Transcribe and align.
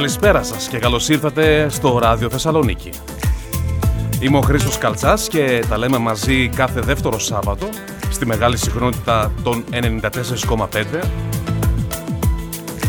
Καλησπέρα 0.00 0.42
σας 0.42 0.68
και 0.68 0.78
καλώς 0.78 1.08
ήρθατε 1.08 1.68
στο 1.68 1.98
Ράδιο 1.98 2.30
Θεσσαλονίκη. 2.30 2.90
Είμαι 4.20 4.36
ο 4.36 4.40
Χρήστος 4.40 4.78
Καλτσάς 4.78 5.28
και 5.28 5.64
τα 5.68 5.78
λέμε 5.78 5.98
μαζί 5.98 6.48
κάθε 6.48 6.80
δεύτερο 6.80 7.18
Σάββατο 7.18 7.68
στη 8.10 8.26
μεγάλη 8.26 8.56
συχνότητα 8.56 9.32
των 9.42 9.64
94,5 9.70 10.84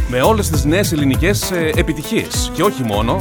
με 0.10 0.22
όλες 0.22 0.50
τις 0.50 0.64
νέες 0.64 0.92
ελληνικές 0.92 1.52
ε, 1.52 1.72
επιτυχίες 1.76 2.52
και 2.54 2.64
όχι 2.64 2.84
μόνο 2.84 3.20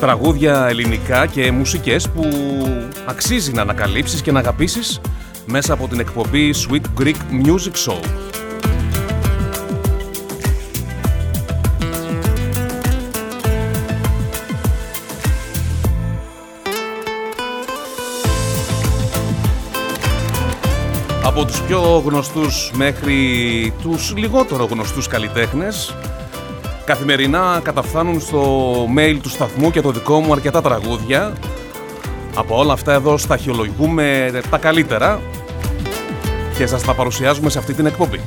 τραγούδια 0.00 0.66
ελληνικά 0.68 1.26
και 1.26 1.50
μουσικές 1.50 2.08
που 2.08 2.28
αξίζει 3.06 3.52
να 3.52 3.62
ανακαλύψεις 3.62 4.22
και 4.22 4.32
να 4.32 4.38
αγαπήσεις 4.38 5.00
μέσα 5.46 5.72
από 5.72 5.88
την 5.88 6.00
εκπομπή 6.00 6.54
Sweet 6.68 7.02
Greek 7.02 7.16
Music 7.46 7.90
Show. 7.90 8.21
Από 21.34 21.44
τους 21.44 21.62
πιο 21.62 22.02
γνωστούς 22.06 22.70
μέχρι 22.74 23.16
τους 23.82 24.14
λιγότερο 24.16 24.64
γνωστούς 24.64 25.08
καλλιτέχνες 25.08 25.94
Καθημερινά 26.84 27.60
καταφθάνουν 27.62 28.20
στο 28.20 28.72
mail 28.96 29.18
του 29.22 29.28
σταθμού 29.28 29.70
και 29.70 29.80
το 29.80 29.90
δικό 29.90 30.20
μου 30.20 30.32
αρκετά 30.32 30.62
τραγούδια. 30.62 31.32
Από 32.34 32.58
όλα 32.58 32.72
αυτά 32.72 32.92
εδώ 32.92 33.16
σταχυολογούμε 33.18 34.30
τα 34.50 34.58
καλύτερα 34.58 35.20
Και 36.56 36.66
σας 36.66 36.82
τα 36.82 36.94
παρουσιάζουμε 36.94 37.50
σε 37.50 37.58
αυτή 37.58 37.74
την 37.74 37.86
εκπομπή 37.86 38.20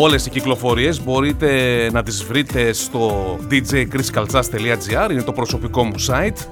Όλες 0.00 0.26
οι 0.26 0.30
κυκλοφορίες. 0.30 1.02
Μπορείτε 1.02 1.50
να 1.92 2.02
τις 2.02 2.24
βρείτε 2.24 2.72
στο 2.72 3.38
djchriskaltsas.gr 3.50 5.10
Είναι 5.10 5.22
το 5.22 5.32
προσωπικό 5.32 5.84
μου 5.84 5.94
site. 6.08 6.46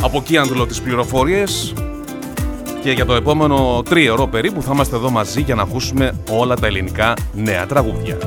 Από 0.00 0.18
εκεί 0.18 0.36
αντλώ 0.36 0.66
τις 0.66 0.80
πληροφορίες. 0.80 1.72
Και 2.82 2.90
για 2.90 3.04
το 3.04 3.14
επόμενο 3.14 3.82
τρίωρο 3.88 4.26
περίπου 4.26 4.62
θα 4.62 4.70
είμαστε 4.72 4.96
εδώ 4.96 5.10
μαζί 5.10 5.40
για 5.40 5.54
να 5.54 5.62
ακούσουμε 5.62 6.12
όλα 6.30 6.56
τα 6.56 6.66
ελληνικά 6.66 7.14
νέα 7.34 7.66
τραγούδια 7.66 8.18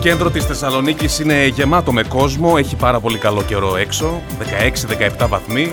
κέντρο 0.00 0.30
της 0.30 0.44
Θεσσαλονίκης 0.44 1.18
είναι 1.18 1.46
γεμάτο 1.46 1.92
με 1.92 2.02
κόσμο, 2.02 2.54
έχει 2.58 2.76
πάρα 2.76 3.00
πολύ 3.00 3.18
καλό 3.18 3.42
καιρό 3.42 3.76
έξω, 3.76 4.20
16-17 5.20 5.28
βαθμοί. 5.28 5.72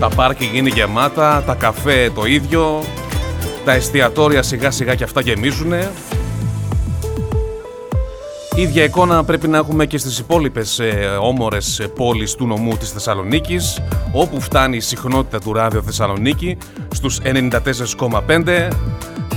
Τα 0.00 0.08
πάρκι 0.08 0.50
είναι 0.54 0.68
γεμάτα, 0.68 1.42
τα 1.46 1.54
καφέ 1.54 2.10
το 2.14 2.24
ίδιο, 2.24 2.82
τα 3.64 3.72
εστιατόρια 3.72 4.42
σιγά 4.42 4.70
σιγά 4.70 4.94
και 4.94 5.04
αυτά 5.04 5.20
γεμίζουνε. 5.20 5.90
Ίδια 8.54 8.84
εικόνα 8.84 9.24
πρέπει 9.24 9.48
να 9.48 9.58
έχουμε 9.58 9.86
και 9.86 9.98
στις 9.98 10.18
υπόλοιπες 10.18 10.78
ε, 10.78 11.18
όμορες 11.20 11.86
πόλεις 11.96 12.34
του 12.34 12.46
νομού 12.46 12.76
της 12.76 12.90
Θεσσαλονίκης, 12.90 13.82
όπου 14.12 14.40
φτάνει 14.40 14.76
η 14.76 14.80
συχνότητα 14.80 15.40
του 15.40 15.52
ράδιο 15.52 15.82
Θεσσαλονίκη 15.82 16.56
στους 16.90 17.20
94,5 17.24 18.68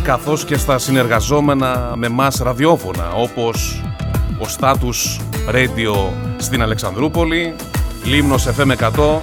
καθώς 0.06 0.46
και 0.46 0.58
στα 0.58 0.78
συνεργαζόμενα 0.78 1.94
με 1.96 2.10
μας 2.10 2.38
ραδιόφωνα 2.38 3.12
όπως 3.12 3.82
ο 4.40 4.46
Status 4.58 5.22
Radio 5.50 6.14
στην 6.38 6.62
Αλεξανδρούπολη, 6.62 7.56
Λίμνος 8.04 8.48
FM 8.48 8.72
100 8.72 9.20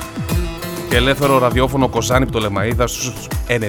και 0.88 0.96
ελεύθερο 0.96 1.38
ραδιόφωνο 1.38 1.88
Κοζάνη 1.88 2.26
Πτολεμαίδα 2.26 2.86
στους 2.86 3.28
99. 3.48 3.62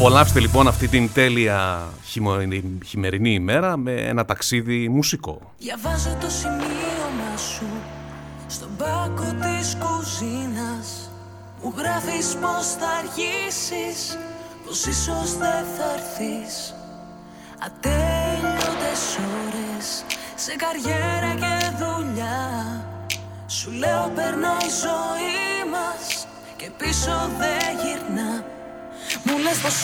Απολαύστε 0.00 0.40
λοιπόν 0.40 0.68
αυτή 0.68 0.88
την 0.88 1.12
τέλεια 1.12 1.88
χειμερινή 2.84 3.32
ημέρα 3.32 3.76
με 3.76 3.92
ένα 3.92 4.24
ταξίδι 4.24 4.88
μουσικό. 4.88 5.40
Διαβάζω 5.58 6.16
το 6.20 6.30
σημείωμα 6.30 7.36
σου 7.36 7.66
στον 8.46 8.68
πάκο 8.78 9.22
της 9.22 9.76
κουζίνας. 9.82 11.10
Μου 11.62 11.74
γράφεις 11.76 12.36
πως 12.40 12.66
θα 12.78 12.88
αρχίσεις, 13.02 14.18
πως 14.66 14.86
ίσως 14.86 15.36
δεν 15.36 15.64
θα 15.76 15.86
έρθεις. 15.96 16.74
Ατέλειωτες 17.66 19.02
ώρες 19.42 20.04
σε 20.34 20.52
καριέρα 20.62 21.34
και 21.34 21.76
δουλειά. 21.82 22.48
Σου 23.46 23.70
λέω 23.70 24.12
περνάει 24.14 24.66
η 24.66 24.76
ζωή 24.84 25.70
μας 25.70 26.26
και 26.56 26.70
πίσω 26.78 27.30
δεν 27.38 27.68
γυρνά 27.82 28.58
μου 29.26 29.36
λες 29.44 29.58
πως 29.64 29.78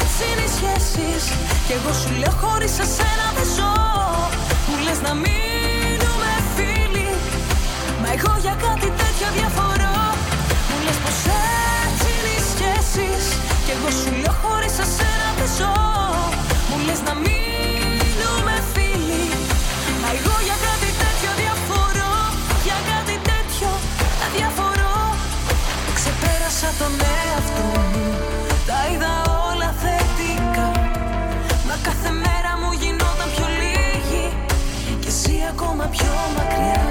έτσι 0.00 0.22
είναι 0.30 0.44
οι 0.48 0.52
σχέσεις. 0.58 1.22
Κι 1.66 1.74
εγώ 1.78 1.92
σου 2.00 2.10
λέω 2.20 2.34
χωρίς 2.42 2.74
εσένα 2.84 3.26
δεν 3.36 3.48
ζω. 3.56 3.74
Μου 4.68 4.76
λες 4.86 5.00
να 5.06 5.12
μείνουμε 5.22 6.30
φίλοι. 6.54 7.08
Μα 8.00 8.08
εγώ 8.16 8.32
για 8.44 8.54
κάτι 8.66 8.88
τέτοιο 9.00 9.28
διαφορώ. 9.38 9.96
Μου 10.68 10.76
λες 10.84 10.98
πως 11.04 11.18
έτσι 11.84 12.08
είναι 12.14 12.32
οι 12.38 12.42
σχέσεις. 12.52 13.24
Κι 13.64 13.72
εγώ 13.76 13.88
σου 13.98 14.10
λέω 14.22 14.34
χωρίς 14.42 14.74
εσένα 14.84 15.28
δεν 15.38 15.50
ζω. 15.58 15.76
Μου 16.68 16.76
λες 16.86 17.00
να 17.08 17.14
μείνουμε 17.24 18.54
φίλοι. 18.72 19.26
Μα 20.00 20.08
εγώ 20.18 20.36
για 20.46 20.56
κάτι 20.66 20.90
τέτοιο 21.02 21.30
διαφορώ. 21.42 22.14
Για 22.66 22.78
κάτι 22.90 23.16
τέτοιο 23.30 23.70
διαφορώ. 24.36 24.94
Ξεπέρασα 25.98 26.68
τον 26.80 26.92
εαυτό 27.14 27.81
ακόμα 35.82 35.96
πιο 35.96 36.14
μακριά. 36.36 36.84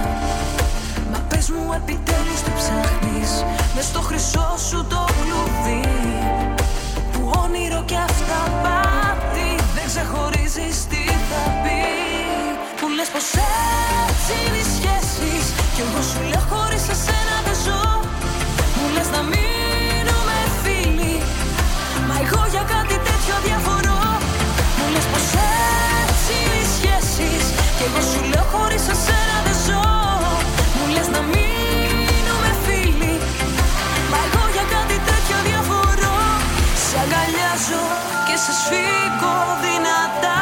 Μα 1.12 1.20
πες 1.30 1.50
μου 1.50 1.74
επιτέλους 1.80 2.40
τι 2.46 2.52
ψάχνεις. 2.60 3.32
Μες 3.76 3.86
στο 3.86 4.02
χρυσό 4.02 4.50
σου 4.68 4.86
το 4.90 5.02
κλουβί 5.22 5.88
Που 7.12 7.22
όνειρο 7.44 7.82
και 7.90 7.98
αυτά 8.10 8.40
πάτη 8.64 9.50
Δεν 9.76 9.86
ξεχωρίζεις 9.92 10.76
τι 10.92 11.04
θα 11.30 11.44
πει. 11.64 11.82
Που 12.80 12.88
λες 12.98 13.10
πως 13.14 13.30
έτσι 14.06 14.34
είναι 14.44 14.60
οι 14.64 14.68
σχέσεις. 14.76 15.46
Κι 15.74 15.82
εγώ 15.86 16.02
σου 16.10 16.22
λέω 16.30 16.44
χωρίς 16.52 16.86
εσένα 16.94 17.36
δεν 17.46 17.58
ζω. 17.66 17.86
Μου 18.78 18.88
λες 18.96 19.10
να 19.16 19.22
μείνουμε 19.32 20.38
φίλοι. 20.62 21.16
Μα 22.08 22.16
εγώ 22.24 22.44
για 22.54 22.64
κάτι 22.74 22.98
τέτοιο 23.08 23.36
διαφορώ 23.48 24.02
Μου 24.78 24.86
λες 24.94 25.06
πως 25.12 25.28
έτσι 26.04 26.32
είναι 26.42 26.58
οι 26.64 26.68
σχέσεις. 26.76 27.44
Κι 27.78 27.86
εγώ 27.90 28.02
σου 28.12 28.31
φύγω 38.69 39.38
δυνατά 39.66 40.42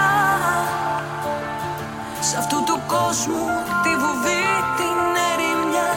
Σ' 2.28 2.36
αυτού 2.42 2.64
του 2.64 2.82
κόσμου 2.88 3.46
τη 3.84 3.92
βουβή 4.02 4.48
την 4.78 5.00
ερημιά 5.32 5.90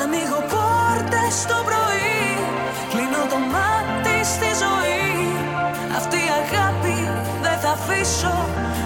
Ανοίγω 0.00 0.40
πόρτες 0.52 1.34
το 1.50 1.56
πρωί 1.68 2.18
Κλείνω 2.90 3.22
το 3.32 3.38
μάτι 3.52 4.16
στη 4.34 4.50
ζωή. 4.62 5.16
Αυτή 5.98 6.16
η 6.16 6.30
αγάπη 6.42 6.98
δεν 7.44 7.58
θα 7.62 7.70
αφήσω 7.78 8.36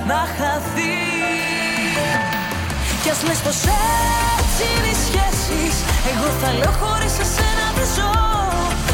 να 0.06 0.20
χαθεί. 0.36 0.98
Κι 3.02 3.10
ας 3.10 3.22
λες 3.26 3.40
πως 3.44 3.60
έτσι 4.36 4.62
είναι 4.72 4.90
οι 4.92 4.98
σχέσεις 5.06 5.74
Εγώ 6.10 6.28
θα 6.40 6.52
λέω 6.58 6.72
χωρίς 6.82 7.14
εσένα 7.24 7.66
δεν 7.76 7.88
ζω. 7.96 8.12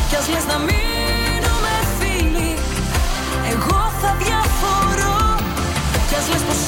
Κι 0.08 0.16
ας 0.16 0.28
λες 0.28 0.44
να 0.52 0.58
μείνουμε 0.58 0.88
φίλοι 0.98 1.27
Εγώ 3.52 3.80
θα 4.00 4.10
διαφορώ. 4.24 5.18
Κι 6.08 6.14
ας 6.20 6.26
λες 6.32 6.42
πως 6.48 6.62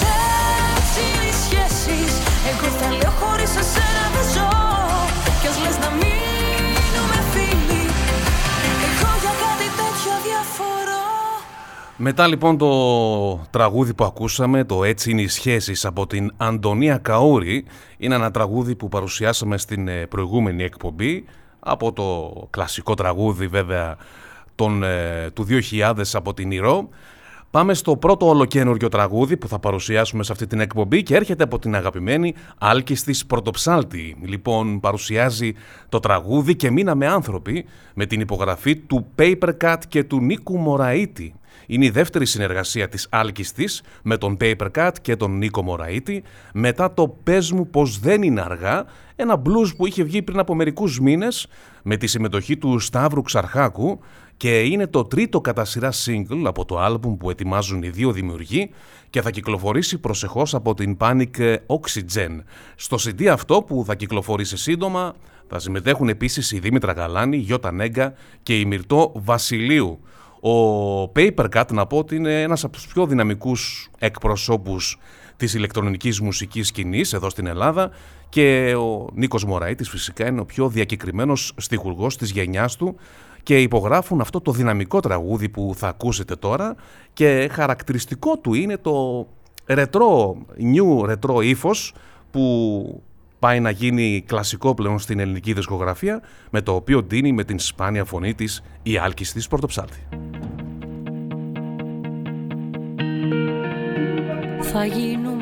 έτσι 0.77 1.01
είναι 1.09 1.27
οι 1.31 1.37
σχέσεις. 1.45 2.13
Εγώ 2.51 2.69
θα 2.79 2.89
λέω 2.99 3.13
χωρίς 3.21 3.53
εσένα 3.63 4.05
δεν 4.15 4.27
ζω. 4.35 4.53
Κι 5.41 5.47
ας 5.51 5.57
λες 5.63 5.77
να 5.85 5.91
μείνουμε 6.01 7.19
φίλοι. 7.33 7.83
Εγώ 8.87 9.11
για 9.23 9.35
κάτι 9.45 9.69
τέτοιο 9.81 10.15
διαφορώ. 10.27 11.05
Μετά 11.97 12.27
λοιπόν 12.27 12.59
το 12.59 12.71
τραγούδι 13.51 13.95
που 13.95 14.05
ακούσαμε, 14.05 14.65
το 14.65 14.85
«Έτσι 14.85 15.11
είναι 15.11 15.23
οι 15.23 15.29
σχέσεις» 15.29 15.85
από 15.85 16.07
την 16.07 16.33
Αντωνία 16.37 16.99
Καούρη, 16.99 17.65
είναι 17.97 18.15
ένα 18.15 18.31
τραγούδι 18.31 18.75
που 18.77 18.89
παρουσιάσαμε 18.89 19.59
στην 19.59 19.89
ε, 19.89 20.07
προηγούμενη 20.07 20.63
εκπομπή, 20.63 21.25
από 21.61 21.93
το 21.93 22.33
κλασικό 22.51 22.95
τραγούδι 22.95 23.47
βέβαια 23.47 23.97
τον, 24.61 24.83
ε, 24.83 25.31
του 25.35 25.47
2000 25.49 25.93
από 26.13 26.35
την 26.35 26.51
Ηρώ. 26.51 26.89
Πάμε 27.51 27.75
στο 27.75 27.97
πρώτο 27.97 28.29
ολοκένουργιο 28.29 28.89
τραγούδι 28.89 29.37
που 29.37 29.49
θα 29.49 29.59
παρουσιάσουμε 29.59 30.23
σε 30.23 30.33
αυτή 30.33 30.47
την 30.47 30.61
εκπομπή 30.61 31.03
και 31.03 31.15
έρχεται 31.15 31.43
από 31.43 31.59
την 31.59 31.75
αγαπημένη 31.75 32.35
Άλκης 32.59 33.27
Πρωτοψάλτη. 33.27 34.17
Λοιπόν, 34.23 34.81
παρουσιάζει 34.81 35.53
το 35.89 36.01
τραγούδι 36.01 36.57
και 36.57 36.71
μείναμε 36.71 37.07
άνθρωποι 37.07 37.65
με 37.95 38.07
την 38.07 38.21
υπογραφή 38.21 38.77
του 38.77 39.07
Papercut 39.19 39.79
και 39.89 40.05
του 40.05 40.21
Νίκου 40.21 40.57
Μωραήτη. 40.57 41.35
Είναι 41.67 41.85
η 41.85 41.91
δεύτερη 41.91 42.27
συνεργασία 42.27 42.89
της 42.89 43.07
Άλκης 43.11 43.53
της 43.53 43.83
με 44.03 44.17
τον 44.17 44.37
Papercut 44.41 44.93
και 45.03 45.17
τον 45.17 45.37
Νίκο 45.37 45.63
Μωραήτη 45.63 46.23
μετά 46.53 46.95
το 46.95 47.09
«Πες 47.23 47.53
μου 47.53 47.67
πως 47.67 47.99
δεν 47.99 48.23
είναι 48.23 48.41
αργά», 48.41 48.85
ένα 49.17 49.43
blues 49.45 49.77
που 49.77 49.87
είχε 49.87 50.03
βγει 50.03 50.23
πριν 50.23 50.39
από 50.39 50.55
μερικούς 50.55 51.01
μήνες 51.01 51.47
με 51.83 51.97
τη 51.97 52.07
συμμετοχή 52.07 52.57
του 52.57 52.79
Σταύρου 52.79 53.23
Ξαρχάκου 53.23 54.01
και 54.41 54.61
είναι 54.61 54.87
το 54.87 55.05
τρίτο 55.05 55.41
κατά 55.41 55.65
σειρά 55.65 55.93
single 56.05 56.43
από 56.45 56.65
το 56.65 56.79
άλμπουμ 56.79 57.17
που 57.17 57.31
ετοιμάζουν 57.31 57.83
οι 57.83 57.89
δύο 57.89 58.13
δημιουργοί 58.13 58.71
και 59.11 59.23
θα 59.23 59.31
κυκλοφορήσει 59.31 59.99
προσεχώς 59.99 60.55
από 60.55 60.75
την 60.75 60.97
Panic 61.01 61.57
Oxygen. 61.67 62.39
Στο 62.77 62.97
CD 63.01 63.25
αυτό 63.25 63.63
που 63.63 63.85
θα 63.87 63.95
κυκλοφορήσει 63.95 64.57
σύντομα 64.57 65.15
θα 65.49 65.59
συμμετέχουν 65.59 66.09
επίσης 66.09 66.53
η 66.53 66.59
Δήμητρα 66.59 66.93
Γαλάνη, 66.93 67.37
Γιώτα 67.37 67.73
Νέγκα 67.73 68.15
και 68.43 68.59
η 68.59 68.65
Μυρτώ 68.65 69.13
Βασιλείου. 69.15 70.01
Ο 70.41 71.03
Papercut 71.03 71.73
να 71.73 71.87
πω 71.87 71.99
ότι 71.99 72.17
είναι 72.17 72.43
ένας 72.43 72.65
από 72.65 72.73
τους 72.73 72.87
πιο 72.87 73.07
δυναμικούς 73.07 73.91
εκπροσώπους 73.99 74.99
της 75.37 75.55
ηλεκτρονικής 75.55 76.21
μουσικής 76.21 76.67
σκηνής 76.67 77.13
εδώ 77.13 77.31
στην 77.31 77.47
Ελλάδα 77.47 77.91
και 78.31 78.75
ο 78.75 79.09
Νίκος 79.15 79.45
Μωραήτης 79.45 79.89
φυσικά 79.89 80.29
είναι 80.29 80.41
ο 80.41 80.45
πιο 80.45 80.69
διακεκριμένος 80.69 81.53
στιχουργός 81.57 82.17
της 82.17 82.31
γενιάς 82.31 82.77
του 82.77 82.97
και 83.43 83.61
υπογράφουν 83.61 84.21
αυτό 84.21 84.41
το 84.41 84.53
δυναμικό 84.53 85.01
τραγούδι 85.01 85.49
που 85.49 85.73
θα 85.77 85.89
ακούσετε 85.89 86.37
τώρα 86.37 86.75
και 87.13 87.49
χαρακτηριστικό 87.53 88.39
του 88.39 88.55
είναι 88.55 88.77
το 88.77 89.27
ρετρό, 89.67 90.37
new 90.59 91.05
ρετρό 91.05 91.41
ύφος 91.41 91.95
που 92.31 93.03
πάει 93.39 93.61
να 93.61 93.71
γίνει 93.71 94.25
κλασικό 94.27 94.75
πλέον 94.75 94.99
στην 94.99 95.19
ελληνική 95.19 95.53
δισκογραφία 95.53 96.23
με 96.51 96.61
το 96.61 96.75
οποίο 96.75 97.03
ντύνει 97.03 97.33
με 97.33 97.45
την 97.45 97.59
σπάνια 97.59 98.05
φωνή 98.05 98.35
της 98.35 98.63
η 98.83 98.97
Άλκης 98.97 99.33
της 99.33 99.49
Πορτοψάλτη. 99.49 99.99
Θα 104.61 104.85
γίνουμε 104.85 105.40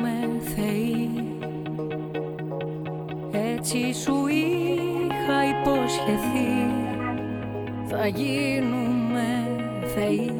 Έτσι 3.61 3.93
σου 3.93 4.27
είχα 4.27 5.37
υποσχεθεί. 5.49 6.51
Θα 7.89 8.07
γίνουμε 8.07 9.47
θεοί. 9.95 10.31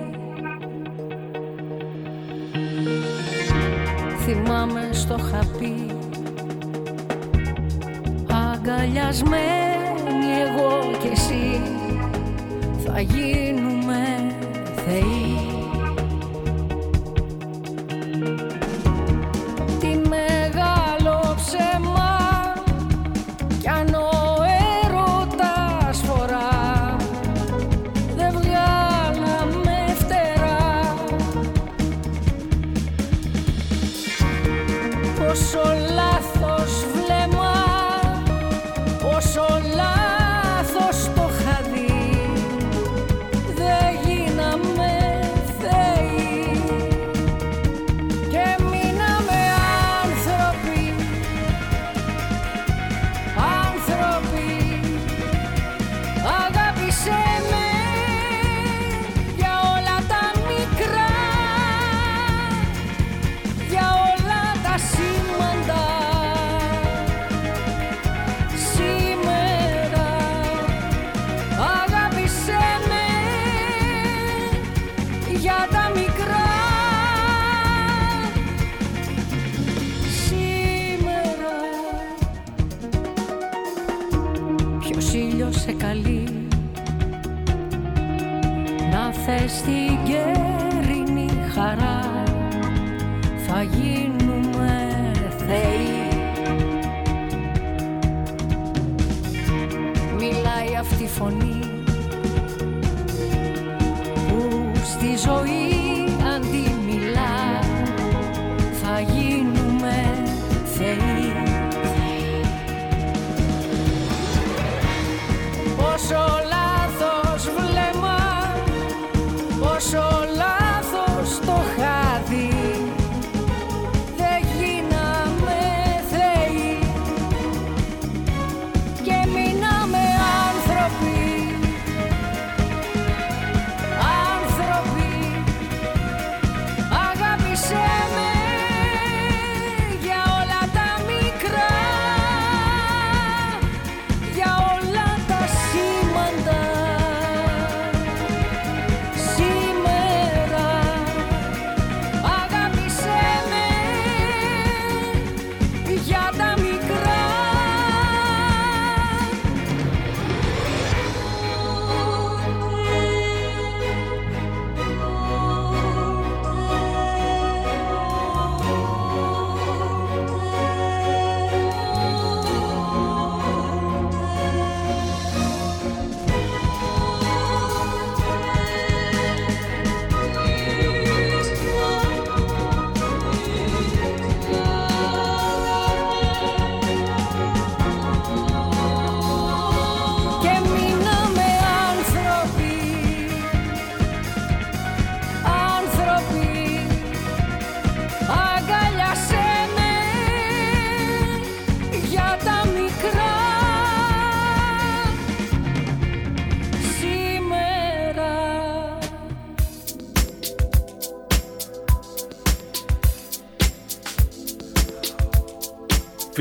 Θυμάμαι 4.19 4.89
στο 4.91 5.17
χαπί. 5.17 5.85
Αγκαλιασμένοι 8.51 10.31
εγώ 10.47 10.97
και 11.01 11.07
εσύ. 11.07 11.61
Θα 12.85 12.99
γίνουμε 12.99 14.03
θεοί 14.75 15.48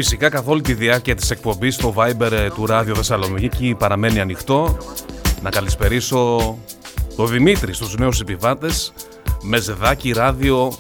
Φυσικά 0.01 0.29
καθ' 0.29 0.49
όλη 0.49 0.61
τη 0.61 0.75
διάρκεια 0.75 1.15
της 1.15 1.31
εκπομπής 1.31 1.77
το 1.77 1.95
Viber 1.97 2.33
ε, 2.33 2.51
του 2.51 2.67
Ράδιο 2.67 2.95
Θεσσαλονίκη 2.95 3.75
παραμένει 3.79 4.21
ανοιχτό. 4.21 4.77
Να 5.43 5.51
καλησπερίσω 5.51 6.39
το 7.17 7.27
Δημήτρη 7.27 7.73
στους 7.73 7.97
νέους 7.97 8.21
επιβάτες 8.21 8.93
με 9.43 9.59
ζεδάκι 9.59 10.13
ράδιο 10.13 10.73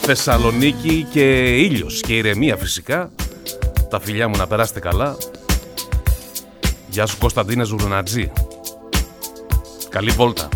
Θεσσαλονίκη 0.00 1.06
και 1.10 1.56
ήλιος 1.56 2.00
και 2.00 2.16
ηρεμία 2.16 2.56
φυσικά. 2.56 3.10
Τα 3.90 4.00
φιλιά 4.00 4.28
μου 4.28 4.36
να 4.36 4.46
περάσετε 4.46 4.80
καλά. 4.80 5.16
Γεια 6.88 7.06
σου 7.06 7.18
Κωνσταντίνε 7.18 7.64
Ζουρουνατζή. 7.64 8.32
Καλή 9.88 10.10
βόλτα. 10.10 10.48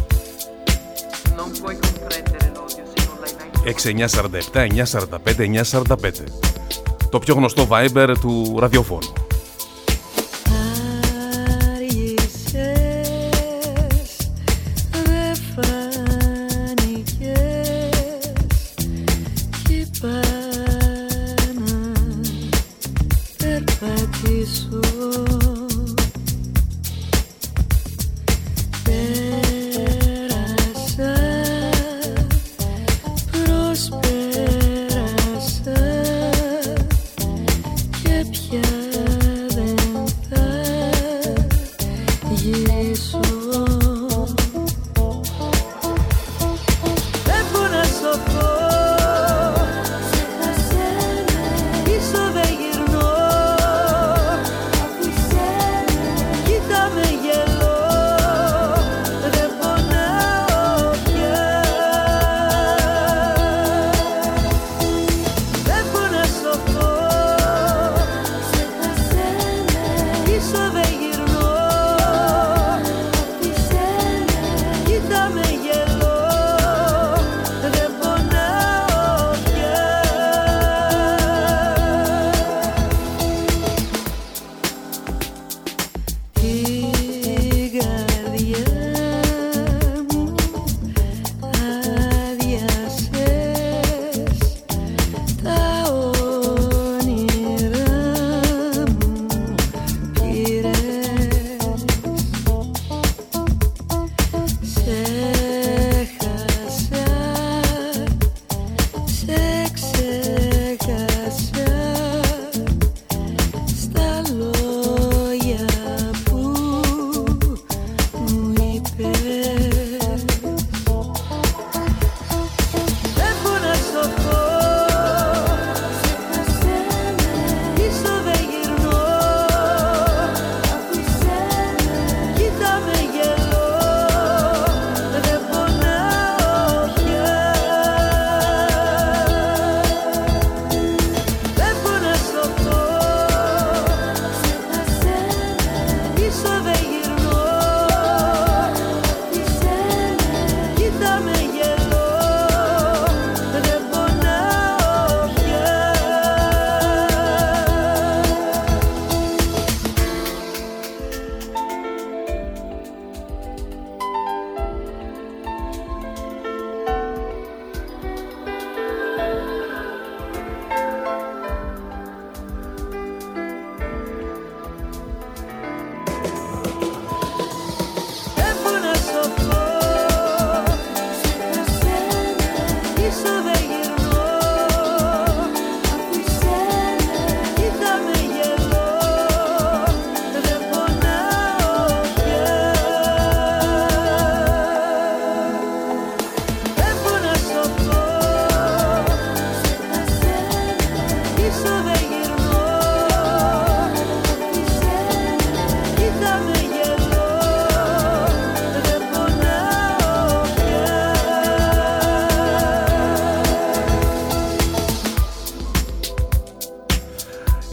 6947 4.53 4.69
945 4.85 5.65
945 5.71 6.46
Το 7.11 7.19
πιο 7.19 7.35
γνωστό 7.35 7.69
Viber 7.71 8.15
του 8.21 8.57
ραδιοφώνου. 8.59 9.26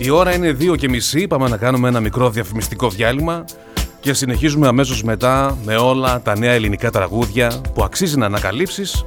Ώρα 0.09 0.33
είναι 0.33 0.57
2 0.59 0.75
και 0.77 0.89
μισή. 0.89 1.27
Πάμε 1.27 1.49
να 1.49 1.57
κάνουμε 1.57 1.87
ένα 1.87 1.99
μικρό 1.99 2.29
διαφημιστικό 2.29 2.89
διάλειμμα 2.89 3.45
και 3.99 4.13
συνεχίζουμε 4.13 4.67
αμέσως 4.67 5.03
μετά 5.03 5.57
με 5.65 5.75
όλα 5.75 6.21
τα 6.21 6.37
νέα 6.37 6.51
ελληνικά 6.51 6.91
τραγούδια 6.91 7.61
που 7.73 7.83
αξίζει 7.83 8.17
να 8.17 8.25
ανακαλύψεις 8.25 9.05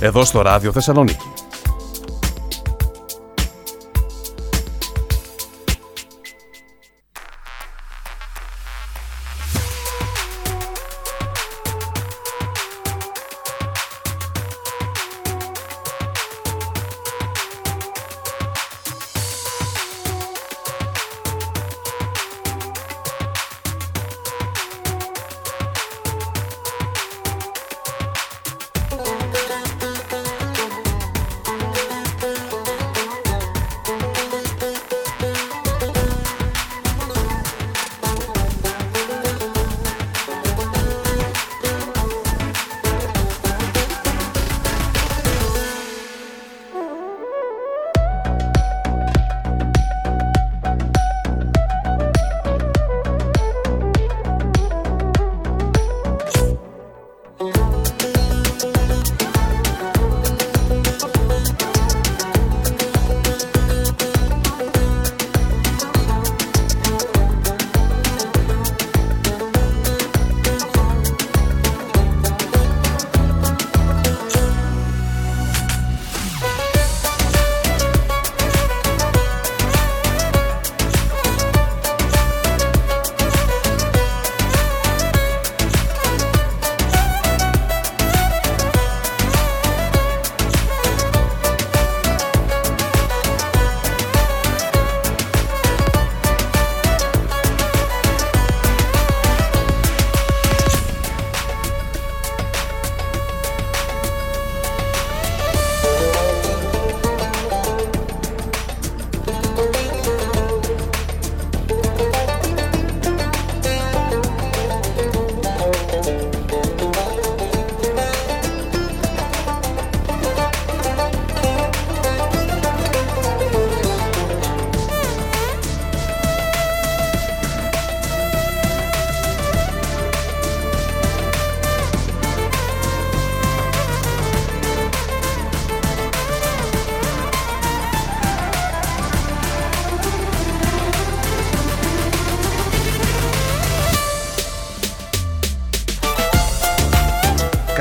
εδώ 0.00 0.24
στο 0.24 0.42
Ράδιο 0.42 0.72
Θεσσαλονίκη. 0.72 1.43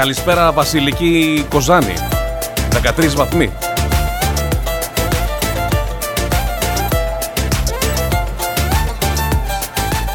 Καλησπέρα 0.04 0.52
Βασιλική 0.52 1.46
Κοζάνη 1.50 1.94
13 2.98 3.10
βαθμοί 3.16 3.52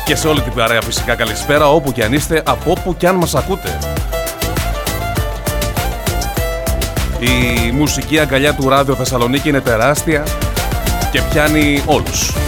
Και 0.04 0.16
σε 0.16 0.28
όλη 0.28 0.40
την 0.40 0.52
παρέα 0.52 0.80
φυσικά 0.82 1.14
καλησπέρα 1.14 1.68
όπου 1.70 1.92
και 1.92 2.04
αν 2.04 2.12
είστε, 2.12 2.42
από 2.46 2.70
όπου 2.70 2.96
και 2.96 3.08
αν 3.08 3.16
μας 3.16 3.34
ακούτε. 3.34 3.78
Η 7.20 7.70
μουσική 7.72 8.18
αγκαλιά 8.18 8.54
του 8.54 8.68
Ράδιο 8.68 8.94
Θεσσαλονίκη 8.94 9.48
είναι 9.48 9.60
τεράστια 9.60 10.24
και 11.12 11.22
πιάνει 11.30 11.82
όλους. 11.86 12.47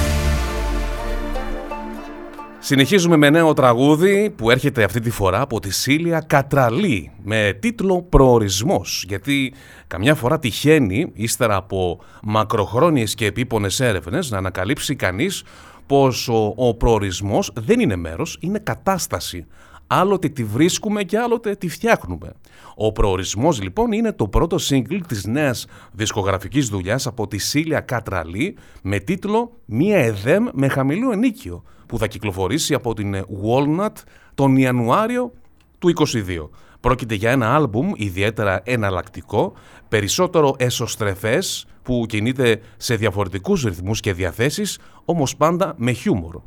Συνεχίζουμε 2.71 3.17
με 3.17 3.31
νέο 3.31 3.53
τραγούδι 3.53 4.31
που 4.31 4.51
έρχεται 4.51 4.85
αυτή 4.85 5.01
τη 5.01 5.11
φορά 5.11 5.41
από 5.41 5.61
τη 5.61 5.73
Σίλια 5.73 6.21
Κατραλή 6.21 7.11
με 7.23 7.59
τίτλο 7.61 8.03
«Προορισμός» 8.03 9.05
γιατί 9.09 9.55
καμιά 9.87 10.15
φορά 10.15 10.39
τυχαίνει 10.39 11.11
ύστερα 11.15 11.57
από 11.57 12.01
μακροχρόνιες 12.23 13.15
και 13.15 13.27
επίπονες 13.27 13.81
έρευνες 13.81 14.31
να 14.31 14.39
ανακαλύψει 14.39 14.97
κανείς 14.97 15.43
πως 15.87 16.29
ο, 16.29 16.53
ο 16.57 16.75
προορισμός 16.75 17.53
δεν 17.55 17.81
είναι 17.81 17.97
μέρος, 17.97 18.39
είναι 18.41 18.59
κατάσταση. 18.59 19.47
Άλλοτε 19.93 20.29
τη 20.29 20.45
βρίσκουμε 20.45 21.03
και 21.03 21.19
άλλοτε 21.19 21.55
τη 21.55 21.69
φτιάχνουμε. 21.69 22.33
Ο 22.75 22.93
προορισμός 22.93 23.63
λοιπόν 23.63 23.93
είναι 23.93 24.13
το 24.13 24.29
πρώτο 24.29 24.59
σύγκλι 24.59 25.01
της 25.01 25.25
νέας 25.25 25.67
δισκογραφικής 25.93 26.69
δουλειάς 26.69 27.07
από 27.07 27.27
τη 27.27 27.39
Σίλια 27.39 27.81
Κατραλή 27.81 28.57
με 28.83 28.99
τίτλο 28.99 29.53
«Μία 29.65 29.99
ΕΔΕΜ 29.99 30.47
με 30.53 30.69
χαμηλό 30.69 31.13
ενίκιο» 31.13 31.63
που 31.87 31.99
θα 31.99 32.07
κυκλοφορήσει 32.07 32.75
από 32.75 32.95
την 32.95 33.15
Walnut 33.15 33.93
τον 34.35 34.57
Ιανουάριο 34.57 35.33
του 35.79 35.93
2022. 35.97 36.49
Πρόκειται 36.81 37.15
για 37.15 37.31
ένα 37.31 37.55
άλμπουμ 37.55 37.93
ιδιαίτερα 37.97 38.61
εναλλακτικό, 38.65 39.53
περισσότερο 39.89 40.55
εσωστρεφές 40.59 41.67
που 41.83 42.05
κινείται 42.09 42.61
σε 42.77 42.95
διαφορετικούς 42.95 43.63
ρυθμούς 43.63 44.01
και 44.01 44.13
διαθέσεις, 44.13 44.79
όμως 45.05 45.37
πάντα 45.37 45.75
με 45.77 45.93
χιούμορ. 45.93 46.41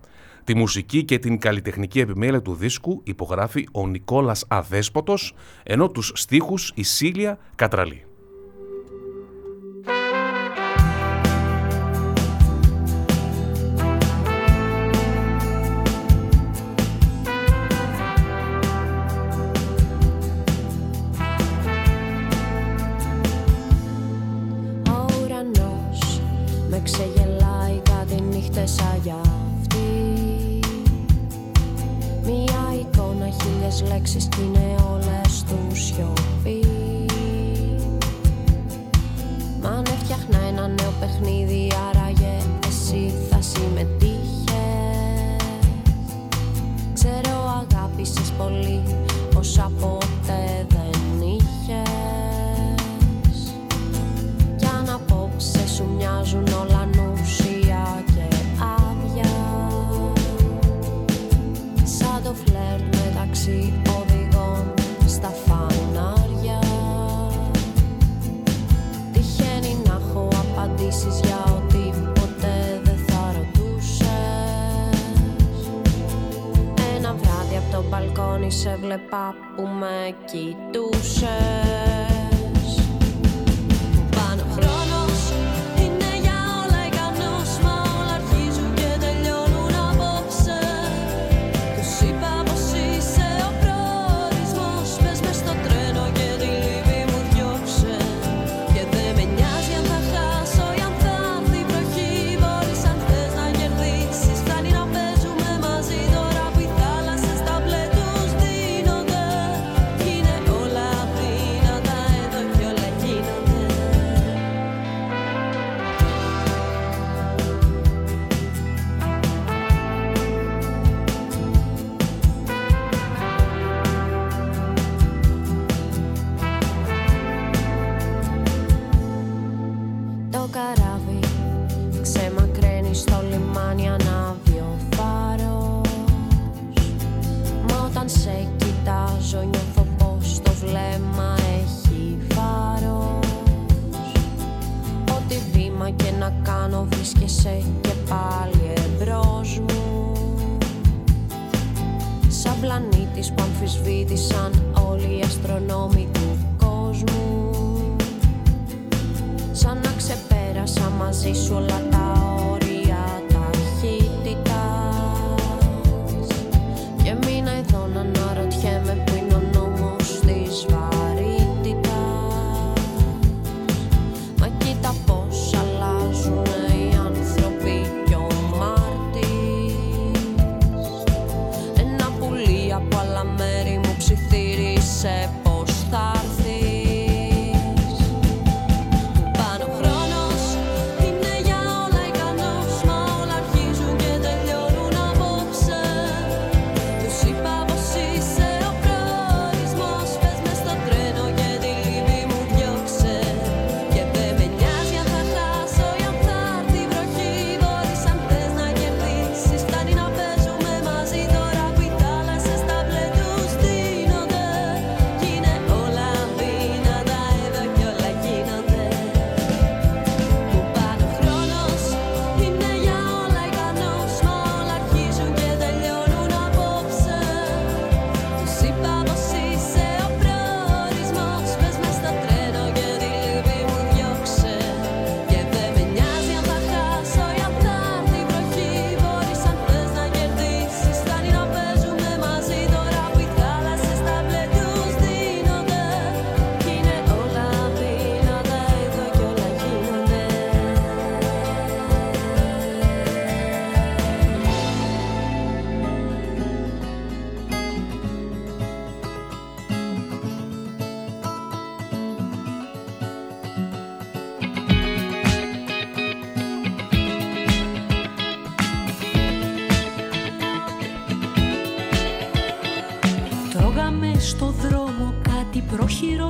Τη 0.44 0.56
μουσική 0.56 1.04
και 1.04 1.20
την 1.20 1.40
καλλιτεχνική 1.40 2.00
επιμέλεια 2.00 2.42
του 2.42 2.54
δίσκου 2.54 3.02
υπογράφει 3.04 3.68
ο 3.72 3.88
Νικόλας 3.88 4.46
Αδέσποτος, 4.48 5.34
ενώ 5.64 5.90
τους 5.90 6.12
στίχους 6.16 6.72
η 6.76 6.84
Σίλια 6.84 7.38
Κατραλή. 7.56 8.06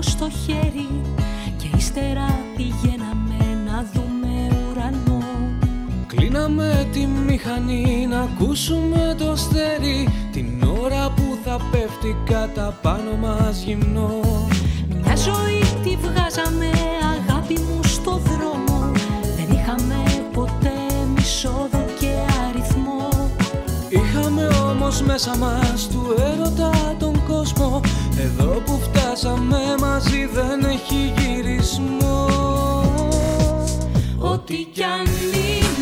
Στο 0.05 0.29
χέρι 0.45 0.87
και 1.57 1.67
ύστερα 1.77 2.39
πηγαίναμε 2.55 3.61
να 3.65 3.85
δούμε 3.93 4.49
ουρανό. 4.69 5.23
Κλείναμε 6.07 6.87
τη 6.91 7.05
μηχανή 7.05 8.07
να 8.09 8.19
ακούσουμε 8.19 9.15
το 9.17 9.35
στέρι. 9.35 10.07
Την 10.31 10.63
ώρα 10.83 11.11
που 11.15 11.37
θα 11.43 11.57
πέφτει 11.71 12.15
κατά 12.25 12.77
πάνω 12.81 13.15
μας 13.21 13.61
γυμνό. 13.61 14.19
Μια 15.03 15.15
ζωή 15.15 15.63
τη 15.83 15.95
βγάζαμε 15.95 16.69
αγάπη 17.13 17.59
μου 17.59 17.83
στο 17.83 18.11
δρόμο. 18.11 18.91
Δεν 19.35 19.57
είχαμε 19.57 20.03
ποτέ 20.33 20.77
μισόδο 21.15 21.85
και 21.99 22.11
αριθμό. 22.47 23.09
Είχαμε 23.89 24.47
όμως 24.47 25.01
μέσα 25.01 25.37
μας 25.37 25.87
του 25.91 26.15
έρωτα 26.31 26.95
τον 26.99 27.23
κόσμο. 27.27 27.81
Εδώ 28.17 28.61
που 28.65 28.79
φτάσαμε 29.23 29.75
μαζί 29.79 30.25
δεν 30.25 30.63
έχει 30.63 31.13
γυρισμό. 31.17 32.25
Ό,τι 34.19 34.55
κι 34.55 34.83
αν 34.83 35.05
είναι 35.33 35.72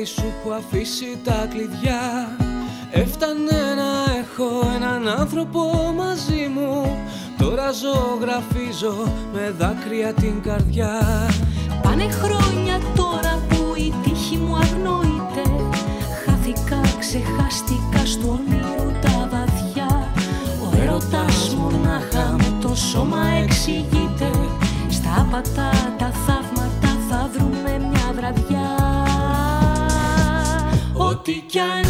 φεγγάρι 0.00 0.04
σου 0.04 0.32
που 0.42 0.52
αφήσει 0.52 1.18
τα 1.24 1.46
κλειδιά. 1.50 2.36
Έφτανε 2.90 3.60
να 3.76 4.18
έχω 4.18 4.74
έναν 4.76 5.20
άνθρωπο 5.20 5.60
μαζί 5.96 6.50
μου. 6.54 6.96
Τώρα 7.38 7.70
ζωγραφίζω 7.72 9.12
με 9.32 9.54
δάκρυα 9.58 10.12
την 10.12 10.42
καρδιά. 10.42 11.00
Πάνε 11.82 12.08
χρόνια 12.08 12.80
τώρα 12.94 13.38
που 13.48 13.74
η 13.76 13.94
τύχη 14.02 14.36
μου 14.36 14.56
αγνοείται. 14.56 15.42
Χάθηκα, 16.24 16.80
ξεχάστηκα 16.98 18.06
στο 18.06 18.28
όνειρο 18.28 18.92
τα 19.00 19.28
βαθιά. 19.30 20.12
Ο 20.62 20.82
έρωτας 20.82 21.54
μονάχα 21.54 22.36
με 22.38 22.52
το 22.60 22.74
σώμα 22.74 23.26
εξηγείται. 23.42 24.30
Στα 24.88 25.26
άπατα 25.28 25.89
Ό,τι 31.30 31.89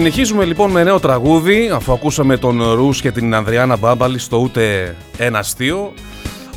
Συνεχίζουμε 0.00 0.44
λοιπόν 0.44 0.70
με 0.70 0.82
νέο 0.82 1.00
τραγούδι, 1.00 1.68
αφού 1.68 1.92
ακούσαμε 1.92 2.36
τον 2.36 2.72
Ρούς 2.72 3.00
και 3.00 3.10
την 3.10 3.34
Ανδριάνα 3.34 3.76
Μπάμπαλη 3.76 4.18
στο 4.18 4.36
ούτε 4.36 4.96
ένα 5.16 5.38
αστείο. 5.38 5.92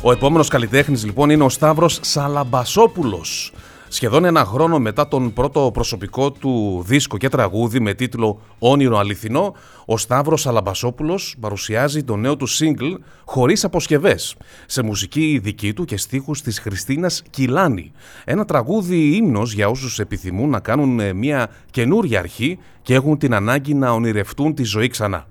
Ο 0.02 0.12
επόμενος 0.12 0.48
καλλιτέχνης 0.48 1.04
λοιπόν 1.04 1.30
είναι 1.30 1.44
ο 1.44 1.48
Σταύρος 1.48 1.98
Σαλαμπασόπουλος. 2.02 3.52
Σχεδόν 3.94 4.24
ένα 4.24 4.44
χρόνο 4.44 4.78
μετά 4.78 5.08
τον 5.08 5.32
πρώτο 5.32 5.70
προσωπικό 5.72 6.30
του 6.32 6.82
δίσκο 6.86 7.16
και 7.16 7.28
τραγούδι 7.28 7.80
με 7.80 7.94
τίτλο 7.94 8.40
«Όνειρο 8.58 8.98
αληθινό», 8.98 9.54
ο 9.84 9.96
Σταύρος 9.98 10.40
Σαλαμπασόπουλος 10.40 11.36
παρουσιάζει 11.40 12.04
το 12.04 12.16
νέο 12.16 12.36
του 12.36 12.48
single 12.48 12.98
χωρίς 13.24 13.64
αποσκευές, 13.64 14.36
σε 14.66 14.82
μουσική 14.82 15.40
δική 15.42 15.72
του 15.72 15.84
και 15.84 15.96
στίχους 15.96 16.42
της 16.42 16.58
Χριστίνας 16.58 17.22
Κιλάνη. 17.30 17.92
Ένα 18.24 18.44
τραγούδι 18.44 19.16
ύμνος 19.16 19.52
για 19.52 19.68
όσους 19.68 19.98
επιθυμούν 19.98 20.50
να 20.50 20.60
κάνουν 20.60 21.00
ε, 21.00 21.12
μια 21.12 21.50
καινούρια 21.70 22.18
αρχή 22.18 22.58
και 22.82 22.94
έχουν 22.94 23.18
την 23.18 23.34
ανάγκη 23.34 23.74
να 23.74 23.90
ονειρευτούν 23.90 24.54
τη 24.54 24.62
ζωή 24.62 24.88
ξανά. 24.88 25.26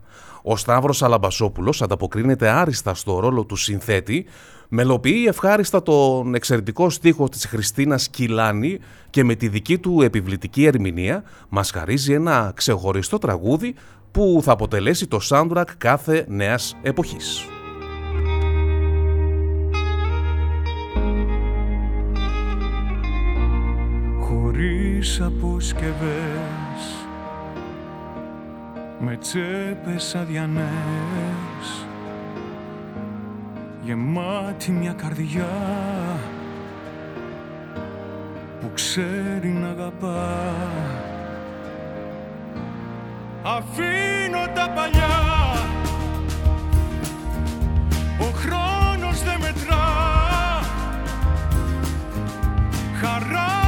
Ο 0.45 0.58
Σταύρος 0.58 1.04
Αλαμπασόπουλος 1.04 1.82
ανταποκρίνεται 1.82 2.49
άριστα 2.49 2.93
στο 2.93 3.19
ρόλο 3.19 3.43
του 3.43 3.56
συνθέτη, 3.56 4.26
μελοποιεί 4.75 5.25
ευχάριστα 5.27 5.81
τον 5.83 6.36
εξαιρετικό 6.36 6.89
στίχο 6.89 7.29
της 7.29 7.45
Χριστίνας 7.45 8.09
Κιλάνη 8.09 8.79
και 9.09 9.23
με 9.23 9.36
τη 9.36 9.47
δική 9.47 9.77
του 9.77 10.01
επιβλητική 10.01 10.65
ερμηνεία 10.65 11.23
μας 11.49 11.71
χαρίζει 11.71 12.13
ένα 12.13 12.51
ξεχωριστό 12.55 13.17
τραγούδι 13.17 13.75
που 14.12 14.39
θα 14.43 14.51
αποτελέσει 14.51 15.07
το 15.07 15.19
soundtrack 15.29 15.65
κάθε 15.77 16.25
νέας 16.27 16.77
εποχής. 16.81 17.45
χωρίς 24.19 25.21
αποσκευές 25.21 26.03
με 28.99 29.17
τσέπες 29.17 30.15
αδιανές 30.15 31.32
γεμάτη 33.85 34.71
μια 34.71 34.93
καρδιά 34.93 35.49
που 38.59 38.71
ξέρει 38.73 39.47
να 39.47 39.69
αγαπά. 39.69 40.53
Αφήνω 43.43 44.47
τα 44.55 44.69
παλιά. 44.69 45.19
Ο 48.19 48.25
χρόνος 48.25 49.23
δεν 49.23 49.39
μετρά. 49.39 49.85
Χαράζω 53.01 53.62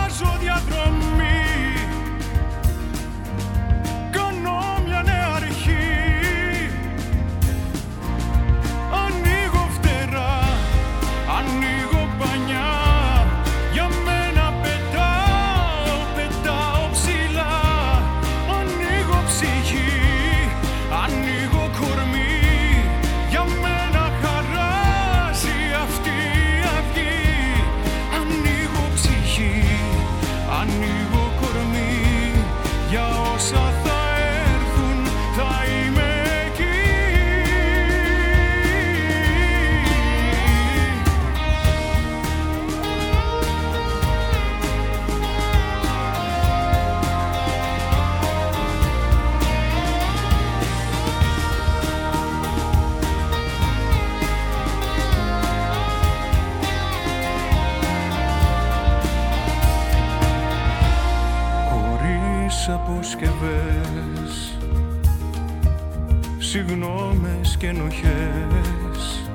Συγγνώμες 66.55 67.57
και 67.57 67.67
ενοχές 67.67 69.29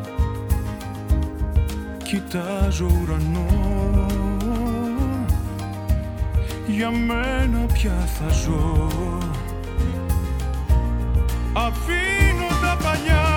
Κοιτάζω 2.02 2.86
ουρανό. 3.02 4.06
Για 6.66 6.90
μένα 6.90 7.66
πια 7.72 8.08
θα 8.18 8.28
ζω. 8.28 8.88
Αφήνω 11.52 12.48
τα 12.62 12.76
παλιά 12.82 13.29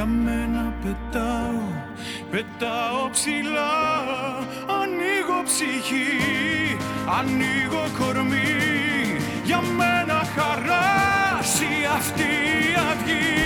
Για 0.00 0.08
μένα 0.08 0.74
πετάω 0.82 1.60
Πετάω 2.30 3.10
ψηλά. 3.10 3.72
Ανοίγω 4.80 5.42
ψυχή 5.44 6.76
Ανοίγω 7.18 7.84
κορμί. 7.98 9.16
Για 9.44 9.60
μένα 9.60 10.22
χαράσει 10.36 11.68
αυτή 11.96 12.22
η 12.22 12.74
αυγή 12.90 13.40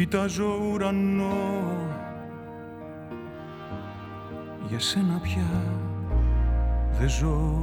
Κοιτάζω 0.00 0.58
ουρανό 0.72 1.52
Για 4.68 4.78
σένα 4.78 5.20
πια 5.22 5.64
δεν 6.98 7.08
ζω 7.08 7.62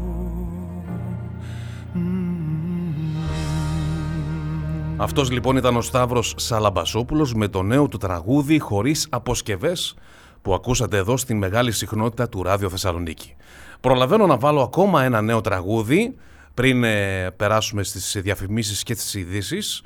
Αυτός 4.98 5.32
λοιπόν 5.32 5.58
ήταν 5.58 5.76
ο 5.76 5.82
Σταύρος 5.82 6.34
Σαλαμπασόπουλος 6.38 7.34
με 7.34 7.48
το 7.48 7.62
νέο 7.62 7.88
του 7.88 7.98
τραγούδι 7.98 8.60
«Χωρίς 8.60 9.08
αποσκευές» 9.10 9.96
που 10.42 10.54
ακούσατε 10.54 10.98
εδώ 10.98 11.18
στην 11.18 11.38
μεγάλη 11.38 11.72
συχνότητα 11.72 12.30
του 12.30 12.44
Ράδιο 12.44 12.70
Θεσσαλονίκη. 12.70 13.36
Προλαβαίνω 13.80 14.26
να 14.26 14.38
βάλω 14.38 14.62
ακόμα 14.62 15.04
ένα 15.04 15.22
νέο 15.22 15.42
τραγούδι 15.42 16.16
πριν 16.54 16.84
ε, 16.84 17.32
περάσουμε 17.32 17.84
στις 17.84 18.18
διαφημίσεις 18.22 18.84
και 18.84 18.96
τις 18.96 19.14
ειδήσεις. 19.14 19.84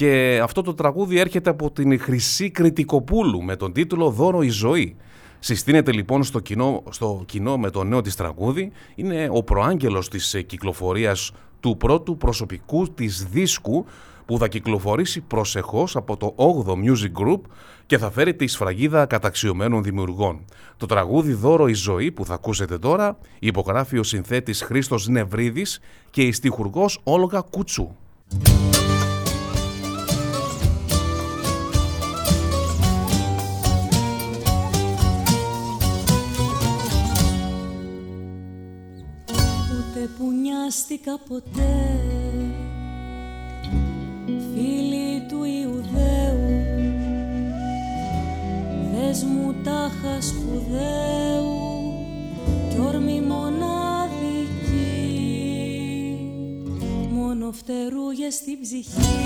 Και 0.00 0.40
αυτό 0.42 0.62
το 0.62 0.74
τραγούδι 0.74 1.18
έρχεται 1.18 1.50
από 1.50 1.70
την 1.70 2.00
Χρυσή 2.00 2.50
Κρητικοπούλου 2.50 3.42
με 3.42 3.56
τον 3.56 3.72
τίτλο 3.72 4.10
«Δώρο 4.10 4.42
η 4.42 4.48
ζωή». 4.48 4.96
Συστήνεται 5.38 5.92
λοιπόν 5.92 6.22
στο 6.22 6.40
κοινό, 6.40 6.82
στο 6.90 7.22
κοινό 7.26 7.58
με 7.58 7.70
το 7.70 7.84
νέο 7.84 8.00
της 8.00 8.16
τραγούδι. 8.16 8.72
Είναι 8.94 9.28
ο 9.32 9.42
προάγγελος 9.42 10.08
της 10.08 10.34
ε, 10.34 10.42
κυκλοφορίας 10.42 11.32
του 11.60 11.76
πρώτου 11.76 12.16
προσωπικού 12.16 12.92
της 12.94 13.26
δίσκου 13.30 13.84
που 14.26 14.38
θα 14.38 14.48
κυκλοφορήσει 14.48 15.20
προσεχώς 15.20 15.96
από 15.96 16.16
το 16.16 16.34
8ο 16.36 16.72
Music 16.72 17.22
Group 17.22 17.40
και 17.86 17.98
θα 17.98 18.10
φέρει 18.10 18.34
τη 18.34 18.46
σφραγίδα 18.46 19.06
καταξιωμένων 19.06 19.82
δημιουργών. 19.82 20.44
Το 20.76 20.86
τραγούδι 20.86 21.32
«Δώρο 21.32 21.68
η 21.68 21.74
ζωή» 21.74 22.10
που 22.10 22.24
θα 22.24 22.34
ακούσετε 22.34 22.78
τώρα 22.78 23.18
υπογράφει 23.38 23.98
ο 23.98 24.02
συνθέτης 24.02 24.62
Χρήστος 24.62 25.08
Νευρίδης 25.08 25.80
και 26.10 26.22
η 26.22 26.32
στιχουργός 26.32 27.00
Όλγα 27.02 27.40
Κούτσου. 27.50 27.94
Νοιάστηκα 40.90 41.18
ποτέ. 41.28 42.00
Φίλοι 44.26 45.26
του 45.28 45.44
Ιουδαίου 45.44 46.40
Δες 48.92 49.24
μου 49.24 49.54
τάχα 49.64 50.20
σπουδαίου 50.20 51.58
Κι 52.70 52.78
όρμη 52.86 53.20
μοναδική. 53.20 53.70
Μόνο 57.10 57.52
φτερούγες 57.52 58.34
στην 58.34 58.60
ψυχή. 58.60 59.20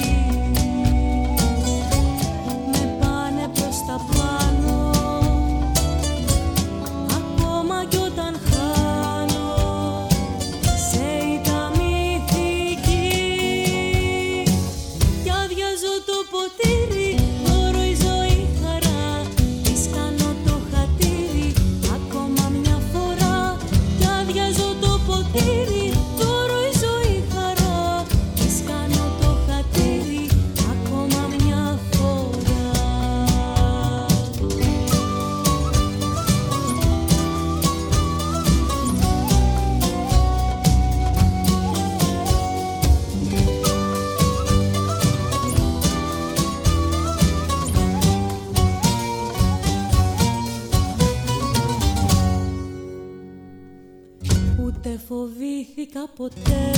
Με 2.73 2.99
πάνε 3.01 3.49
προς 3.55 3.85
τα 3.87 4.01
πάνω. 4.17 4.91
Ακόμα 7.17 7.85
κι 7.89 7.97
όταν 7.97 8.35
φοβήθηκα 55.09 56.09
ποτέ. 56.17 56.71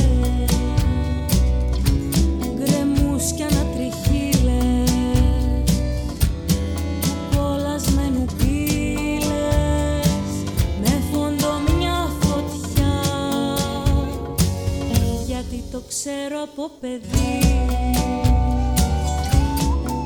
Γκρεμούς 2.56 3.32
κι 3.32 3.42
ανατριχύλες 3.42 4.90
Κολλασμένου 7.36 8.24
πύλες 8.36 10.08
Με 10.80 11.02
φόντο 11.12 11.52
μια 11.76 12.10
φωτιά. 12.20 12.94
Γιατί 15.26 15.62
το 15.72 15.82
ξέρω 15.88 16.42
από 16.42 16.70
παιδί 16.80 17.40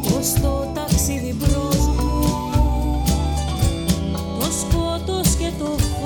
Πως 0.02 0.32
το 0.42 0.70
ταξίδι 0.74 1.34
μπρος 1.38 1.76
μου 1.76 2.22
Το 4.40 4.46
σκότος 4.60 5.34
και 5.34 5.50
το 5.58 5.64
φως 5.64 5.99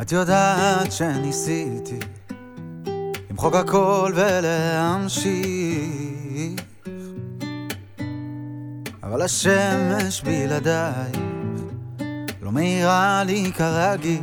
את 0.00 0.12
יודעת 0.12 0.92
שניסיתי 0.92 1.98
למחוק 3.30 3.54
הכל 3.54 4.12
ולהמשיך 4.14 5.32
אבל 9.02 9.22
השמש 9.22 10.22
בלעדייך 10.22 11.18
לא 12.42 12.52
מאירה 12.52 13.22
לי 13.26 13.52
כרגיל 13.56 14.22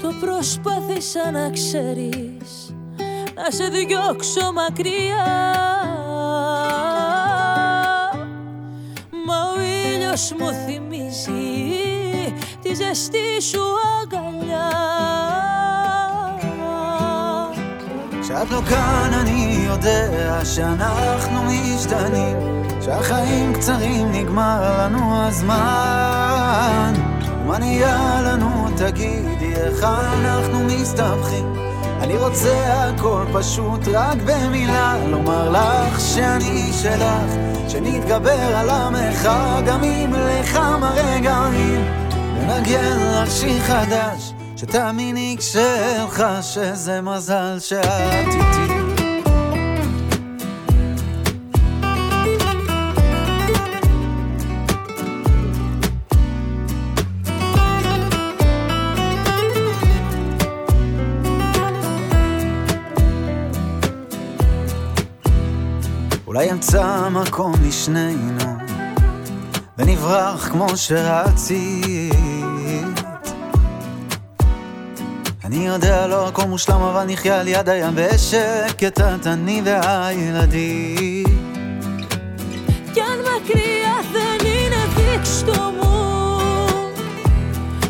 Το 0.00 0.10
προσπάθησα 0.20 1.30
να 1.30 1.50
ξέρεις 1.50 2.74
Να 3.34 3.50
σε 3.50 3.68
διώξω 3.68 4.52
μακριά 4.52 5.79
ο 10.10 10.10
ήλιος 10.10 10.32
μου 10.38 10.50
θυμίζει 10.66 11.76
Τη 12.62 12.74
ζεστή 12.74 13.40
σου 13.40 13.62
αγκαλιά 14.02 14.70
כשאת 18.22 18.50
לא 18.50 18.60
כאן 18.68 19.10
אני 19.20 19.66
יודע 19.66 20.40
שאנחנו 20.44 21.42
משתנים 21.42 22.36
שהחיים 22.80 23.52
קצרים 23.52 24.12
נגמר 24.12 24.78
לנו 24.78 25.26
הזמן 25.26 26.92
מה 27.46 27.58
נהיה 27.58 28.20
לנו 28.22 28.68
תגידי 28.76 29.54
איך 29.54 29.84
אנחנו 29.84 30.64
מסתבכים 30.64 31.54
אני 32.00 32.16
רוצה 32.16 32.84
הכל 32.88 33.24
פשוט 33.32 33.88
רק 33.88 34.16
במילה 34.26 34.96
לומר 35.06 35.50
לך 35.50 36.00
שאני 36.00 36.72
שלך 36.82 37.49
שנתגבר 37.71 38.55
על 38.55 38.69
המרחק 38.69 39.61
גם 39.65 39.83
אם 39.83 40.13
לכמה 40.13 40.91
רגעים 40.95 41.85
לנגן 42.37 42.97
לך 42.99 43.31
שיר 43.31 43.59
חדש 43.59 44.33
שתאמיני 44.57 45.35
כשלך 45.39 46.23
שזה 46.41 47.01
מזל 47.01 47.57
שאת 47.59 48.27
איתי 48.27 48.70
אולי 66.33 66.45
ימצא 66.45 67.09
מקום 67.09 67.53
לשנינו, 67.67 68.43
ונברח 69.77 70.49
כמו 70.49 70.77
שרצית. 70.77 72.13
אני 75.43 75.67
יודע 75.67 76.07
לא 76.07 76.27
הכל 76.27 76.43
מושלם, 76.43 76.81
אבל 76.81 77.05
נחיה 77.07 77.39
על 77.39 77.47
יד 77.47 77.69
הים 77.69 77.93
בשקט, 77.95 79.01
את 79.01 79.27
אני 79.27 79.61
והילדים. 79.65 81.23
כן 82.95 83.17
מקריאה 83.19 83.99
ונינא 84.11 84.85
דיקשטומו, 84.95 86.39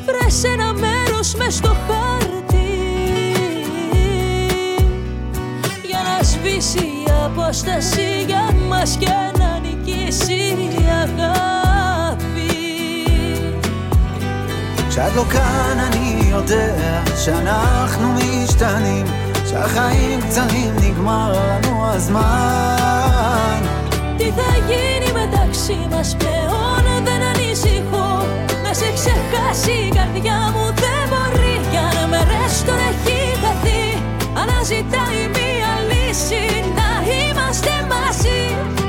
פרשנה 0.05 0.73
מרוש 0.73 1.35
משתוחרת 1.35 2.40
η 7.30 7.30
απόσταση 7.30 8.24
για 8.26 8.51
μας 8.68 8.97
και 8.99 9.11
να 9.38 9.59
νικήσει 9.59 10.34
η 10.70 10.84
αγάπη 11.03 12.26
כשאת 14.88 15.14
לא 15.14 15.24
כאן 15.28 15.78
אני 15.86 16.30
יודע 16.30 17.03
שאנחנו 17.24 18.12
משתנים 18.12 19.07
שהחיים 19.51 20.20
קצרים 20.20 20.74
נגמר 20.76 21.32
לנו 21.32 21.86
הזמן 21.86 23.61
Τι 24.16 24.24
θα 24.24 24.57
γίνει 24.68 25.12
μεταξύ 25.12 25.86
μας 25.90 26.16
πλέον 26.18 27.05
δεν 27.05 27.22
ανησυχώ 27.22 28.26
Να 28.62 28.72
σε 28.74 28.92
ξεχάσει 28.94 29.70
η 29.70 29.92
καρδιά 29.94 30.53
μου 30.55 30.64
δεν 30.74 31.03
μπορεί 31.09 31.61
Για 31.70 31.90
να 32.01 32.07
με 32.07 32.18
ρέστον 32.30 32.78
έχει 32.90 33.18
χαθεί 33.42 34.03
Αναζητάει 34.42 35.28
μία 35.34 35.39
λύση 36.11 36.44
να 36.78 36.90
είμαστε 37.11 37.70
μαζί 37.88 38.42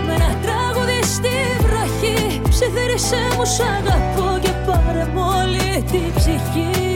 Με 0.07 0.13
ένα 0.13 0.31
τραγούδι 0.43 1.03
στη 1.03 1.35
βροχή 1.59 2.41
Ψιθύρισε 2.49 3.21
μου 3.37 3.45
σ' 3.45 3.59
αγαπώ 3.59 4.39
και 4.41 4.51
πάρε 4.65 5.05
μου 5.13 5.23
όλη 5.41 5.83
την 5.91 6.13
ψυχή 6.15 6.87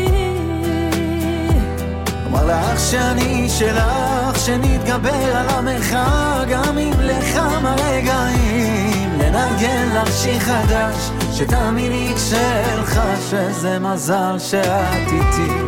אומר 2.25 2.45
לך 2.45 2.79
שאני 2.79 3.49
שלך, 3.49 4.45
שנתגבר 4.45 5.35
על 5.37 5.49
המרחק 5.49 6.47
גם 6.49 6.77
אם 6.77 6.93
לכמה 6.99 7.75
רגעים 7.75 9.19
לנגן 9.19 9.89
לך 9.93 10.13
שיר 10.13 10.39
חדש 10.39 11.11
שתאמיני 11.33 12.13
כשלך 12.15 13.01
שזה 13.29 13.79
מזל 13.79 14.39
שאת 14.39 15.07
איתי 15.11 15.64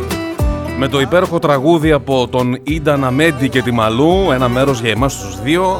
Με 0.81 0.87
το 0.87 0.99
υπέροχο 0.99 1.39
τραγούδι 1.39 1.91
από 1.91 2.27
τον 2.27 2.57
Ίντα 2.63 2.97
Ναμέντι 2.97 3.49
και 3.49 3.61
τη 3.61 3.71
Μαλού, 3.71 4.31
ένα 4.31 4.49
μέρος 4.49 4.81
για 4.81 4.89
εμάς 4.89 5.19
τους 5.19 5.41
δύο. 5.41 5.79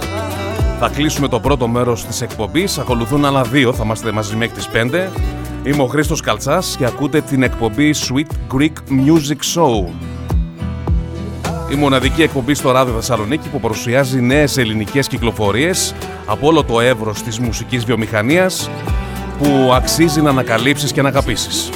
Θα 0.80 0.90
κλείσουμε 0.90 1.28
το 1.28 1.40
πρώτο 1.40 1.68
μέρος 1.68 2.06
της 2.06 2.22
εκπομπής, 2.22 2.78
ακολουθούν 2.78 3.26
άλλα 3.26 3.42
δύο, 3.42 3.74
θα 3.74 3.84
είμαστε 3.84 4.12
μαζί 4.12 4.36
μέχρι 4.36 4.56
τις 4.56 4.68
5. 4.68 5.10
Είμαι 5.64 5.82
ο 5.82 5.86
Χρήστος 5.86 6.22
Καλτσάς 6.22 6.76
και 6.78 6.86
ακούτε 6.86 7.22
την 7.22 7.44
εκπομπή 7.44 7.94
Sweet 7.94 8.56
Greek 8.56 8.74
Music 8.90 9.60
Show. 9.60 9.90
Η 11.72 11.76
μοναδική 11.76 12.22
εκπομπή 12.22 12.54
στο 12.54 12.72
ράδιο 12.72 12.94
Θεσσαλονίκη 12.94 13.50
που 13.50 13.60
παρουσιάζει 13.60 14.22
νέες 14.22 14.58
ελληνικές 14.58 15.08
κυκλοφορίες 15.08 15.96
από 16.26 16.48
όλο 16.48 16.64
το 16.64 16.80
εύρος 16.80 17.22
της 17.22 17.40
μουσικής 17.40 17.86
βιομηχανίας 17.86 18.70
που 19.38 19.72
αξίζει 19.74 20.22
να 20.22 20.30
ανακαλύψεις 20.30 20.92
και 20.92 21.02
να 21.02 21.08
αγαπήσεις. 21.08 21.70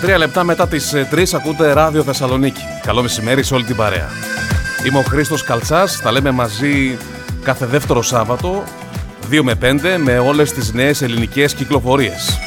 13 0.00 0.18
λεπτά 0.18 0.44
μετά 0.44 0.68
τις 0.68 0.94
3 1.10 1.16
ε, 1.16 1.22
ακούτε 1.34 1.72
ράδιο 1.72 2.02
Θεσσαλονίκη. 2.02 2.62
Καλό 2.82 3.02
μεσημέρι 3.02 3.42
σε 3.42 3.54
όλη 3.54 3.64
την 3.64 3.76
παρέα. 3.76 4.08
Είμαι 4.86 4.98
ο 4.98 5.02
Χρήστος 5.02 5.42
Καλτσάς, 5.42 6.00
τα 6.00 6.12
λέμε 6.12 6.30
μαζί 6.30 6.98
κάθε 7.42 7.66
δεύτερο 7.66 8.02
Σάββατο, 8.02 8.64
2 9.30 9.40
με 9.42 9.54
5, 9.54 9.96
με 9.98 10.18
όλες 10.18 10.52
τις 10.52 10.72
νέες 10.72 11.02
ελληνικές 11.02 11.54
κυκλοφορίες. 11.54 12.38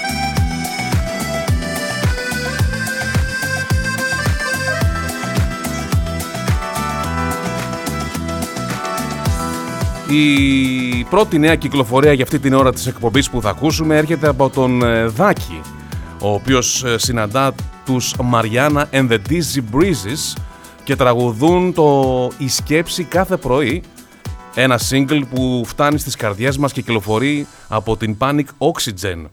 Η 10.10 11.04
πρώτη 11.10 11.40
νέα 11.40 11.56
κυκλοφορία 11.56 12.14
για 12.14 12.24
αυτή 12.24 12.40
την 12.40 12.54
ώρα 12.54 12.74
της 12.74 12.88
εκπομπής 12.88 13.30
που 13.30 13.42
θα 13.42 13.50
ακούσουμε 13.50 13.98
έρχεται 13.98 14.28
από 14.28 14.50
τον 14.50 14.84
ε, 14.84 15.06
Δάκη, 15.06 15.62
ο 16.28 16.34
οποίος 16.34 16.84
ε, 16.84 16.98
συναντά 16.98 17.56
τους 17.86 18.14
Μαριάννα 18.24 18.90
and 18.92 19.10
the 19.10 19.18
Dizzy 19.30 19.62
Breezes 19.74 20.42
και 20.84 20.96
τραγουδούν 20.96 21.74
το 21.74 22.32
«Η 22.38 22.48
σκέψη 22.48 23.04
κάθε 23.04 23.38
πρωί», 23.38 23.84
ένα 24.56 24.80
single 24.90 25.22
που 25.34 25.64
φτάνει 25.66 26.00
στις 26.00 26.16
καρδιές 26.16 26.58
μας 26.58 26.72
και 26.74 26.82
κυκλοφορεί 26.82 27.48
από 27.68 27.98
την 27.98 28.18
Panic 28.20 28.46
Oxygen. 28.58 29.26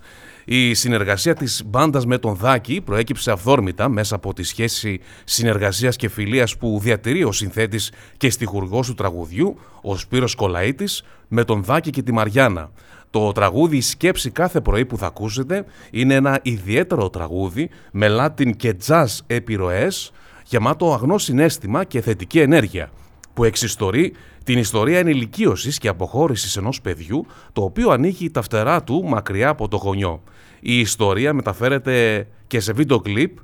Η 0.45 0.74
συνεργασία 0.74 1.34
της 1.34 1.62
μπάντας 1.66 2.07
με 2.07 2.18
τον 2.18 2.34
Δάκη 2.34 2.80
προέκυψε 2.80 3.30
αυθόρμητα 3.30 3.88
μέσα 3.88 4.14
από 4.14 4.32
τη 4.32 4.42
σχέση 4.42 5.01
συνεργασίας 5.24 5.97
και 5.97 6.09
φιλίας 6.09 6.57
που 6.57 6.78
διατηρεί 6.82 7.24
ο 7.24 7.32
συνθέτης 7.32 7.92
και 8.16 8.30
στιχουργός 8.30 8.86
του 8.86 8.95
τραγουδιού, 8.95 9.59
ο 9.82 9.97
Σπύρος 9.97 10.36
Κολαΐτης, 10.38 11.01
με 11.28 11.45
τον 11.45 11.62
Δάκη 11.62 11.90
και 11.90 12.03
τη 12.03 12.12
Μαριάννα. 12.12 12.70
Το 13.14 13.32
τραγούδι 13.32 13.80
«Σκέψη 13.80 14.30
κάθε 14.30 14.60
πρωί» 14.60 14.84
που 14.84 14.98
θα 14.98 15.06
ακούσετε 15.06 15.64
είναι 15.90 16.14
ένα 16.14 16.40
ιδιαίτερο 16.42 17.10
τραγούδι 17.10 17.70
με 17.92 18.08
λάτιν 18.08 18.56
και 18.56 18.76
jazz 18.86 19.06
επιρροές, 19.26 20.12
γεμάτο 20.44 20.92
αγνός 20.92 21.22
συνέστημα 21.22 21.84
και 21.84 22.00
θετική 22.00 22.40
ενέργεια, 22.40 22.90
που 23.34 23.44
εξιστορεί 23.44 24.12
την 24.44 24.58
ιστορία 24.58 24.98
ενηλικίωσης 24.98 25.78
και 25.78 25.88
αποχώρησης 25.88 26.56
ενός 26.56 26.80
παιδιού, 26.80 27.26
το 27.52 27.62
οποίο 27.62 27.90
ανοίγει 27.90 28.30
τα 28.30 28.42
φτερά 28.42 28.82
του 28.82 29.04
μακριά 29.04 29.48
από 29.48 29.68
το 29.68 29.76
γονιό. 29.76 30.22
Η 30.60 30.78
ιστορία 30.78 31.32
μεταφέρεται 31.32 32.26
και 32.46 32.60
σε 32.60 32.72
βίντεο 32.72 33.00
κλιπ 33.00 33.38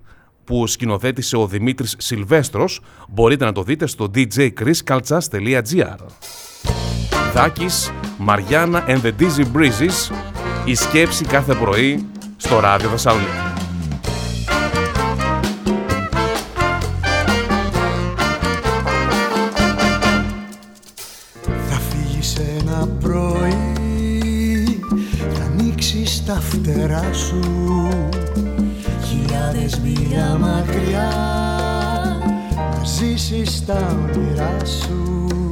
που 0.45 0.67
σκηνοθέτησε 0.67 1.37
ο 1.37 1.47
Δημήτρης 1.47 1.95
Σιλβέστρος. 1.99 2.81
Μπορείτε 3.09 3.45
να 3.45 3.53
το 3.53 3.63
δείτε 3.63 3.87
στο 3.87 4.11
djchriskaltsas.gr 4.15 5.97
Δάκης, 7.35 7.93
Μαριάννα 8.19 8.85
and 8.89 9.01
the 9.03 9.13
Dizzy 9.21 9.45
Breezes 9.57 10.15
η 10.65 10.75
σκέψη 10.75 11.25
κάθε 11.25 11.55
πρωί 11.55 12.07
στο 12.37 12.61
ράδιο 12.61 12.89
Θεσσαλονίκη. 12.89 13.31
Θα 21.69 21.81
φύγεις 21.91 22.37
ένα 22.37 22.89
πρωί 23.01 24.81
Θα 25.35 25.45
ανοίξεις 25.45 26.25
τα 26.27 26.41
φτερά 26.41 27.13
σου 27.13 27.41
Χιλιάδες 29.09 29.81
μίλια 29.81 30.39
μακριά 30.41 31.11
Να 32.57 32.85
ζήσεις 32.85 33.65
τα 33.67 33.99
όνειρά 34.15 34.57
σου 34.65 35.50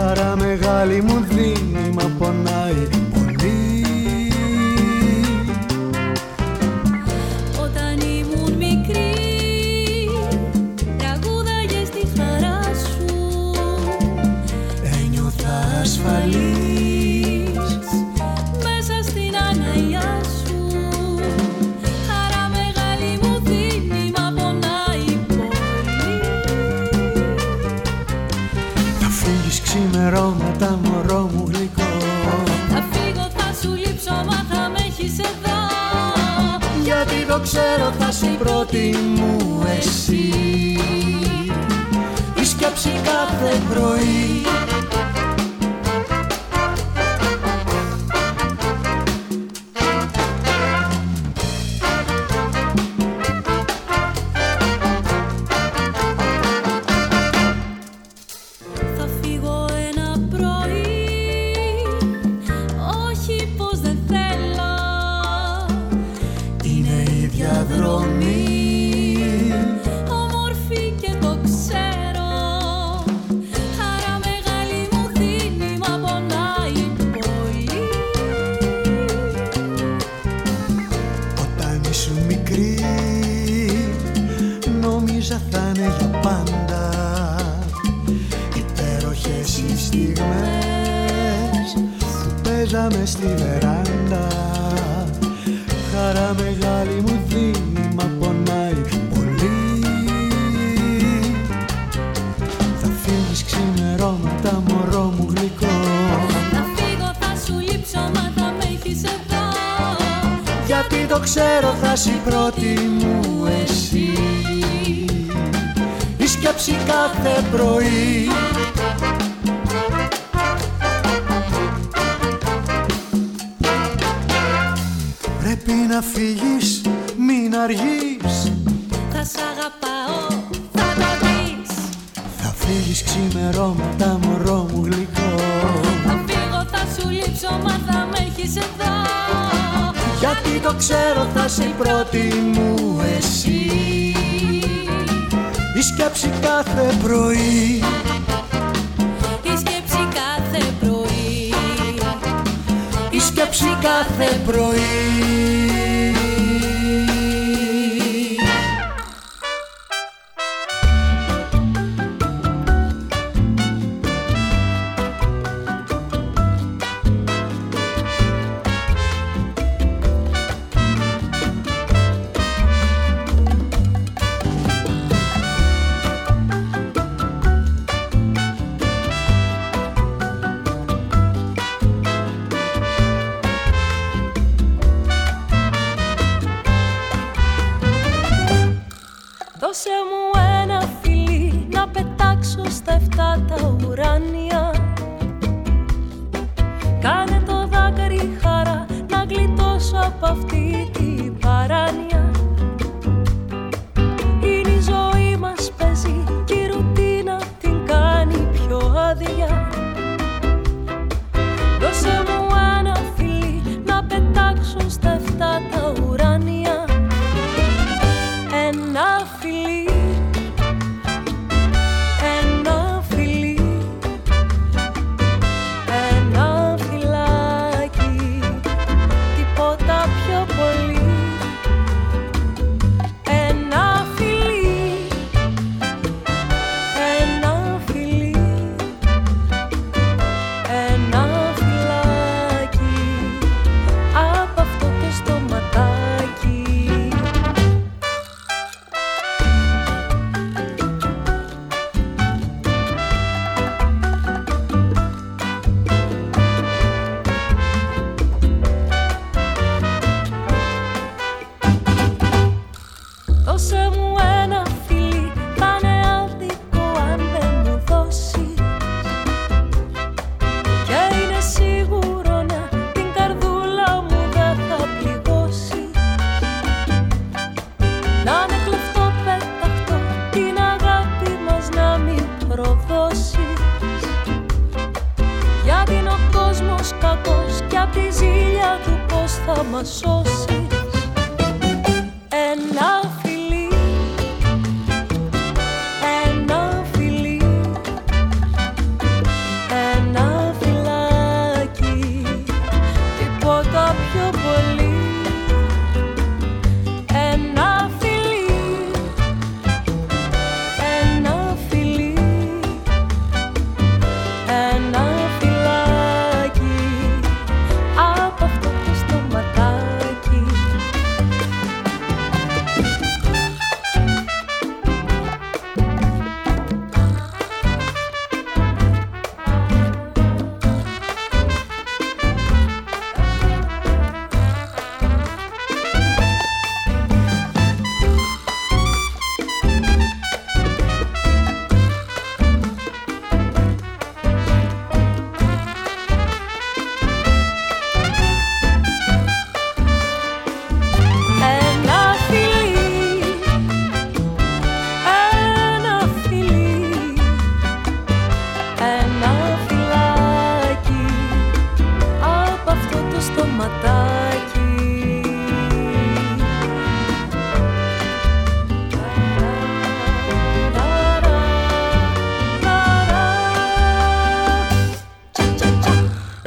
Χαρά 0.00 0.36
μεγάλη 0.36 1.02
μου 1.02 1.24
δίνει 1.28 1.90
μα 1.94 2.04
πονάει 2.18 3.09
ξέρω 38.20 38.32
θα 38.32 38.36
σε 38.36 38.44
πρώτη 38.44 38.94
μου 39.16 39.62
εσύ. 39.78 40.32
Η 42.40 42.44
σκέψη 42.44 42.90
κάθε 43.04 43.62
πρωί 43.68 44.29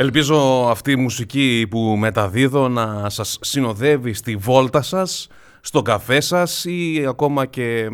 Ελπίζω 0.04 0.68
αυτή 0.70 0.91
η 0.91 0.95
μουσική 0.95 1.68
που 1.70 1.80
μεταδίδω 1.80 2.68
να 2.68 3.10
σας 3.10 3.38
συνοδεύει 3.41 4.14
στη 4.14 4.36
βόλτα 4.36 4.82
σας, 4.82 5.28
στο 5.62 5.82
καφέ 5.82 6.20
σας 6.20 6.66
ή 6.66 7.06
ακόμα 7.08 7.45
και 7.45 7.89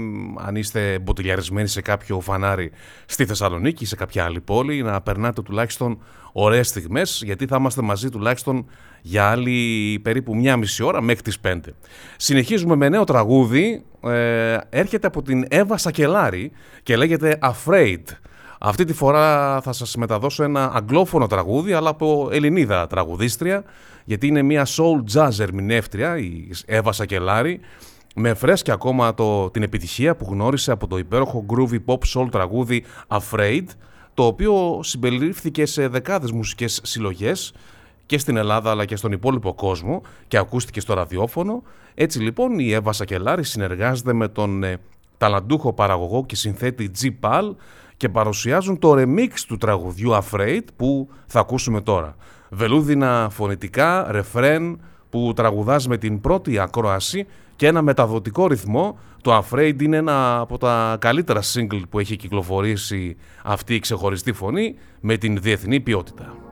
αν 0.45 0.55
είστε 0.55 0.99
μποτιλιαρισμένοι 0.99 1.67
σε 1.67 1.81
κάποιο 1.81 2.19
φανάρι 2.19 2.71
στη 3.05 3.25
Θεσσαλονίκη 3.25 3.83
ή 3.83 3.87
σε 3.87 3.95
κάποια 3.95 4.23
άλλη 4.23 4.41
πόλη 4.41 4.81
να 4.81 5.01
περνάτε 5.01 5.41
τουλάχιστον 5.41 6.01
ωραίες 6.31 6.67
στιγμές 6.67 7.21
γιατί 7.25 7.45
θα 7.45 7.55
είμαστε 7.59 7.81
μαζί 7.81 8.09
τουλάχιστον 8.09 8.65
για 9.01 9.29
άλλη 9.29 9.99
περίπου 10.03 10.35
μια 10.35 10.57
μισή 10.57 10.83
ώρα 10.83 11.01
μέχρι 11.01 11.21
τις 11.21 11.37
5. 11.43 11.59
Συνεχίζουμε 12.17 12.75
με 12.75 12.89
νέο 12.89 13.03
τραγούδι, 13.03 13.83
ε, 14.03 14.57
έρχεται 14.69 15.07
από 15.07 15.21
την 15.21 15.45
Εύα 15.49 15.77
Σακελάρη 15.77 16.51
και 16.83 16.95
λέγεται 16.95 17.39
Afraid. 17.41 18.03
Αυτή 18.61 18.85
τη 18.85 18.93
φορά 18.93 19.61
θα 19.61 19.73
σας 19.73 19.95
μεταδώσω 19.95 20.43
ένα 20.43 20.71
αγγλόφωνο 20.73 21.27
τραγούδι, 21.27 21.73
αλλά 21.73 21.89
από 21.89 22.29
Ελληνίδα 22.31 22.87
τραγουδίστρια, 22.87 23.63
γιατί 24.05 24.27
είναι 24.27 24.41
μια 24.41 24.65
soul 24.65 25.13
jazz 25.13 25.39
ερμηνεύτρια, 25.39 26.17
η 26.17 26.49
Εύα 26.65 26.91
Σακελάρη, 26.91 27.59
με 28.15 28.33
φρέσκια 28.33 28.73
ακόμα 28.73 29.13
το, 29.13 29.49
την 29.49 29.63
επιτυχία 29.63 30.15
που 30.15 30.27
γνώρισε 30.29 30.71
από 30.71 30.87
το 30.87 30.97
υπέροχο 30.97 31.45
groovy 31.49 31.77
pop 31.85 31.99
soul 32.13 32.27
τραγούδι 32.31 32.83
Afraid, 33.07 33.63
το 34.13 34.25
οποίο 34.25 34.79
συμπεριλήφθηκε 34.83 35.65
σε 35.65 35.87
δεκάδες 35.87 36.31
μουσικές 36.31 36.79
συλλογές 36.83 37.53
και 38.05 38.17
στην 38.17 38.37
Ελλάδα 38.37 38.71
αλλά 38.71 38.85
και 38.85 38.95
στον 38.95 39.11
υπόλοιπο 39.11 39.53
κόσμο 39.53 40.01
και 40.27 40.37
ακούστηκε 40.37 40.79
στο 40.79 40.93
ραδιόφωνο. 40.93 41.63
Έτσι 41.95 42.19
λοιπόν 42.19 42.59
η 42.59 42.71
Εύα 42.71 42.91
Σακελάρη 42.91 43.43
συνεργάζεται 43.43 44.13
με 44.13 44.27
τον 44.27 44.63
ε, 44.63 44.77
ταλαντούχο 45.17 45.73
παραγωγό 45.73 46.25
και 46.25 46.35
συνθέτη 46.35 46.91
G. 47.01 47.09
Pal 47.21 47.55
και 47.99 48.09
παρουσιάζουν 48.09 48.79
το 48.79 48.93
remix 48.97 49.29
του 49.47 49.57
τραγουδιού 49.57 50.11
Afraid 50.11 50.61
που 50.75 51.09
θα 51.25 51.39
ακούσουμε 51.39 51.81
τώρα. 51.81 52.15
Βελούδινα 52.49 53.27
φωνητικά, 53.31 54.11
ρεφρέν 54.11 54.79
που 55.09 55.31
τραγουδάς 55.35 55.87
με 55.87 55.97
την 55.97 56.21
πρώτη 56.21 56.59
ακρόαση 56.59 57.25
και 57.55 57.67
ένα 57.67 57.81
μεταδοτικό 57.81 58.47
ρυθμό. 58.47 58.99
Το 59.21 59.37
Afraid 59.37 59.81
είναι 59.81 59.97
ένα 59.97 60.39
από 60.39 60.57
τα 60.57 60.97
καλύτερα 60.99 61.41
single 61.53 61.81
που 61.89 61.99
έχει 61.99 62.15
κυκλοφορήσει 62.15 63.17
αυτή 63.43 63.75
η 63.75 63.79
ξεχωριστή 63.79 64.33
φωνή 64.33 64.75
με 64.99 65.17
την 65.17 65.37
διεθνή 65.41 65.79
ποιότητα. 65.79 66.48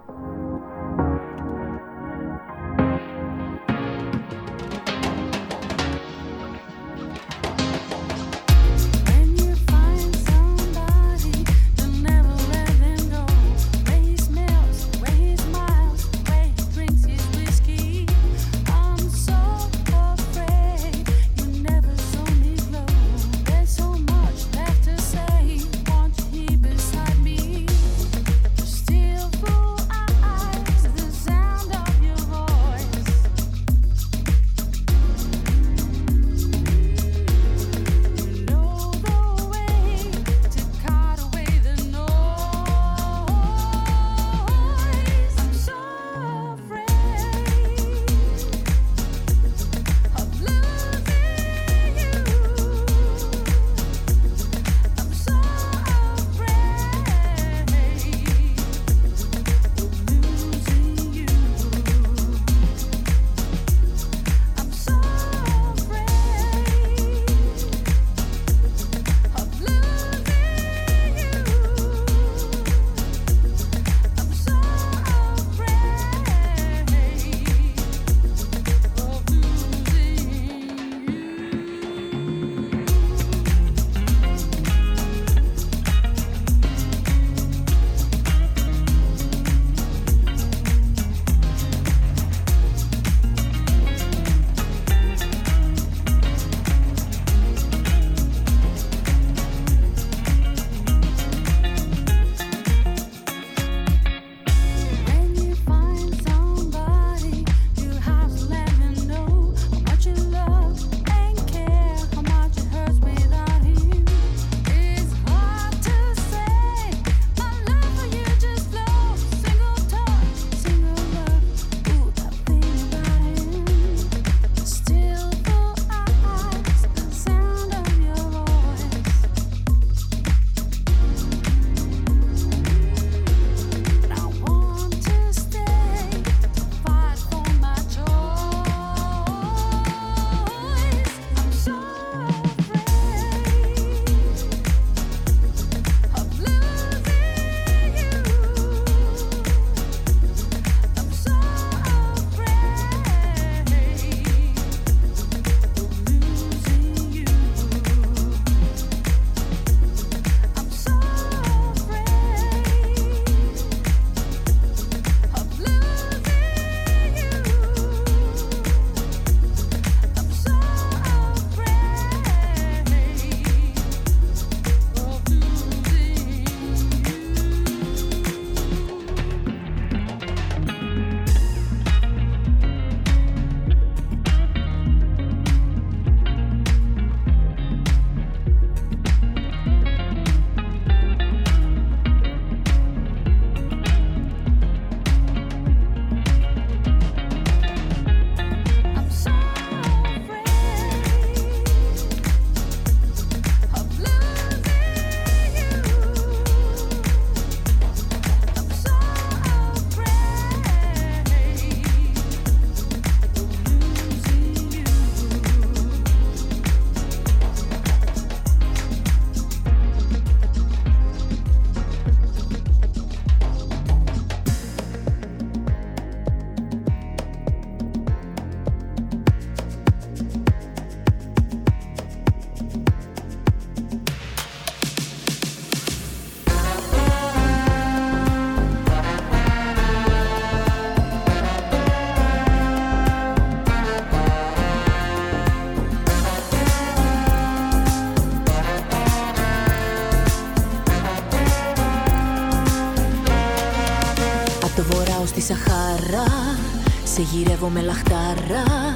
Βορρά 255.68 255.98
στη 255.98 256.16
Σαχάρα 256.18 256.58
Σε 257.04 257.22
γυρεύω 257.22 257.68
με 257.68 257.82
λαχτάρα. 257.82 258.96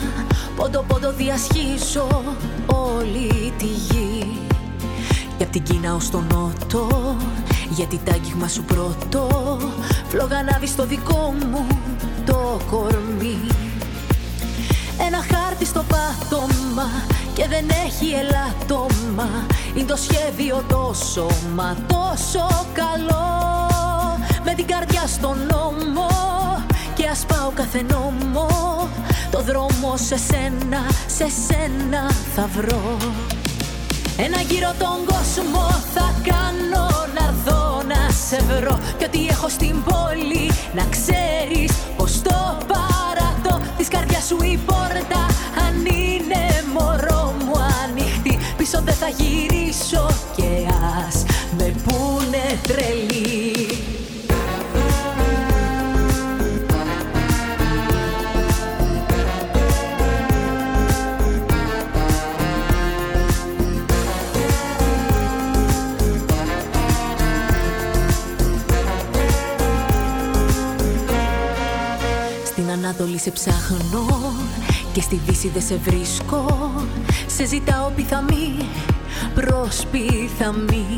Πόντο 0.55 0.84
πόντο 0.88 1.11
διασχίζω 1.11 2.36
όλη 2.65 3.53
τη 3.57 3.65
γη. 3.65 4.39
Και 5.38 5.43
απ' 5.43 5.51
την 5.51 5.63
Κίνα 5.63 5.95
ως 5.95 6.09
τον 6.09 6.28
Νότο 6.34 7.15
Γιατί 7.69 7.99
τ' 8.03 8.09
άγγιγμα 8.09 8.47
σου 8.47 8.63
πρώτο. 8.63 9.28
Φλόγα 10.07 10.38
στο 10.65 10.86
δικό 10.86 11.34
μου 11.49 11.67
το 12.26 12.59
κορμί. 12.72 13.38
Ένα 15.07 15.17
χάρτη 15.17 15.65
στο 15.65 15.84
πάτωμα 15.88 16.89
και 17.34 17.47
δεν 17.47 17.65
έχει 17.86 18.13
ελάττωμα. 18.13 19.30
Είναι 19.76 19.88
το 19.88 19.95
σχέδιο 19.95 20.63
τόσο 20.67 21.28
μα 21.55 21.76
τόσο 21.88 22.65
καλό. 22.74 23.41
Με 24.45 24.53
την 24.53 24.67
καρδιά 24.67 25.07
στον 25.07 25.38
νόμο 25.51 26.11
και 27.02 27.08
ας 27.08 27.26
πάω 27.26 27.52
κάθε 27.56 27.82
νόμο. 27.91 28.47
Το 29.32 29.41
δρόμο 29.41 29.97
σε 29.97 30.18
σένα, 30.18 30.82
σε 31.08 31.28
σένα 31.47 32.12
θα 32.36 32.49
βρω. 32.56 32.97
Ένα 34.18 34.41
γύρο 34.41 34.74
τον 34.80 34.97
κόσμο 35.06 35.64
θα 35.93 36.14
κάνω 36.24 36.88
να 37.18 37.34
δω 37.45 37.82
να 37.88 38.12
σε 38.28 38.38
βρω. 38.43 38.80
Και 38.97 39.06
ότι 39.06 39.28
έχω 39.28 39.49
στην 39.49 39.84
πόλη 39.84 40.52
να 40.74 40.84
ξέρεις 40.89 41.72
πως 41.97 42.22
το 42.22 42.58
παρατώ 42.68 43.66
Της 43.78 43.88
καρδιάς 43.88 44.26
σου 44.26 44.38
η 44.43 44.60
πόρτα 44.66 45.26
αν 45.68 45.86
είναι 45.86 46.43
μωρό 46.74 47.34
μου 47.45 47.54
ανοιχτή. 47.84 48.39
Πίσω 48.58 48.82
δεν 48.84 48.93
θα 48.93 49.10
γυρίσω 49.18 50.08
και 50.36 50.49
ας 51.08 51.24
με 51.58 51.74
πούνε 51.84 52.60
τρελή 52.68 54.11
Ανατολή 72.92 73.18
σε 73.18 73.32
ψάχνω 73.32 74.34
και 74.94 75.02
στη 75.02 75.22
Δύση 75.26 75.48
δεν 75.48 75.62
σε 75.62 75.80
βρίσκω. 75.84 76.72
Σε 77.28 77.46
ζητάω 77.46 77.89
πιθαμή 77.96 78.70
προς 79.34 79.86
πιθαμή. 79.92 80.98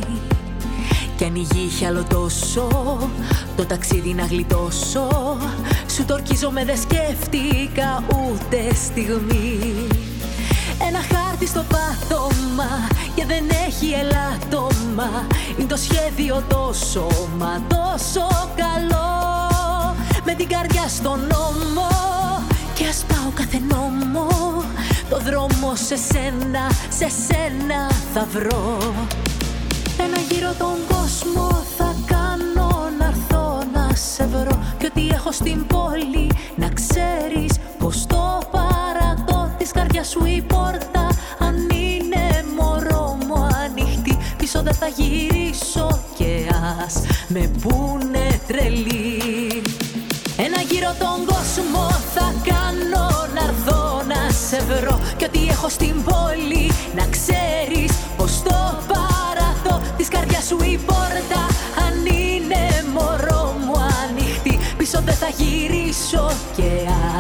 Κι 1.16 1.24
αν 1.24 1.36
η 1.36 1.48
γη 1.52 1.62
είχε 1.62 1.86
άλλο 1.86 2.04
τόσο 2.10 2.68
Το 3.56 3.66
ταξίδι 3.66 4.14
να 4.14 4.26
γλιτώσω. 4.26 5.38
Σου 5.96 6.06
το 6.06 6.20
με 6.52 6.66
δεν 6.66 6.78
σκέφτηκα 6.78 8.04
ούτε 8.08 8.76
στιγμή. 8.76 9.88
Ένα 10.88 11.00
χάρτη 11.12 11.48
στο 11.48 11.64
πάτωμα 11.70 12.88
και 13.16 13.26
δεν 13.26 13.44
έχει 13.68 13.94
ελάττωμα. 13.94 15.28
Είναι 15.58 15.68
το 15.68 15.78
σχέδιο 15.78 16.44
τόσο 16.48 17.08
μα 17.38 17.62
τόσο 17.68 18.28
καλό 18.56 19.53
με 20.26 20.34
την 20.34 20.48
καρδιά 20.48 20.88
στον 20.88 21.20
νόμο. 21.20 21.88
Και 22.74 22.86
ας 22.88 23.06
πάω 23.08 23.32
κάθε 23.34 23.60
νόμο 23.60 24.28
το 25.10 25.20
δρόμο 25.20 25.76
σε 25.76 25.96
σένα, 25.96 26.72
σε 26.90 27.08
σένα 27.28 27.90
θα 28.14 28.28
βρω. 28.32 28.78
Ένα 29.98 30.18
γύρο 30.30 30.54
τον 30.58 30.78
κόσμο 30.88 31.64
θα 31.78 31.96
κάνω 32.06 32.90
να 33.00 33.06
έρθω 33.06 33.64
να 33.74 33.96
σε 33.96 34.26
βρω. 34.26 34.60
Και 34.78 34.86
ότι 34.86 35.08
έχω 35.14 35.32
στην 35.32 35.66
πόλη 35.68 36.32
να 36.56 36.70
ξέρεις 36.70 37.54
πως 37.78 38.06
το 38.06 38.42
παρατώ 38.52 39.56
της 39.58 39.72
καρδιάς 39.72 40.08
σου 40.08 40.26
η 40.26 40.42
πόρτα 40.48 41.08
αν 41.40 41.56
είναι 41.70 42.46
μωρό 42.60 43.18
μου 43.28 43.48
ανοιχτή. 43.64 44.18
Πίσω 44.38 44.62
δεν 44.62 44.74
θα 44.74 44.88
γυρίσω 44.88 46.04
και 46.18 46.50
ας 46.86 47.02
με 47.28 47.52
πούνε 47.62 48.40
τρελή 48.48 49.53
ένα 50.38 50.62
γύρο 50.70 50.96
τον 51.00 51.26
κόσμο 51.26 51.90
θα 52.14 52.34
κάνω 52.44 53.08
να 53.34 53.44
έρθω 53.44 54.02
να 54.08 54.32
σε 54.48 54.60
βρω. 54.64 55.00
Και 55.18 55.26
ότι 55.26 55.48
έχω 55.48 55.70
στην 55.70 56.04
πόλη 56.04 56.72
να 56.96 57.06
ξέρεις 57.06 57.92
πως 58.18 58.42
το 58.42 58.84
παρατώ 58.88 59.82
Της 59.98 60.08
καρδιάς 60.08 60.46
σου 60.46 60.58
η 60.64 60.80
πόρτα. 60.86 61.42
Αν 61.86 62.06
είναι 62.06 62.84
μωρό 62.94 63.56
μου 63.66 63.74
ανοιχτή 64.04 64.60
Πίσω 64.78 65.02
δεν 65.06 65.16
θα 65.16 65.30
γυρίσω. 65.38 66.32
Και 66.56 66.72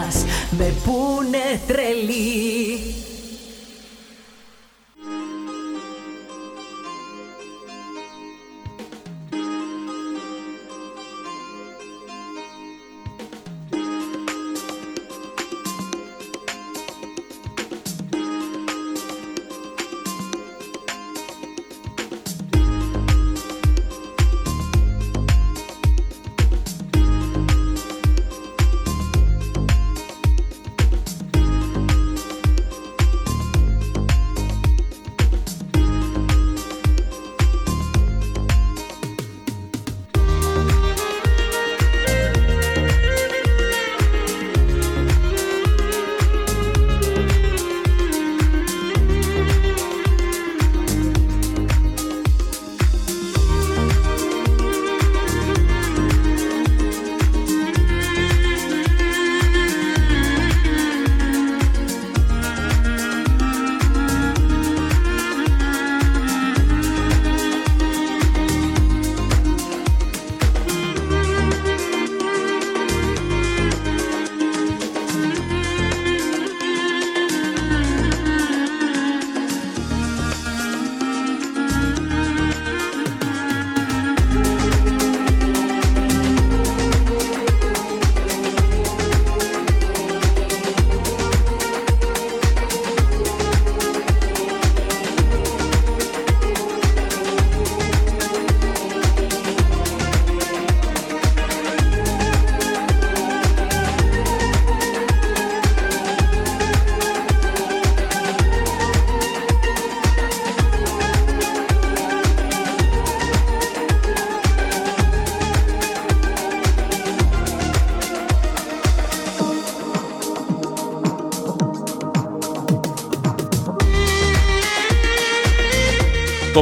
ας 0.07 0.25
με 0.57 0.73
πούνε 0.83 1.59
τρελή 1.67 3.12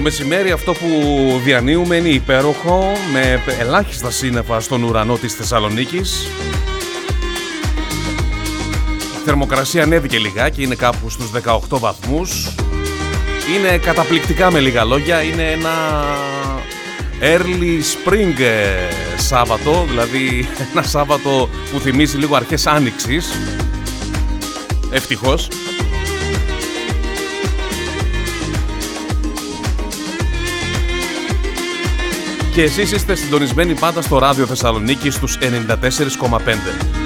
Το 0.01 0.07
μεσημέρι 0.07 0.51
αυτό 0.51 0.73
που 0.73 0.87
διανύουμε 1.43 1.95
είναι 1.95 2.07
υπέροχο 2.07 2.91
με 3.13 3.43
ελάχιστα 3.59 4.11
σύννεφα 4.11 4.59
στον 4.59 4.83
ουρανό 4.83 5.17
της 5.17 5.33
Θεσσαλονίκης. 5.33 6.27
Η 9.13 9.23
θερμοκρασία 9.25 9.83
ανέβηκε 9.83 10.17
λιγάκι, 10.17 10.63
είναι 10.63 10.75
κάπου 10.75 11.09
στους 11.09 11.29
18 11.31 11.79
βαθμούς. 11.79 12.55
Είναι 13.55 13.77
καταπληκτικά 13.77 14.51
με 14.51 14.59
λίγα 14.59 14.83
λόγια, 14.83 15.21
είναι 15.21 15.51
ένα 15.51 16.03
Early 17.21 17.81
Spring 17.93 18.39
ε, 18.39 19.17
Σάββατο, 19.17 19.85
δηλαδή 19.89 20.47
ένα 20.71 20.83
Σάββατο 20.83 21.49
που 21.71 21.79
θυμίζει 21.79 22.17
λίγο 22.17 22.35
αρχές 22.35 22.67
Άνοιξης. 22.67 23.31
Ευτυχώς. 24.91 25.47
Και 32.53 32.61
εσείς 32.61 32.91
είστε 32.91 33.15
συντονισμένοι 33.15 33.73
πάντα 33.73 34.01
στο 34.01 34.17
ράδιο 34.17 34.45
Θεσσαλονίκη 34.45 35.09
στους 35.09 35.37
94,5. 35.41 37.01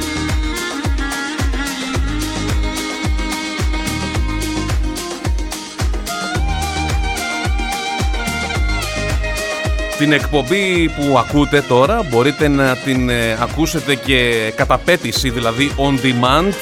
Την 9.97 10.11
εκπομπή 10.11 10.89
που 10.89 11.17
ακούτε 11.17 11.61
τώρα 11.61 12.03
μπορείτε 12.09 12.47
να 12.47 12.75
την 12.75 13.09
ε, 13.09 13.37
ακούσετε 13.41 13.95
και 13.95 14.51
κατά 14.55 14.77
πέτηση, 14.77 15.29
δηλαδή 15.29 15.71
on 15.77 15.93
demand 15.93 16.53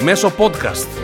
μέσω 0.00 0.32
podcast. 0.38 1.01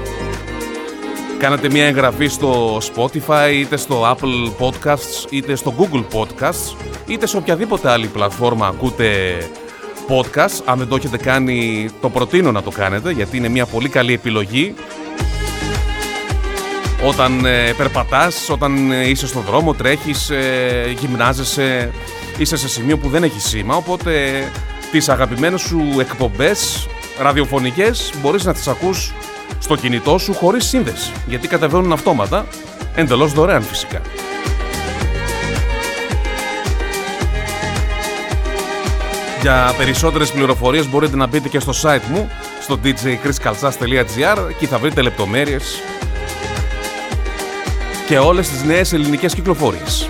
Κάνετε 1.38 1.70
μια 1.70 1.86
εγγραφή 1.86 2.26
στο 2.26 2.78
Spotify, 2.94 3.52
είτε 3.52 3.76
στο 3.76 4.16
Apple 4.16 4.64
Podcasts, 4.64 5.30
είτε 5.30 5.54
στο 5.54 5.74
Google 5.78 6.04
Podcasts, 6.18 6.76
είτε 7.06 7.26
σε 7.26 7.36
οποιαδήποτε 7.36 7.90
άλλη 7.90 8.06
πλατφόρμα 8.06 8.66
ακούτε 8.66 9.36
podcast. 10.08 10.62
Αν 10.64 10.78
δεν 10.78 10.88
το 10.88 10.96
έχετε 10.96 11.16
κάνει, 11.16 11.88
το 12.00 12.10
προτείνω 12.10 12.52
να 12.52 12.62
το 12.62 12.70
κάνετε, 12.70 13.10
γιατί 13.10 13.36
είναι 13.36 13.48
μια 13.48 13.66
πολύ 13.66 13.88
καλή 13.88 14.12
επιλογή 14.12 14.74
όταν 17.06 17.44
ε, 17.44 17.72
περπατάς, 17.76 18.48
όταν 18.48 18.90
ε, 18.92 19.08
είσαι 19.08 19.26
στον 19.26 19.42
δρόμο, 19.42 19.74
τρέχεις, 19.74 20.30
ε, 20.30 20.94
γυμνάζεσαι, 20.98 21.90
είσαι 22.38 22.56
σε 22.56 22.68
σημείο 22.68 22.98
που 22.98 23.08
δεν 23.08 23.22
έχει 23.22 23.40
σήμα, 23.40 23.74
οπότε 23.76 24.42
τις 24.90 25.08
αγαπημένες 25.08 25.60
σου 25.60 25.80
εκπομπές 26.00 26.86
ραδιοφωνικές 27.18 28.12
μπορείς 28.22 28.44
να 28.44 28.52
τις 28.52 28.68
ακούς 28.68 29.12
στο 29.58 29.76
κινητό 29.76 30.18
σου 30.18 30.34
χωρίς 30.34 30.64
σύνδεση, 30.64 31.12
γιατί 31.26 31.48
κατεβαίνουν 31.48 31.92
αυτόματα, 31.92 32.46
εντελώς 32.94 33.32
δωρεάν 33.32 33.62
φυσικά. 33.62 34.00
Για 39.40 39.74
περισσότερες 39.76 40.30
πληροφορίες 40.30 40.90
μπορείτε 40.90 41.16
να 41.16 41.26
μπείτε 41.26 41.48
και 41.48 41.58
στο 41.58 41.72
site 41.82 42.06
μου, 42.10 42.30
στο 42.60 42.78
djchriskaltsas.gr 42.84 44.38
και 44.58 44.66
θα 44.66 44.78
βρείτε 44.78 45.02
λεπτομέρειες 45.02 45.82
και 48.06 48.18
όλες 48.18 48.48
τις 48.48 48.62
νέες 48.62 48.92
ελληνικές 48.92 49.34
κυκλοφορίες. 49.34 50.08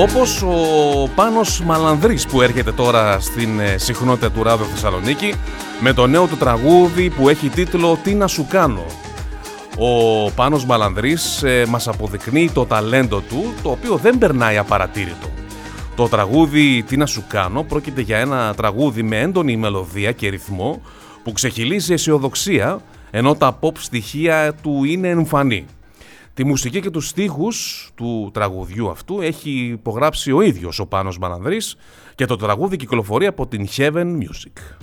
Όπως 0.00 0.42
ο 0.42 1.08
Πάνος 1.14 1.60
Μαλανδρής 1.60 2.26
που 2.26 2.42
έρχεται 2.42 2.72
τώρα 2.72 3.20
στην 3.20 3.60
ε, 3.60 3.78
συχνότητα 3.78 4.30
του 4.30 4.42
Ράδιο 4.42 4.66
Θεσσαλονίκη 4.66 5.34
με 5.80 5.92
το 5.92 6.06
νέο 6.06 6.26
του 6.26 6.36
τραγούδι 6.36 7.10
που 7.10 7.28
έχει 7.28 7.48
τίτλο 7.48 7.98
«Τι 8.02 8.14
να 8.14 8.26
σου 8.26 8.46
κάνω». 8.48 8.84
Ο 9.78 10.30
Πάνος 10.30 10.64
Μαλανδρής 10.64 11.42
ε, 11.42 11.64
μας 11.68 11.88
αποδεικνύει 11.88 12.50
το 12.50 12.66
ταλέντο 12.66 13.20
του, 13.20 13.52
το 13.62 13.70
οποίο 13.70 13.96
δεν 13.96 14.18
περνάει 14.18 14.58
απαρατήρητο. 14.58 15.28
Το 15.96 16.08
τραγούδι 16.08 16.82
«Τι 16.82 16.96
να 16.96 17.06
σου 17.06 17.24
κάνω» 17.28 17.62
πρόκειται 17.62 18.00
για 18.00 18.18
ένα 18.18 18.54
τραγούδι 18.54 19.02
με 19.02 19.20
έντονη 19.20 19.56
μελωδία 19.56 20.12
και 20.12 20.28
ρυθμό 20.28 20.80
που 21.22 21.32
ξεχυλίζει 21.32 21.92
αισιοδοξία 21.92 22.80
ενώ 23.10 23.34
τα 23.34 23.58
pop 23.60 23.72
στοιχεία 23.78 24.54
του 24.62 24.84
είναι 24.84 25.08
εμφανή. 25.08 25.66
Τη 26.38 26.44
μουσική 26.44 26.80
και 26.80 26.90
τους 26.90 27.08
στίχους 27.08 27.90
του 27.94 28.30
τραγουδιού 28.34 28.90
αυτού 28.90 29.20
έχει 29.20 29.50
υπογράψει 29.50 30.32
ο 30.32 30.42
ίδιος 30.42 30.78
ο 30.78 30.86
Πάνος 30.86 31.18
Μανανδρής 31.18 31.76
και 32.14 32.24
το 32.24 32.36
τραγούδι 32.36 32.76
κυκλοφορεί 32.76 33.26
από 33.26 33.46
την 33.46 33.66
Heaven 33.76 34.18
Music. 34.18 34.76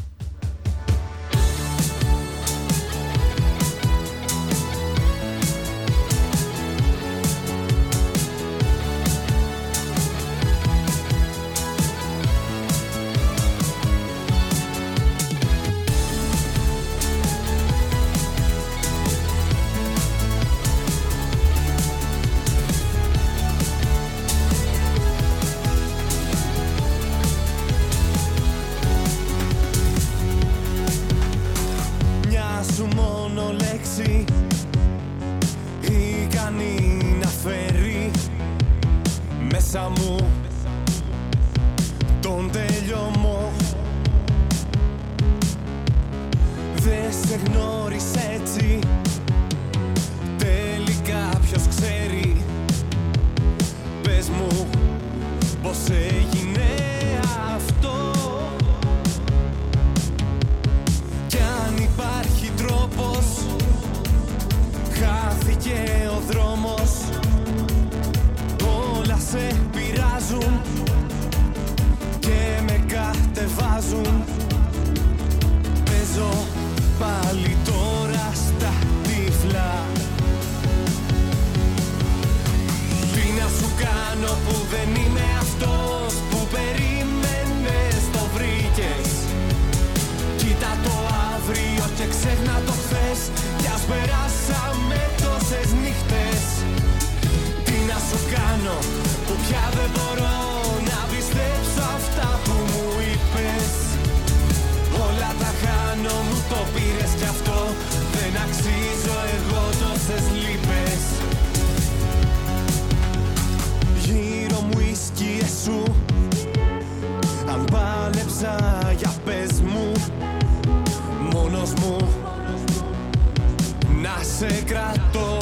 σε 124.37 124.63
κρατώ. 124.65 125.37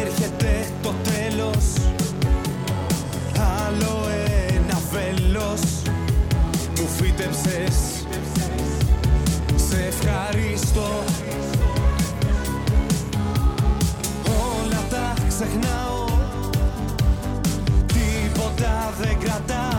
Έρχεται 0.00 0.66
το 0.82 0.94
τέλος. 1.02 1.64
Άλλο 3.66 4.06
ένα 4.48 4.78
βέλος. 4.90 5.60
Μου 6.78 6.86
φύτεψες. 6.96 7.76
Σε 9.68 9.86
ευχαριστώ. 9.88 11.02
Όλα 14.26 14.82
τα 14.90 15.14
ξεχνάω. 15.28 16.04
Τίποτα 17.86 18.92
δεν 19.00 19.18
κρατάω. 19.18 19.77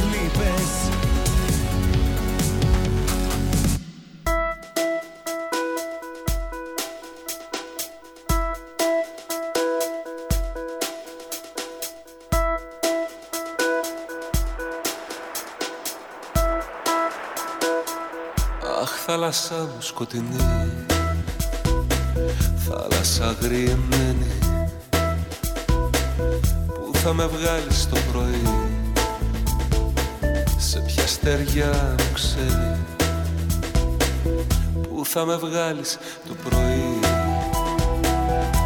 λύπες. 0.00 0.88
Θάλασσά 19.10 19.54
μου 19.54 19.80
σκοτεινή 19.80 20.36
Θάλασσα 22.68 23.28
αγριεμένη 23.28 24.38
Που 26.66 26.90
θα 26.92 27.12
με 27.12 27.26
βγάλεις 27.26 27.88
το 27.88 27.96
πρωί 28.12 28.67
στεριά 31.28 31.94
μου 31.98 32.12
ξέρει. 32.12 32.76
Πού 34.88 35.04
θα 35.04 35.24
με 35.24 35.36
βγάλεις 35.36 35.98
το 36.28 36.34
πρωί. 36.44 36.98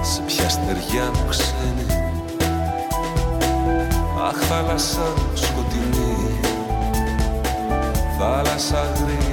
Σε 0.02 0.22
ποια 0.26 0.48
στεριά 0.48 1.10
μου 1.14 1.26
ξένη 1.28 1.86
Αχ 4.28 4.36
θάλασσα 4.36 5.00
μου 5.00 5.30
σκοτεινή. 5.34 6.40
Θάλασσα 8.18 8.80
αγριεμένη 8.80 9.31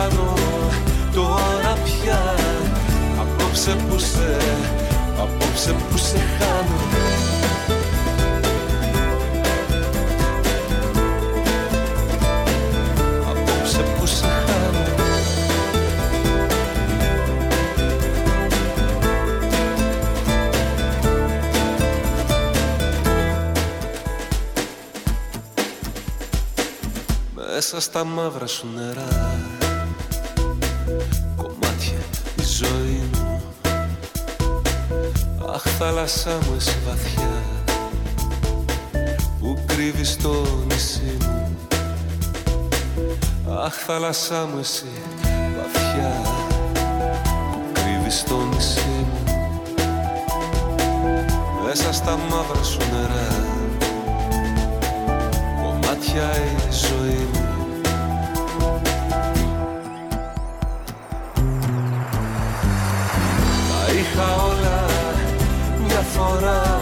κάνω 0.00 0.34
τώρα 1.14 1.76
πια. 1.84 2.34
Απόψε 3.20 3.76
που 3.88 3.98
σε, 3.98 4.36
απόψε 5.18 5.72
που 5.72 5.96
σε 5.96 6.18
χάνω. 6.18 6.78
Απόψε 13.30 13.82
που 13.98 14.06
σε 14.06 14.26
χάνω. 14.26 14.88
Μέσα 27.34 27.80
στα 27.80 28.04
μαύρα 28.04 28.46
σου 28.46 28.66
νερά 28.74 29.49
θάλασσά 35.92 36.30
μου 36.30 36.54
εσύ 36.56 36.76
βαθιά 36.86 37.42
Που 39.40 39.58
κρύβεις 39.66 40.16
το 40.16 40.44
νησί 40.66 41.16
μου. 41.20 41.56
Αχ 43.64 43.74
θάλασσά 43.74 44.46
μου 44.52 44.58
εσύ 44.58 44.86
βαθιά 45.56 46.12
Που 47.52 47.58
κρύβεις 47.72 48.24
το 48.28 48.36
νησί 48.52 49.06
μου. 49.08 49.24
Μέσα 51.64 51.92
στα 51.92 52.16
μαύρα 52.16 52.62
σου 52.62 52.78
νερά 52.92 53.44
Κομμάτια 55.62 56.30
η 56.36 56.72
ζωή 56.88 57.28
μου 57.32 57.49
μια 66.30 66.38
φορά 66.38 66.78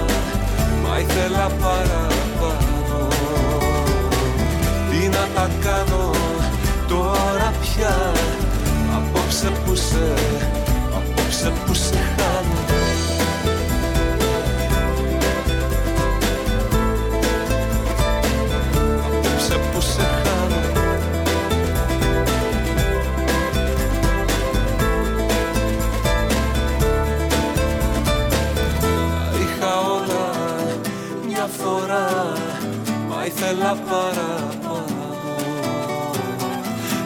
Μα 0.82 0.98
ήθελα 0.98 1.46
παραπάνω. 1.60 3.08
Τι 4.90 5.08
να 5.08 5.28
τα 5.34 5.50
κάνω 5.60 6.10
τώρα 6.88 7.52
πια 7.60 8.12
Απόψε 8.96 9.52
που 9.64 9.74
σε, 9.74 10.12
απόψε 10.96 11.52
που 11.66 11.74
σε 11.74 12.17
Μα 33.48 33.54
ήθελα 33.54 33.76
παραπάνω 33.90 35.16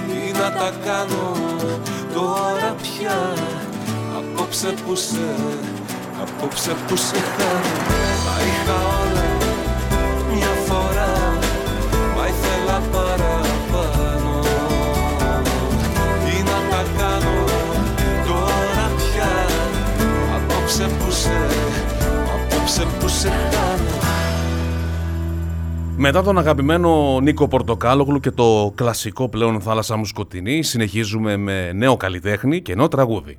Τι 0.07 0.39
να 0.39 0.51
τα 0.51 0.73
κάνω 0.85 1.33
τώρα 2.15 2.75
πια. 2.83 3.35
Απόψε 4.19 4.75
που 4.87 4.95
σε, 4.95 5.35
απόψε 6.23 6.71
που 6.87 6.97
σε 6.97 7.15
χάνω. 7.15 7.77
Τα 8.25 8.35
είχα 8.47 8.77
όλα 9.03 9.29
μια 10.33 10.53
φορά. 10.67 11.39
Μα 12.17 12.27
ήθελα 12.27 12.83
παραπάνω. 12.93 14.41
Τι 16.25 16.43
να 16.43 16.59
τα 16.71 16.83
κάνω 16.99 17.45
τώρα 18.27 18.87
πια. 18.97 19.33
Απόψε 20.37 20.85
που 20.85 21.11
σε, 21.11 21.39
απόψε 22.35 22.87
που 22.99 23.09
σε 23.09 23.29
χάνω 23.29 23.72
Μετά 25.97 26.23
τον 26.23 26.39
αγαπημένο 26.39 27.21
Νίκο 27.21 27.49
Πορτοκάλογλου 27.49 28.21
και 28.21 28.31
το 28.31 28.73
κλασικό 28.75 29.29
πλέον 29.29 29.61
θάλασσα 29.61 29.97
μου 29.97 30.05
σκοτεινή, 30.05 30.63
συνεχίζουμε 30.63 31.37
με 31.37 31.73
νέο 31.73 31.97
καλλιτέχνη 31.97 32.63
και 32.63 32.75
νέο 32.75 32.89
τραγούδι. 32.89 33.39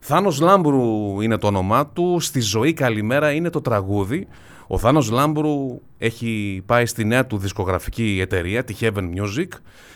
Θάνος 0.00 0.40
Λάμπρου 0.40 1.20
είναι 1.20 1.38
το 1.38 1.46
όνομά 1.46 1.86
του, 1.86 2.16
στη 2.20 2.40
ζωή 2.40 2.72
καλημέρα 2.72 3.32
είναι 3.32 3.50
το 3.50 3.60
τραγούδι. 3.60 4.26
Ο 4.66 4.78
Θάνος 4.78 5.10
Λάμπρου 5.10 5.80
έχει 5.98 6.62
πάει 6.66 6.86
στη 6.86 7.04
νέα 7.04 7.26
του 7.26 7.38
δισκογραφική 7.38 8.18
εταιρεία, 8.20 8.64
τη 8.64 8.74
Heaven 8.80 9.10
Music, 9.14 9.48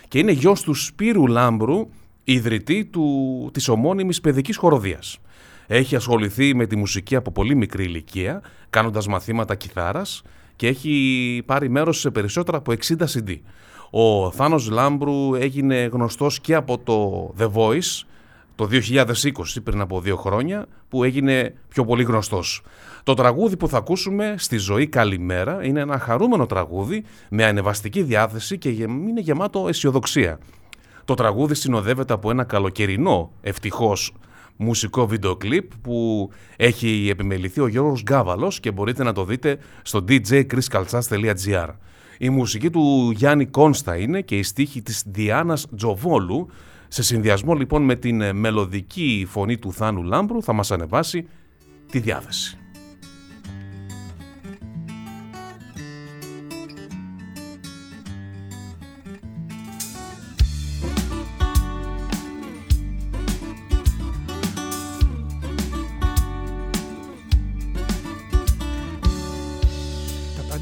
και 0.09 0.19
είναι 0.19 0.33
γιος 0.33 0.63
του 0.63 0.75
Σπύρου 0.75 1.27
Λάμπρου, 1.27 1.89
ιδρυτή 2.25 2.85
του, 2.85 3.51
της 3.53 3.69
ομώνυμης 3.69 4.21
παιδικής 4.21 4.57
χοροδίας. 4.57 5.19
Έχει 5.67 5.97
ασχοληθεί 5.97 6.55
με 6.55 6.67
τη 6.67 6.77
μουσική 6.77 7.17
από 7.17 7.31
πολύ 7.31 7.55
μικρή 7.55 7.85
ηλικία, 7.85 8.43
κάνοντας 8.71 9.07
μαθήματα 9.07 9.55
κιθάρας 9.55 10.23
και 10.59 10.67
έχει 10.67 11.43
πάρει 11.47 11.69
μέρος 11.71 12.01
σε 12.01 12.11
περισσότερα 12.11 12.57
από 12.59 12.73
60 12.73 12.95
CD. 12.99 13.37
Ο 13.91 14.31
Θάνος 14.31 14.71
Λάμπρου 14.71 15.35
έγινε 15.35 15.77
γνωστός 15.93 16.41
και 16.41 16.55
από 16.55 16.79
το 16.79 17.35
The 17.39 17.53
Voice 17.53 18.03
το 18.55 18.69
2020, 18.73 19.05
πριν 19.65 19.81
από 19.81 20.01
δύο 20.01 20.17
χρόνια, 20.17 20.67
που 20.89 21.05
έγινε 21.05 21.55
πιο 21.69 21.85
πολύ 21.85 22.03
γνωστός. 22.03 22.63
Το 23.03 23.15
τραγούδι 23.15 23.57
που 23.57 23.69
θα 23.69 23.77
ακούσουμε 23.79 24.35
στη 24.39 24.57
ζωή 24.57 24.87
Καλημέρα 24.87 25.65
είναι 25.65 25.81
ένα 25.81 25.99
χαρούμενο 25.99 26.47
τραγούδι 26.47 27.05
με 27.31 27.45
ανεβαστική 27.45 28.03
διάθεση 28.03 28.59
και 28.59 28.71
γε- 28.71 28.89
είναι 28.89 29.21
γεμάτο 29.21 29.69
αισιοδοξία. 29.69 30.39
Το 31.05 31.15
τραγούδι 31.15 31.55
συνοδεύεται 31.55 32.13
από 32.13 32.31
ένα 32.31 32.45
καλοκαιρινό, 32.45 33.31
ευτυχώς, 33.41 34.13
μουσικό 34.59 35.07
βίντεο 35.07 35.37
κλιπ 35.37 35.71
που 35.83 36.31
έχει 36.57 37.09
επιμεληθεί 37.11 37.61
ο 37.61 37.67
Γιώργος 37.67 38.03
Γκάβαλος 38.03 38.61
και 38.61 38.71
μπορείτε 38.71 39.03
να 39.03 39.13
το 39.13 39.25
δείτε 39.25 39.59
στο 39.83 40.05
djchriskaltsas.gr. 40.09 41.69
Η 42.19 42.29
μουσική 42.29 42.71
του 42.71 43.13
Γιάννη 43.17 43.47
Κόνστα 43.47 43.97
είναι 43.97 44.21
και 44.21 44.39
η 44.39 44.43
στίχη 44.43 44.83
της 44.83 45.05
Διάνας 45.07 45.67
Τζοβόλου 45.77 46.49
σε 46.89 47.03
συνδυασμό 47.03 47.55
λοιπόν 47.55 47.83
με 47.83 47.95
την 47.95 48.21
ε, 48.21 48.33
μελωδική 48.33 49.27
φωνή 49.29 49.59
του 49.59 49.73
Θάνου 49.73 50.03
Λάμπρου 50.03 50.43
θα 50.43 50.53
μας 50.53 50.71
ανεβάσει 50.71 51.29
τη 51.91 51.99
διάθεση. 51.99 52.58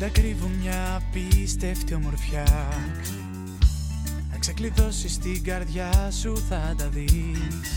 Πάντα 0.06 0.20
κρύβουν 0.20 0.50
μια 0.60 0.94
απίστευτη 0.96 1.94
ομορφιά. 1.94 2.44
Να 4.30 4.38
ξεκλειδώσεις 4.38 5.18
την 5.18 5.42
καρδιά 5.42 6.10
σου 6.20 6.42
θα 6.48 6.74
τα 6.78 6.88
δεις. 6.88 7.72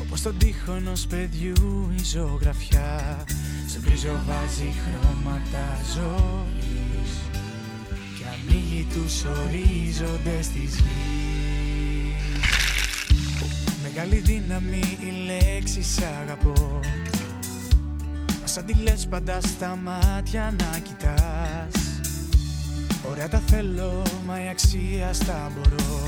Όπως 0.00 0.22
τον 0.22 0.38
τοίχο 0.38 0.72
ενός 0.72 1.06
παιδιού 1.06 1.92
η 1.98 2.04
ζωγραφιά. 2.04 3.24
Σε 3.66 3.78
γκρίζο 3.80 4.20
βάζει 4.26 4.72
χρώματα 4.84 5.78
ζωής. 5.94 7.12
Και 8.18 8.24
ανοίγει 8.32 8.86
τους 8.94 9.24
ορίζοντες 9.24 10.48
της 10.48 10.80
γης. 10.80 12.40
Μεγάλη 13.82 14.16
δύναμη 14.16 14.98
η 15.00 15.26
λέξη 15.26 15.82
σ' 15.82 16.02
αγαπώ. 16.22 16.80
Μα 16.82 17.07
σαν 18.48 18.64
τη 18.64 18.74
λες 18.74 19.06
πάντα 19.10 19.40
στα 19.40 19.78
μάτια 19.84 20.54
να 20.58 20.78
κοιτάς. 20.78 22.00
Ωραία 23.10 23.28
τα 23.28 23.42
θέλω, 23.46 24.02
μα 24.26 24.44
η 24.44 24.48
αξία 24.48 25.12
στα 25.12 25.52
μπορώ. 25.54 26.00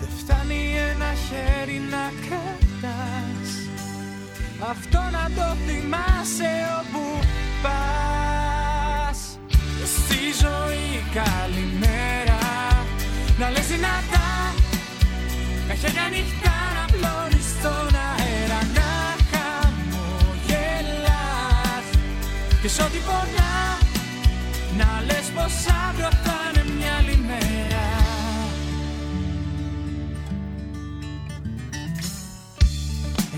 Δεν 0.00 0.08
φτάνει 0.18 0.60
ένα 0.90 1.10
χέρι 1.26 1.80
να 1.90 2.04
κρατάς. 2.24 3.48
Αυτό 4.70 4.98
να 4.98 5.30
το 5.36 5.56
θυμάσαι 5.66 6.52
όπου 6.80 7.02
πας. 7.62 9.18
Στη 9.96 10.20
ζωή 10.42 10.90
καλημέρα. 11.18 12.38
Να 13.38 13.50
λες 13.50 13.66
δυνατά. 13.66 14.30
Τα 15.68 15.74
χέρια 15.74 16.02
ανοιχτά 16.02 16.56
να 16.76 16.84
πλώνεις 16.92 17.46
στον 17.58 17.94
αέρα 18.06 18.60
Και 22.64 22.70
σ' 22.70 22.78
ό,τι 22.78 22.98
πονά 22.98 23.78
Να 24.76 25.02
λες 25.06 25.30
πως 25.34 25.52
αύριο 25.88 26.08
θα 26.24 26.34
είναι 26.48 26.74
μια 26.76 26.96
άλλη 26.96 27.16
μέρα. 27.26 27.84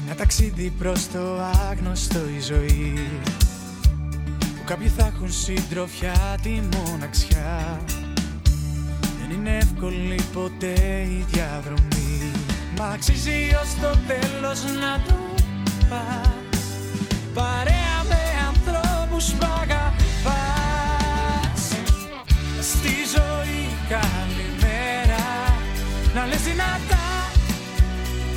Ένα 0.02 0.14
ταξίδι 0.14 0.72
προς 0.78 1.08
το 1.08 1.40
άγνωστο 1.70 2.18
η 2.36 2.40
ζωή 2.40 3.08
Που 4.38 4.64
κάποιοι 4.64 4.88
θα 4.88 5.06
έχουν 5.06 5.32
συντροφιά 5.32 6.38
τη 6.42 6.50
μοναξιά. 6.50 7.80
Δεν 9.20 9.38
είναι 9.38 9.56
εύκολη 9.56 10.20
ποτέ 10.32 10.74
η 11.02 11.24
διαδρομή. 11.28 12.32
Μα 12.78 12.86
αξίζει 12.86 13.54
ως 13.62 13.74
το 13.80 13.98
τέλος 14.06 14.62
να 14.62 15.02
το 15.06 15.14
πας. 15.88 16.62
Παρέα 17.34 17.95
με 19.16 19.22
ανθρώπους 19.22 19.32
που 19.32 19.46
αγαπάς 19.62 19.92
Στη 22.60 22.94
ζωή 23.14 23.68
καλημέρα. 23.88 25.24
Να 26.14 26.26
λες 26.26 26.42
δυνατά 26.42 27.30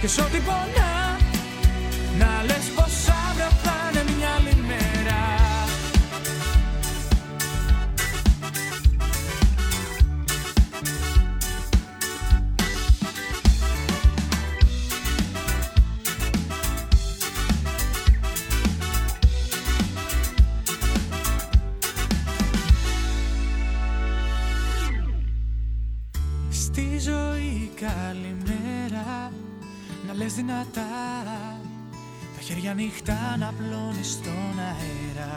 Και 0.00 0.08
σ' 0.08 0.18
ό,τι 0.18 0.38
πονάς 0.38 0.87
ανοιχτά 33.48 33.52
να 33.52 33.52
πλώνεις 33.52 34.10
στον 34.10 34.58
αέρα. 34.58 35.34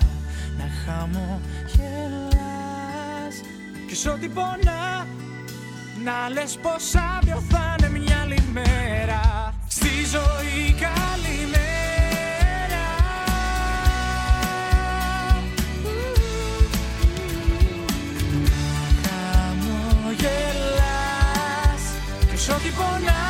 Να 0.57 0.65
χαμογελάς 0.85 1.35
Και 3.87 3.95
σ' 3.95 4.05
ό,τι 4.05 4.27
πονά 4.27 5.07
Να 6.03 6.29
λες 6.29 6.57
πως 6.61 6.95
αύριο 7.17 7.43
θα 7.49 7.75
είναι 7.79 7.89
μια 7.99 8.19
άλλη 8.21 8.43
μέρα. 8.51 9.53
Στη 9.67 9.89
ζωή 10.05 10.75
καλημέρα. 10.85 11.59
Χαμογελάς 20.41 21.83
Και 22.29 22.37
σ' 22.37 22.49
ό,τι 22.49 22.69
πονά 22.69 23.23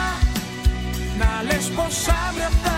Να 1.17 1.43
λες 1.43 1.69
πως 1.75 2.07
αύριο 2.27 2.49
θα 2.63 2.70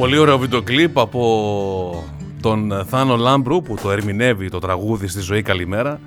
Πολύ 0.00 0.18
ωραίο 0.18 0.38
βίντεο 0.38 0.62
κλιπ 0.62 0.98
από 0.98 2.04
τον 2.40 2.84
Θάνο 2.86 3.16
Λάμπρου 3.16 3.62
που 3.62 3.74
το 3.82 3.90
ερμηνεύει 3.90 4.48
το 4.48 4.58
τραγούδι 4.58 5.06
στη 5.06 5.20
ζωή 5.20 5.42
καλημέρα. 5.42 6.00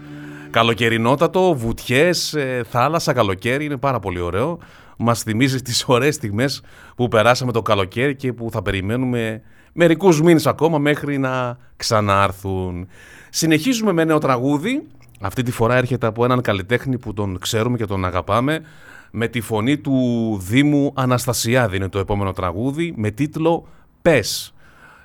Καλοκαιρινότατο, 0.50 1.54
βουτιές, 1.54 2.34
ε, 2.34 2.64
θάλασσα, 2.70 3.14
καλοκαίρι, 3.14 3.66
είναι 3.66 3.78
πάρα 3.78 4.00
πολύ 4.00 4.20
ωραίο. 4.20 4.58
Μας 4.98 5.24
θυμίζει 5.24 5.62
τις 5.62 5.84
ωραίες 5.88 6.16
στιγμές 6.16 6.62
που 6.96 7.08
περάσαμε 7.08 7.52
το 7.52 7.62
καλοκαίρι 7.62 8.16
και 8.16 8.34
που 8.34 8.50
θα 8.52 8.62
περιμένουμε 8.62 9.42
μερικούς 9.74 10.22
μήνες 10.22 10.48
ακόμα 10.48 10.78
μέχρι 10.78 11.18
να 11.18 11.58
ξανάρθουν. 11.76 12.88
Συνεχίζουμε 13.30 13.92
με 13.92 14.04
νέο 14.04 14.18
τραγούδι. 14.18 14.88
Αυτή 15.22 15.44
τη 15.44 15.52
φορά 15.52 15.76
έρχεται 15.76 16.08
από 16.08 16.24
έναν 16.24 16.42
καλλιτέχνη 16.42 16.98
που 16.98 17.14
τον 17.14 17.40
ξέρουμε 17.40 17.78
και 17.78 17.86
τον 17.86 18.06
αγαπάμε. 18.06 18.62
Με 19.16 19.28
τη 19.28 19.42
φωνή 19.42 19.78
του 19.78 20.38
Δήμου 20.48 20.92
Αναστασιάδη 20.96 21.76
είναι 21.76 21.90
το 21.90 22.00
επόμενο 22.00 22.32
τραγούδι 22.32 22.94
με 22.98 23.12
τίτλο 23.12 23.68
«Πες». 24.04 24.54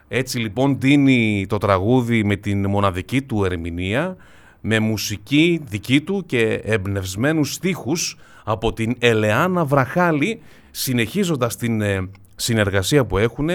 Έτσι 0.08 0.38
λοιπόν 0.38 0.80
δίνει 0.80 1.46
το 1.48 1.58
τραγούδι 1.58 2.24
με 2.24 2.36
την 2.36 2.66
μοναδική 2.68 3.22
του 3.22 3.44
ερμηνεία, 3.44 4.16
με 4.60 4.78
μουσική 4.78 5.60
δική 5.64 6.00
του 6.00 6.24
και 6.26 6.60
εμπνευσμένους 6.64 7.52
στίχους 7.52 8.16
από 8.44 8.72
την 8.72 8.96
Ελεάνα 8.98 9.64
Βραχάλη, 9.64 10.40
συνεχίζοντας 10.70 11.56
την 11.56 11.80
ε, 11.80 12.10
συνεργασία 12.36 13.04
που 13.04 13.18
έχουν 13.18 13.48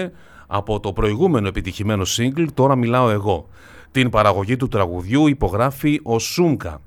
από 0.46 0.80
το 0.80 0.92
προηγούμενο 0.92 1.48
επιτυχημένο 1.48 2.02
single 2.16 2.46
«Τώρα 2.54 2.76
μιλάω 2.76 3.10
εγώ». 3.10 3.48
Την 3.90 4.10
παραγωγή 4.10 4.56
του 4.56 4.68
τραγουδιού 4.68 5.26
υπογράφει 5.26 6.00
ο 6.02 6.18
Σούμκα. 6.18 6.80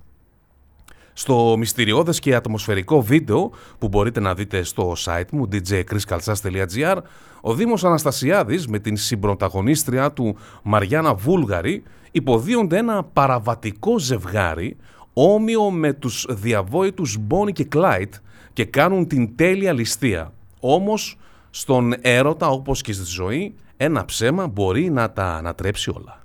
Στο 1.20 1.56
μυστηριώδες 1.58 2.20
και 2.20 2.36
ατμοσφαιρικό 2.36 3.02
βίντεο 3.02 3.52
που 3.78 3.88
μπορείτε 3.88 4.20
να 4.20 4.34
δείτε 4.34 4.64
στο 4.64 4.94
site 5.06 5.30
μου 5.32 5.48
djchriskalsas.gr 5.52 6.98
ο 7.42 7.54
Δήμος 7.54 7.84
Αναστασιάδης 7.84 8.68
με 8.68 8.80
την 8.80 8.98
συμπροταγωνίστρια 8.98 10.12
του 10.12 10.38
Μαριάννα 10.64 11.14
Βούλγαρη 11.14 11.84
υποδίονται 12.12 12.78
ένα 12.78 13.04
παραβατικό 13.04 14.00
ζευγάρι 14.00 14.78
όμοιο 15.14 15.72
με 15.72 15.94
τους 15.94 16.26
διαβόητους 16.30 17.18
Bonnie 17.30 17.54
και 17.54 17.68
Clyde 17.76 18.20
και 18.54 18.66
κάνουν 18.66 19.08
την 19.08 19.36
τέλεια 19.36 19.74
ληστεία. 19.74 20.34
Όμως 20.60 21.18
στον 21.50 21.94
έρωτα 22.02 22.48
όπως 22.48 22.82
και 22.82 22.94
στη 22.94 23.06
ζωή 23.06 23.56
ένα 23.78 24.06
ψέμα 24.06 24.48
μπορεί 24.48 24.90
να 24.90 25.12
τα 25.12 25.26
ανατρέψει 25.26 25.90
όλα. 25.90 26.22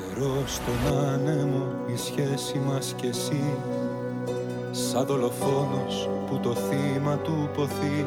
Φτερό 0.00 0.42
στον 0.46 0.96
άνεμο 1.12 1.66
η 1.86 1.96
σχέση 1.96 2.60
μας 2.66 2.94
κι 2.96 3.06
εσύ. 3.06 3.42
Σαν 4.70 5.06
δολοφόνος 5.06 6.08
που 6.26 6.38
το 6.42 6.54
θύμα 6.54 7.16
του 7.16 7.48
ποθεί. 7.54 8.06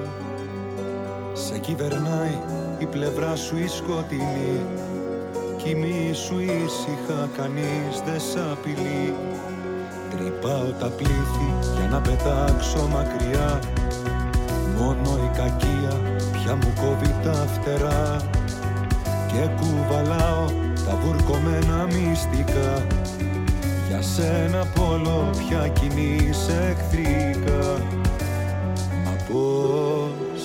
Σε 1.33 1.57
κυβερνάει 1.57 2.37
η 2.77 2.85
πλευρά 2.85 3.35
σου 3.35 3.57
η 3.57 3.67
σκοτεινή. 3.67 4.65
Κοιμήσου 5.57 6.39
ήσυχα 6.39 7.29
κανείς 7.37 8.01
δεν 8.05 8.19
σ' 8.19 8.51
απειλεί. 8.51 9.13
Τρυπάω 10.09 10.71
τα 10.79 10.87
πλήθη 10.87 11.49
για 11.77 11.87
να 11.91 12.01
πετάξω 12.01 12.87
μακριά. 12.87 13.59
Μόνο 14.77 15.19
η 15.23 15.37
κακία 15.37 16.21
πια 16.31 16.55
μου 16.55 16.73
κόβει 16.81 17.15
τα 17.23 17.33
φτερά. 17.33 18.17
Και 19.27 19.49
κουβαλάω 19.59 20.70
τα 20.91 20.97
βουρκωμένα 20.97 21.85
μυστικά. 21.85 22.85
Για 23.87 24.01
σένα 24.01 24.65
πόλο 24.75 25.29
πια 25.37 25.67
κινείς 25.67 26.47
εχθρικά. 26.47 27.77
Μα 29.05 29.11
πώς 29.31 30.41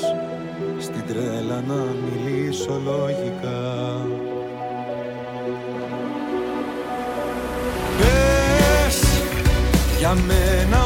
στην 0.79 1.03
τρέλα 1.07 1.63
να 1.67 1.75
μιλήσω 1.75 2.81
λογικά. 2.85 4.01
Πες 7.99 9.03
για 9.99 10.15
μένα 10.15 10.86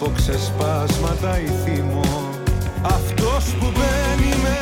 από 0.00 0.12
ξεσπάσματα 0.14 1.40
ή 1.40 1.46
θυμό. 1.64 2.30
Αυτός 2.82 3.44
που 3.58 3.66
μπαίνει 3.74 4.42
μες 4.42 4.55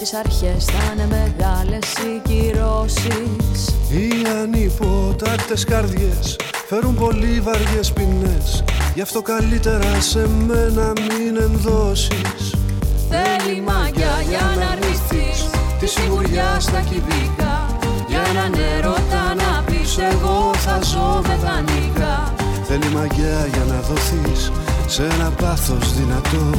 τις 0.00 0.14
αρχές 0.14 0.64
θα 0.64 0.92
είναι 0.92 1.06
μεγάλες 1.06 1.92
οι 1.92 2.20
κυρώσεις. 2.28 3.68
Οι 3.90 4.10
ανυποτάκτες 4.42 5.64
καρδιές 5.64 6.36
φέρουν 6.68 6.94
πολύ 6.94 7.40
βαριές 7.40 7.92
ποινές. 7.92 8.64
Γι' 8.94 9.00
αυτό 9.00 9.22
καλύτερα 9.22 10.00
σε 10.00 10.28
μένα 10.46 10.92
μην 10.92 11.36
ενδώσεις. 11.40 12.54
Θέλει 13.10 13.60
μαγιά 13.60 14.14
για 14.28 14.56
να 14.58 14.66
αρνηθείς 14.66 15.50
Τη 15.78 15.86
σιγουριά 15.86 16.56
στα 16.60 16.80
κυβικά. 16.80 17.76
Για 18.08 18.20
έναν 18.30 18.54
έρωτα 18.76 19.34
να 19.34 19.62
πεις 19.66 19.98
Εγώ 19.98 20.50
θα 20.54 20.80
ζω 20.82 21.22
με 21.26 21.38
δανεικά 21.44 22.34
Θέλει 22.62 22.94
μαγιά 22.94 23.46
για 23.52 23.64
να 23.68 23.80
δοθείς 23.80 24.52
σε 24.86 25.02
ένα 25.02 25.30
πάθος 25.30 25.94
δυνατό 25.94 26.58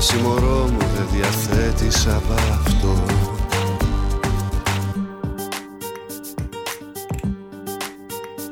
Μα 0.00 0.06
συμμορώ 0.06 0.68
μου 0.70 0.78
δεν 0.78 1.06
διαθέτεις 1.12 2.06
απ' 2.06 2.30
αυτό. 2.30 3.02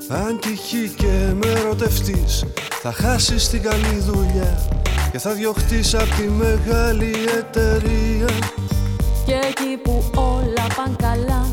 Αν 0.08 0.38
τυχεί 0.40 0.94
και 0.96 1.32
με 1.34 1.46
ερωτευτείς 1.46 2.44
Θα 2.82 2.92
χάσεις 2.92 3.48
την 3.48 3.62
καλή 3.62 3.98
δουλειά 3.98 4.68
Και 5.12 5.18
θα 5.18 5.32
διωχτείς 5.32 5.94
απ' 5.94 6.14
τη 6.16 6.28
μεγάλη 6.28 7.14
εταιρεία. 7.38 8.26
Και 9.26 9.38
εκεί 9.48 9.76
που 9.82 10.04
όλα 10.14 10.66
παν 10.76 10.96
καλά 10.96 11.46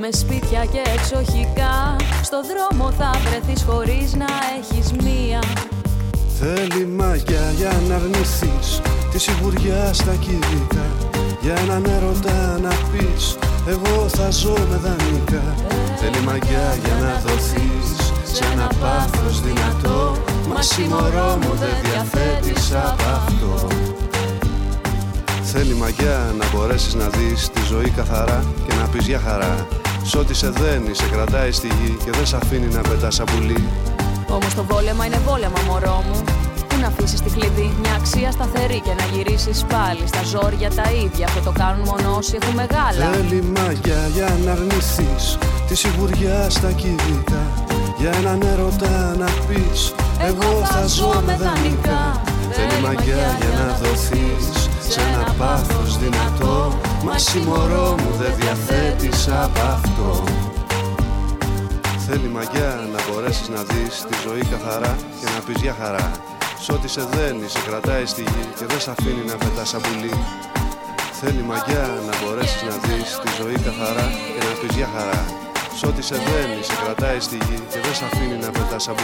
Με 0.00 0.08
σπίτια 0.12 0.64
και 0.64 0.82
εξοχικά 0.94 1.96
Στο 2.22 2.40
δρόμο 2.42 2.90
θα 2.90 3.10
βρεθείς 3.24 3.62
χωρίς 3.62 4.14
να 4.14 4.26
έχεις 4.58 4.92
μία 4.92 5.40
Θέλει 6.40 6.86
μαγιά 6.86 7.52
για 7.56 7.72
να 7.88 7.94
αρνηθείς 7.94 8.80
Τη 9.12 9.18
σιγουριά 9.18 9.92
στα 9.92 10.14
κυβικά 10.14 10.86
Για 11.40 11.54
έναν 11.58 11.84
έρωτα 11.84 12.58
να 12.62 12.68
πεις 12.68 13.38
Εγώ 13.68 14.08
θα 14.08 14.30
ζω 14.30 14.52
με 14.52 14.76
δανεικά 14.82 15.54
Θέλει 15.96 16.24
μαγιά 16.24 16.76
για 16.84 16.94
να 16.94 17.20
δοθείς 17.26 18.12
Σε 18.32 18.44
ένα 18.52 18.70
πάθος 18.80 19.40
δυνατό. 19.40 20.16
Μα 20.54 20.62
συμμορώ 20.62 21.38
μου 21.40 21.54
δεν 21.54 21.74
διαθέτεις 21.82 22.72
απ' 22.74 23.00
αυτό. 23.00 23.66
Θέλει 25.42 25.74
μαγιά 25.74 26.34
να 26.38 26.44
μπορέσεις 26.52 26.94
να 26.94 27.08
δεις 27.08 27.50
τη 27.50 27.60
ζωή 27.68 27.90
καθαρά 27.90 28.44
Και 28.66 28.74
να 28.74 28.88
πεις 28.88 29.06
για 29.06 29.20
χαρά 29.20 29.66
Σ' 30.02 30.14
ό,τι 30.14 30.34
σε 30.34 30.50
δένει, 30.50 30.94
σε 30.94 31.04
κρατάει 31.12 31.52
στη 31.52 31.66
γη 31.66 31.96
Και 32.04 32.10
δεν 32.10 32.26
σε 32.26 32.36
αφήνει 32.36 32.74
να 32.74 32.80
πετάς 32.80 33.14
σαν 33.14 33.26
πουλί 33.26 33.68
Όμως 34.30 34.54
το 34.54 34.64
βόλεμα 34.64 35.06
είναι 35.06 35.18
βόλεμα 35.26 35.58
μωρό 35.66 36.02
μου. 36.06 36.24
Πού 36.24 36.27
να 36.78 36.86
αφήσεις 36.86 37.20
τη 37.20 37.30
κλειδί. 37.30 37.68
Μια 37.82 37.94
αξία 38.00 38.30
σταθερή 38.30 38.80
Και 38.86 38.94
να 38.98 39.04
γυρίσεις 39.12 39.64
πάλι. 39.72 40.04
Στα 40.12 40.22
ζόρια 40.32 40.70
τα 40.78 40.86
ίδια 41.04 41.26
Αυτό 41.26 41.40
το 41.48 41.52
κάνουν 41.60 41.82
μόνο 41.90 42.16
όσοι 42.16 42.38
έχουν 42.40 42.54
μεγάλα. 42.54 43.02
Θέλει 43.12 43.40
μαγιά 43.56 44.00
για 44.14 44.28
να 44.44 44.52
αρνηθείς 44.52 45.38
Τη 45.68 45.74
σιγουριά 45.74 46.50
στα 46.50 46.70
κυβικά 46.70 47.42
Για 47.98 48.10
έναν 48.20 48.42
έρωτα 48.42 49.14
να 49.18 49.28
πεις 49.46 49.94
Εγώ 50.20 50.64
θα 50.64 50.86
ζω 50.86 51.22
με 51.26 51.36
δανεικά 51.36 52.20
Θέλει 52.50 52.82
μαγιά 52.82 53.36
για 53.40 53.50
να 53.58 53.66
δοθείς 53.82 54.68
Σε 54.88 55.00
ένα 55.00 55.34
πάθος 55.38 55.98
δυνατό. 55.98 56.78
Μα 57.04 57.18
συμμορώ 57.18 57.94
μου 57.98 58.10
δεν 58.20 58.32
διαθέτεις 58.40 59.28
απ' 59.28 59.58
αυτό. 59.58 60.24
Θέλει 62.06 62.28
μαγιά 62.28 62.88
να 62.92 62.98
μπορέσεις 63.06 63.48
να 63.48 63.62
δεις 63.62 64.04
τη 64.08 64.16
ζωή 64.28 64.44
καθαρά 64.50 64.96
Και 65.20 65.26
να 65.34 65.40
πεις 65.46 65.62
για 65.62 65.76
χαρά 65.80 66.10
Σ' 66.68 66.74
ό,τι 66.74 66.88
σε 66.88 67.04
δένει, 67.04 67.48
σε 67.48 67.60
κρατάει 67.66 68.06
στη 68.06 68.22
γη 68.22 68.44
Και 68.58 68.66
δεν 68.66 68.80
σε 68.80 68.90
αφήνει 68.90 69.24
να 69.26 69.36
πετάς 69.36 69.68
σαν 69.68 69.80
πουλί 69.80 70.12
Θέλει 71.20 71.42
μαγιά 71.42 71.86
να 72.06 72.12
μπορέσεις 72.20 72.62
να 72.62 72.76
δεις 72.84 73.18
τη 73.22 73.30
ζωή 73.42 73.58
καθαρά 73.66 74.06
Και 74.34 74.44
να 74.46 74.52
πεις 74.60 74.76
για 74.76 74.88
χαρά 74.94 75.24
Σ' 75.78 75.82
ό,τι 75.82 76.02
σε 76.02 76.14
δένει, 76.14 76.62
σε 76.62 76.72
κρατάει 76.84 77.20
στη 77.20 77.36
γη 77.36 77.58
Και 77.70 77.80
δεν 77.80 77.94
σε 77.94 78.04
αφήνει 78.04 78.36
να 78.44 78.50
πετάς 78.50 78.82
σαν 78.82 78.94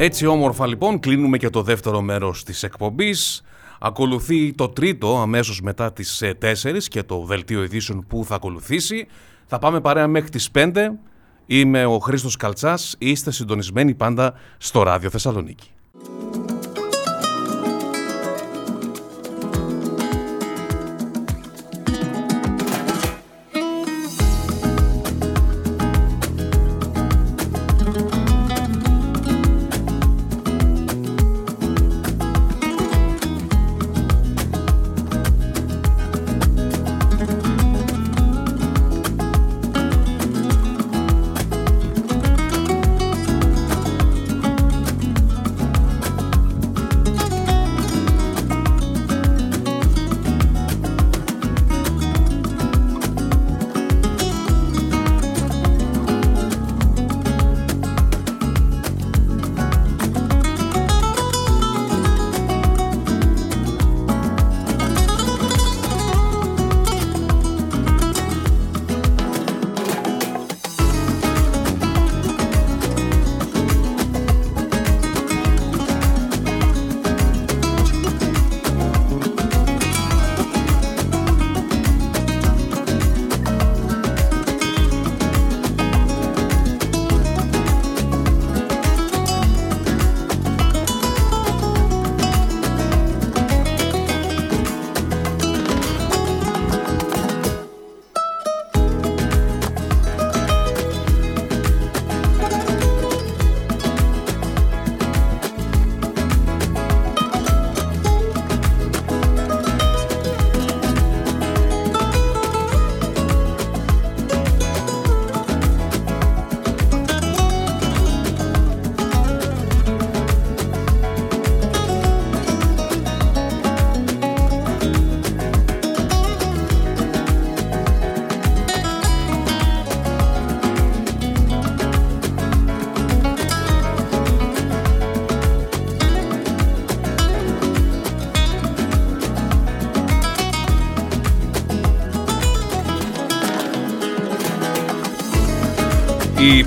Έτσι 0.00 0.26
όμορφα 0.26 0.66
λοιπόν 0.66 1.00
κλείνουμε 1.00 1.36
και 1.36 1.50
το 1.50 1.62
δεύτερο 1.62 2.00
μέρος 2.00 2.44
της 2.44 2.62
εκπομπής. 2.62 3.42
Ακολουθεί 3.80 4.52
το 4.52 4.68
τρίτο 4.68 5.18
αμέσως 5.18 5.60
μετά 5.60 5.92
τις 5.92 6.22
4 6.22 6.32
ε, 6.40 6.78
και 6.88 7.02
το 7.02 7.24
δελτίο 7.24 7.62
ειδήσεων 7.62 8.04
που 8.06 8.24
θα 8.24 8.34
ακολουθήσει. 8.34 9.06
Θα 9.46 9.58
πάμε 9.58 9.80
παρέα 9.80 10.06
μέχρι 10.06 10.30
τις 10.30 10.50
5. 10.54 10.72
Είμαι 11.46 11.84
ο 11.84 11.98
Χρήστος 11.98 12.36
Καλτσάς. 12.36 12.96
Είστε 12.98 13.30
συντονισμένοι 13.30 13.94
πάντα 13.94 14.34
στο 14.58 14.82
Ράδιο 14.82 15.10
Θεσσαλονίκη. 15.10 15.70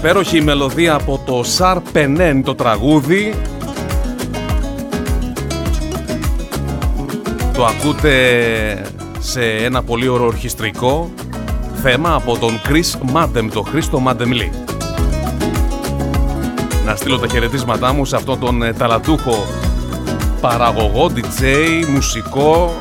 Υπέροχη 0.02 0.42
μελωδία 0.42 0.94
από 0.94 1.22
το 1.26 1.44
Σαρ 1.44 1.80
Πενέν 1.80 2.44
το 2.44 2.56
τραγούδι 2.56 3.34
Το 7.54 7.66
ακούτε 7.66 8.12
σε 9.20 9.42
ένα 9.46 9.84
πολύ 9.84 10.08
ωραίο 10.08 10.26
ορχιστρικό 10.26 11.10
θέμα 11.82 12.14
από 12.16 12.38
τον 12.38 12.62
Chris 12.68 13.00
Μάντεμ, 13.12 13.50
τον 13.50 13.66
Χρήστο 13.66 14.00
Μάντεμλι. 14.00 14.52
Να 16.86 16.96
στείλω 16.96 17.20
τα 17.20 17.28
χαιρετίσματά 17.28 17.94
μου 17.94 18.06
σε 18.06 18.16
αυτόν 18.16 18.40
τον 18.40 18.64
ε, 18.64 18.74
ταλαντούχο 18.74 19.46
παραγωγό, 20.42 21.12
DJ, 21.16 21.44
μουσικό 21.94 22.78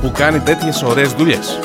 που 0.00 0.12
κάνει 0.14 0.40
τέτοιες 0.40 0.82
ωραίες 0.82 1.12
δουλειές. 1.12 1.58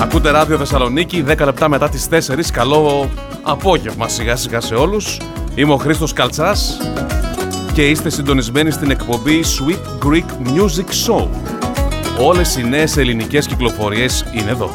Ακούτε 0.00 0.30
ράδιο 0.30 0.58
Θεσσαλονίκη, 0.58 1.24
10 1.28 1.44
λεπτά 1.44 1.68
μετά 1.68 1.88
τις 1.88 2.08
4. 2.08 2.50
Καλό 2.52 3.10
απόγευμα 3.42 4.08
σιγά 4.08 4.36
σιγά 4.36 4.60
σε 4.60 4.74
όλους. 4.74 5.20
Είμαι 5.54 5.72
ο 5.72 5.76
Χρήστος 5.76 6.12
Καλτσάς 6.12 6.76
και 7.72 7.88
είστε 7.88 8.10
συντονισμένοι 8.10 8.70
στην 8.70 8.90
εκπομπή 8.90 9.40
Sweet 9.42 10.06
Greek 10.06 10.48
Music 10.54 10.88
Show. 11.06 11.28
Όλες 12.20 12.56
οι 12.56 12.64
νέες 12.64 12.96
ελληνικές 12.96 13.46
κυκλοφορίες 13.46 14.24
είναι 14.32 14.50
εδώ. 14.50 14.70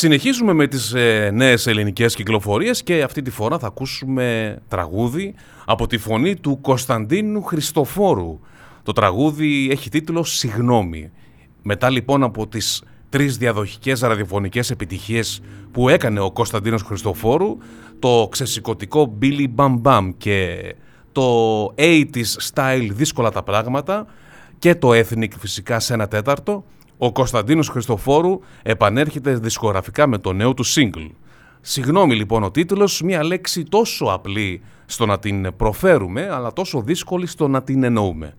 Συνεχίζουμε 0.00 0.52
με 0.52 0.66
τις 0.66 0.94
ε, 0.94 1.30
νέες 1.32 1.66
ελληνικές 1.66 2.14
κυκλοφορίες 2.14 2.82
και 2.82 3.02
αυτή 3.02 3.22
τη 3.22 3.30
φορά 3.30 3.58
θα 3.58 3.66
ακούσουμε 3.66 4.58
τραγούδι 4.68 5.34
από 5.64 5.86
τη 5.86 5.98
φωνή 5.98 6.36
του 6.36 6.60
Κωνσταντίνου 6.60 7.42
Χριστοφόρου. 7.42 8.40
Το 8.82 8.92
τραγούδι 8.92 9.68
έχει 9.70 9.90
τίτλο 9.90 10.24
«Συγνώμη». 10.24 11.10
Μετά 11.62 11.90
λοιπόν 11.90 12.22
από 12.22 12.46
τις 12.46 12.82
τρεις 13.08 13.36
διαδοχικές 13.36 14.00
ραδιοφωνικές 14.00 14.70
επιτυχίες 14.70 15.40
που 15.72 15.88
έκανε 15.88 16.20
ο 16.20 16.30
Κωνσταντίνος 16.30 16.82
Χριστοφόρου, 16.82 17.56
το 17.98 18.28
ξεσηκωτικό 18.30 19.18
Billy 19.22 19.46
Bam 19.56 19.80
Bam 19.82 20.10
και 20.16 20.74
το 21.12 21.62
80's 21.76 22.52
style 22.52 22.88
δύσκολα 22.92 23.30
τα 23.30 23.42
πράγματα 23.42 24.06
και 24.58 24.74
το 24.74 24.90
ethnic 24.90 25.30
φυσικά 25.38 25.80
σε 25.80 25.94
ένα 25.94 26.08
τέταρτο, 26.08 26.64
ο 26.98 27.12
Κωνσταντίνος 27.12 27.68
Χριστοφόρου 27.68 28.40
επανέρχεται 28.62 29.34
δισκογραφικά 29.34 30.06
με 30.06 30.18
το 30.18 30.32
νέο 30.32 30.54
του 30.54 30.66
single. 30.66 31.10
Συγγνώμη 31.60 32.14
λοιπόν 32.14 32.42
ο 32.42 32.50
τίτλος, 32.50 33.02
μια 33.02 33.24
λέξη 33.24 33.62
τόσο 33.64 34.04
απλή 34.04 34.60
στο 34.86 35.06
να 35.06 35.18
την 35.18 35.56
προφέρουμε, 35.56 36.28
αλλά 36.30 36.52
τόσο 36.52 36.82
δύσκολη 36.82 37.26
στο 37.26 37.48
να 37.48 37.62
την 37.62 37.82
εννοούμε. 37.82 38.34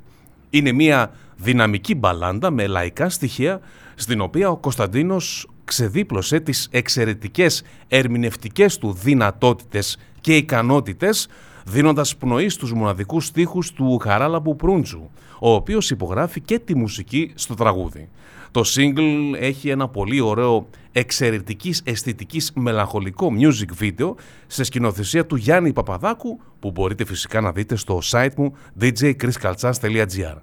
Είναι 0.49 0.71
μια 0.71 1.11
δυναμική 1.35 1.95
μπαλάντα 1.95 2.51
με 2.51 2.67
λαϊκά 2.67 3.09
στοιχεία, 3.09 3.59
στην 3.95 4.21
οποία 4.21 4.49
ο 4.49 4.57
Κωνσταντίνος 4.57 5.47
ξεδίπλωσε 5.63 6.39
τις 6.39 6.67
εξαιρετικές 6.71 7.63
ερμηνευτικές 7.87 8.77
του 8.77 8.93
δυνατότητες 8.93 9.97
και 10.21 10.35
ικανότητες, 10.35 11.27
δίνοντας 11.65 12.15
πνοή 12.15 12.49
στους 12.49 12.73
μοναδικούς 12.73 13.25
στίχους 13.25 13.71
του 13.71 13.97
Χαράλαμπου 13.97 14.55
Προύντζου, 14.55 15.09
ο 15.39 15.53
οποίος 15.53 15.89
υπογράφει 15.89 16.41
και 16.41 16.59
τη 16.59 16.75
μουσική 16.75 17.31
στο 17.35 17.53
τραγούδι. 17.53 18.09
Το 18.51 18.61
single 18.75 19.33
έχει 19.39 19.69
ένα 19.69 19.87
πολύ 19.87 20.19
ωραίο 20.19 20.67
εξαιρετικής 20.91 21.81
αισθητικής 21.83 22.51
μελαγχολικό 22.55 23.31
music 23.39 23.83
video 23.83 24.13
σε 24.47 24.63
σκηνοθεσία 24.63 25.25
του 25.25 25.35
Γιάννη 25.35 25.73
Παπαδάκου 25.73 26.39
που 26.59 26.71
μπορείτε 26.71 27.05
φυσικά 27.05 27.41
να 27.41 27.51
δείτε 27.51 27.75
στο 27.75 27.99
site 28.11 28.33
μου 28.37 28.53
djchriskaltsas.gr 28.79 30.37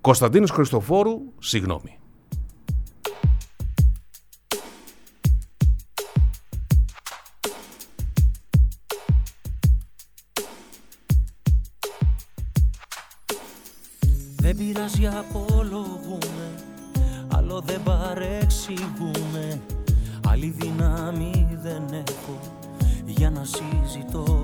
Κωνσταντίνος 0.00 0.50
Χριστοφόρου, 0.50 1.20
συγγνώμη. 1.38 1.98
Δεν 14.36 14.56
πειράζει 14.56 15.06
απολογούμε 15.06 16.23
Άλλο 17.54 17.62
δεν 17.66 17.82
παρεξηγούμε. 17.82 19.60
Άλλη 20.28 20.54
δύναμη 20.58 21.58
δεν 21.62 21.82
έχω 21.92 22.38
Για 23.04 23.30
να 23.30 23.44
συζητώ. 23.44 24.40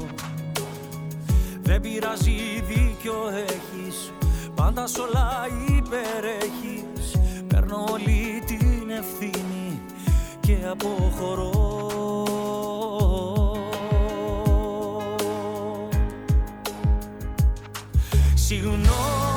Δεν 1.62 1.80
πειράζει 1.80 2.62
δίκιο 2.66 3.14
έχεις. 3.46 4.12
Πάντα 4.54 4.86
σ' 4.86 4.98
όλα 4.98 5.46
υπερέχεις. 5.68 7.16
Παίρνω 7.46 7.84
όλη 7.90 8.42
την 8.46 8.90
ευθύνη 8.90 9.80
Και 10.40 10.56
αποχωρώ. 10.70 11.68
Συγγνώμη 18.34 19.29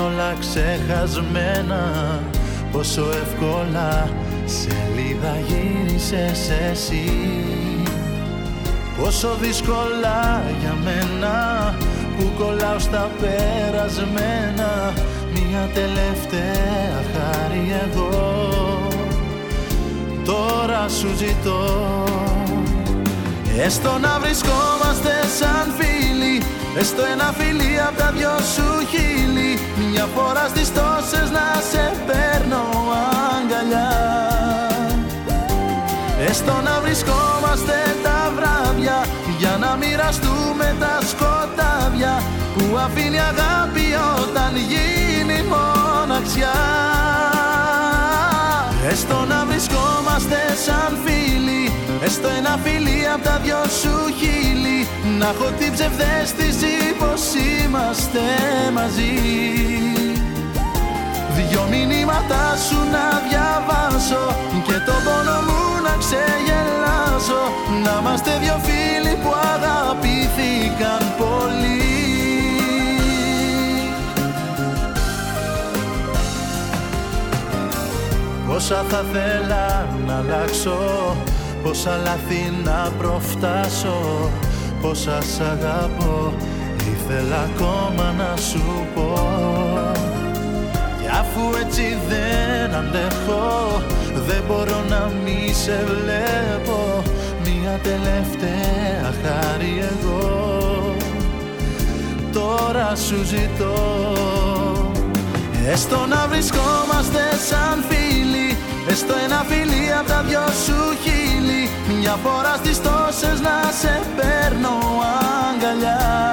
όλα 0.00 0.34
ξεχασμένα. 0.40 1.82
Πόσο 2.72 3.02
εύκολα 3.22 4.08
σελίδα 4.44 5.36
γύρισες 5.46 6.50
εσύ. 6.70 7.10
Πόσο 8.98 9.36
δύσκολα 9.40 10.42
για 10.60 10.76
μένα 10.84 11.74
που 12.18 12.30
κολλάω 12.38 12.78
στα 12.78 13.10
περασμένα. 13.20 14.92
Μια 15.32 15.68
τελευταία 15.74 17.02
χάρη 17.12 17.74
εγώ 17.84 18.36
Τώρα 20.24 20.88
σου 20.88 21.08
ζητώ 21.16 21.64
Έστω 23.58 23.98
να 23.98 24.18
βρισκόμαστε 24.18 25.12
σαν 25.38 25.74
φίλοι. 25.78 26.42
Έστω 26.78 27.02
ένα 27.12 27.34
φιλί 27.38 27.80
απ' 27.88 27.98
τα 27.98 28.12
δυο 28.16 28.38
σου 28.54 28.86
χείλη 28.90 29.15
Μια 29.98 30.08
φορά 30.14 30.46
στις 30.48 30.72
τόσες 30.72 31.30
να 31.30 31.46
σε 31.70 31.92
παίρνω 32.06 32.64
αγκαλιά. 33.36 33.90
Έστω 36.28 36.52
να 36.64 36.80
βρισκόμαστε 36.80 37.76
τα 38.02 38.32
βράδια 38.36 39.06
Για 39.38 39.56
να 39.60 39.76
μοιραστούμε 39.76 40.76
τα 40.80 40.98
σκοτάδια 41.10 42.22
Που 42.54 42.76
αφήνει 42.76 43.20
αγάπη 43.20 43.86
όταν 44.20 44.52
γίνει 44.56 45.42
μοναξιά. 45.52 46.58
Έστω 48.90 49.24
να 49.28 49.35
βρισκόμαστε 49.56 50.36
βρισκόμαστε 50.36 50.40
σαν 50.64 50.92
φίλοι. 51.04 51.72
Έστω 52.04 52.28
ένα 52.38 52.58
φιλί 52.64 53.00
απ' 53.14 53.22
τα 53.24 53.40
δυο 53.44 53.62
σου 53.80 53.94
χείλη. 54.18 54.78
Να 55.18 55.28
έχω 55.28 55.48
την 55.58 55.70
ψευδέστηση 55.74 56.74
πως 57.00 57.22
είμαστε 57.40 58.24
μαζί. 58.76 59.14
Δυο 61.36 61.62
μηνύματα 61.70 62.42
σου 62.66 62.78
να 62.94 63.06
διαβάσω 63.28 64.24
Και 64.66 64.76
το 64.86 64.96
πόνο 65.04 65.38
μου 65.46 65.62
να 65.86 65.94
ξεγελάσω. 66.02 67.42
Να 67.84 67.94
είμαστε 68.00 68.32
δυο 68.42 68.56
φίλοι 68.66 69.14
που 69.22 69.30
αγαπήθηκαν 69.54 70.25
Πόσα 78.56 78.84
θα 78.88 79.04
θέλα 79.12 79.88
να 80.06 80.16
αλλάξω 80.16 80.76
Πόσα 81.62 81.96
λάθη 82.04 82.52
να 82.64 82.92
προφτάσω 82.98 84.30
Πόσα 84.80 85.22
σ' 85.22 85.40
αγαπώ 85.40 86.32
Ήθελα 86.76 87.48
ακόμα 87.54 88.14
να 88.18 88.36
σου 88.36 88.86
πω. 88.94 89.12
Κι 91.00 91.08
αφού 91.08 91.40
έτσι 91.64 91.98
δεν 92.08 92.74
αντέχω 92.74 93.82
Δεν 94.26 94.42
μπορώ 94.48 94.84
να 94.88 95.10
μη 95.24 95.52
σε 95.52 95.84
βλέπω 95.86 97.02
Μια 97.44 97.78
τελευταία 97.82 99.12
χάρη 99.22 99.84
εγώ. 99.90 100.94
Τώρα 102.32 102.94
σου 102.94 103.24
ζητώ 103.24 103.74
Έστω 105.72 106.06
να 106.08 106.26
βρισκόμαστε 106.28 107.20
σαν 107.48 107.84
φίλοι 107.88 108.05
Έστω 108.88 109.14
ένα 109.24 109.44
φιλί 109.48 109.92
απ' 109.98 110.08
τα 110.08 110.22
δυο 110.28 110.46
σου 110.64 110.78
χείλη. 111.02 111.70
Μια 111.98 112.16
φορά 112.24 112.54
στις 112.56 112.80
τόσες 112.82 113.40
να 113.40 113.56
σε 113.80 114.00
παίρνω 114.16 114.74
αγκαλιά. 115.48 116.26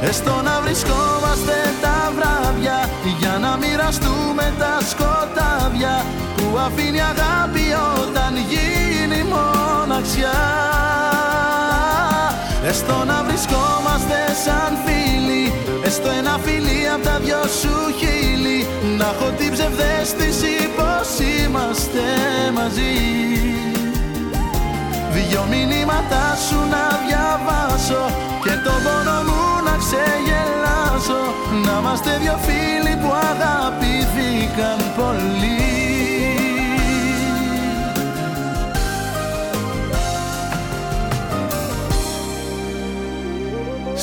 Έστω 0.00 0.40
να 0.44 0.60
βρισκόμαστε 0.64 1.56
τα 1.80 2.12
βράδια 2.16 2.88
Για 3.18 3.38
να 3.40 3.56
μοιραστούμε 3.56 4.52
τα 4.58 4.78
σκοτάδια 4.90 6.04
Που 6.36 6.58
αφήνει 6.66 7.00
αγάπη 7.00 7.66
όταν 8.00 8.32
γίνει 8.50 9.20
μοναξιά. 9.32 10.40
Έστω 12.68 13.04
να 13.06 13.22
βρισκόμαστε 13.26 14.18
σαν 14.44 14.72
φίλοι 14.84 15.52
Έστω 15.84 16.08
ένα 16.18 16.38
φιλί 16.44 16.88
απ' 16.94 17.04
τα 17.04 17.18
δυο 17.18 17.42
σου 17.60 17.74
χείλη 17.98 18.15
Να 18.98 19.04
έχω 19.04 19.30
την 19.38 19.52
ψευδέστηση 19.52 20.54
πως 20.76 21.08
είμαστε 21.28 22.06
μαζί. 22.54 22.94
Δυο 25.14 25.46
μηνύματα 25.50 26.24
σου 26.48 26.58
να 26.74 26.84
διαβάσω 27.06 28.04
Και 28.44 28.54
το 28.64 28.74
πόνο 28.84 29.18
μου 29.28 29.42
να 29.66 29.74
ξεγελάσω. 29.82 31.20
Να 31.64 31.78
είμαστε 31.78 32.18
δυο 32.22 32.36
φίλοι 32.46 32.96
που 33.02 33.10
αγαπήθηκαν 33.30 34.78
πολύ 34.96 35.95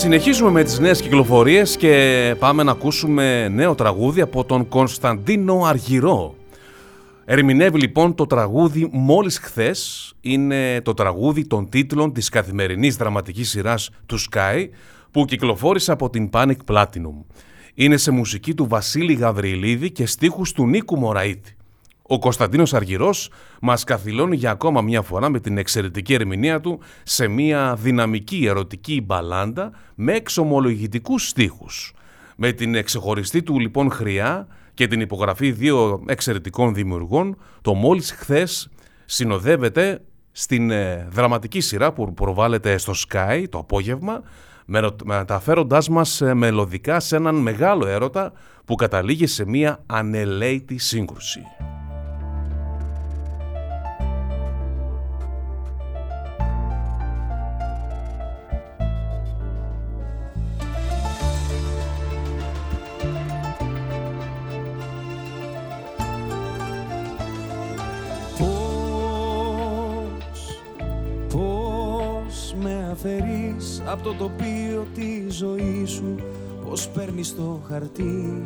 Συνεχίζουμε 0.04 0.50
με 0.50 0.64
τις 0.64 0.80
νέες 0.80 1.02
κυκλοφορίες 1.02 1.78
και 1.78 2.36
πάμε 2.40 2.64
να 2.64 2.72
ακούσουμε 2.72 3.48
νέο 3.48 3.76
τραγούδι 3.76 4.22
από 4.22 4.44
τον 4.44 4.68
Κωνσταντίνο 4.68 5.62
Αργυρό. 5.66 6.36
Ερμηνεύει 7.26 7.80
λοιπόν 7.80 8.16
το 8.16 8.26
τραγούδι 8.26 8.90
«Μόλις 8.92 9.38
χθες» 9.38 10.14
είναι 10.22 10.82
το 10.82 10.94
τραγούδι 10.94 11.48
των 11.48 11.70
τίτλων 11.70 12.14
της 12.14 12.30
καθημερινής 12.30 12.96
δραματικής 12.96 13.50
σειράς 13.50 13.90
του 14.06 14.20
Sky 14.20 14.68
που 15.12 15.26
κυκλοφόρησε 15.26 15.92
από 15.92 16.10
την 16.10 16.30
Panic 16.34 16.58
Platinum. 16.68 17.24
Είναι 17.74 17.98
σε 17.98 18.12
μουσική 18.12 18.54
του 18.54 18.68
Βασίλη 18.68 19.14
Γαβριλίδη 19.14 19.92
και 19.92 20.06
στίχους 20.06 20.52
του 20.52 20.68
Νίκου 20.68 20.98
Μωραήτη. 20.98 21.56
Ο 22.14 22.20
Κωνσταντίνος 22.20 22.74
Αργυρός 22.74 23.30
μας 23.62 23.84
καθυλώνει 23.84 24.36
για 24.36 24.52
ακόμα 24.52 24.82
μια 24.82 25.02
φορά 25.02 25.30
με 25.30 25.40
την 25.40 25.58
εξαιρετική 25.58 26.14
ερμηνεία 26.14 26.60
του 26.60 26.80
σε 27.04 27.28
μια 27.28 27.76
δυναμική 27.80 28.46
ερωτική 28.46 29.02
μπαλάντα 29.02 29.72
με 29.96 30.14
εξομολογητικούς 30.14 31.28
στίχους. 31.28 31.94
Με 32.36 32.52
την 32.52 32.84
ξεχωριστή 32.84 33.44
του 33.44 33.60
λοιπόν 33.60 33.92
χρειά 33.92 34.48
και 34.74 34.88
την 34.88 35.02
υπογραφή 35.02 35.52
δύο 35.52 36.04
εξαιρετικών 36.08 36.74
δημιουργών, 36.74 37.38
το 37.62 37.74
μόλις 37.74 38.12
χθες 38.12 38.70
συνοδεύεται 39.06 40.02
στην 40.32 40.72
ε, 40.72 41.08
δραματική 41.10 41.60
σειρά 41.60 41.94
που 41.94 42.14
προβάλλεται 42.14 42.78
στο 42.78 42.94
Sky 43.08 43.44
το 43.50 43.58
απόγευμα, 43.58 44.22
μεταφέροντάς 45.04 45.90
μας 45.90 46.22
ε, 46.22 46.34
μελωδικά 46.34 47.00
σε 47.00 47.16
έναν 47.16 47.36
μεγάλο 47.36 47.88
έρωτα 47.88 48.34
που 48.66 48.76
καταλήγει 48.76 49.28
σε 49.28 49.46
μια 49.46 49.84
ανελαίτη 49.86 50.78
σύγκρουση. 50.78 51.42
Από 73.86 74.04
το 74.04 74.14
τοπίο 74.14 74.88
τη 74.94 75.30
ζωή 75.30 75.86
σου 75.86 76.16
Πώς 76.70 76.90
παίρνεις 76.90 77.36
το 77.36 77.62
χαρτί, 77.68 78.44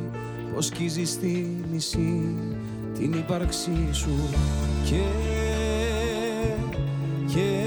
πώς 0.53 0.65
σκίζεις 0.65 1.19
τη 1.19 1.45
μισή 1.71 2.35
την 2.93 3.13
ύπαρξή 3.13 3.89
σου. 3.91 4.09
Και, 4.85 5.01
και 7.33 7.61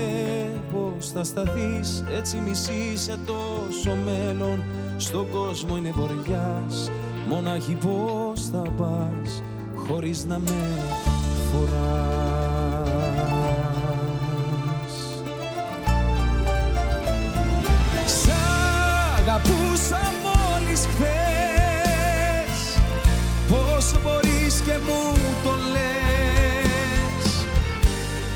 πώς 0.72 1.10
θα 1.10 1.24
σταθείς 1.24 2.04
έτσι 2.16 2.36
μισή 2.36 2.96
σε 2.96 3.18
τόσο 3.26 3.96
μέλλον. 4.04 4.62
Στον 4.96 5.30
κόσμο 5.30 5.76
είναι 5.76 5.90
βοριάς 5.90 6.90
μονάχη 7.28 7.74
πώς 7.74 8.48
θα 8.52 8.62
πας 8.76 9.42
χωρίς 9.74 10.24
να 10.24 10.38
με 10.38 10.78
φοράς 11.52 12.79
και 24.70 24.78
μου 24.86 25.02
το 25.44 25.50
λες. 25.72 27.24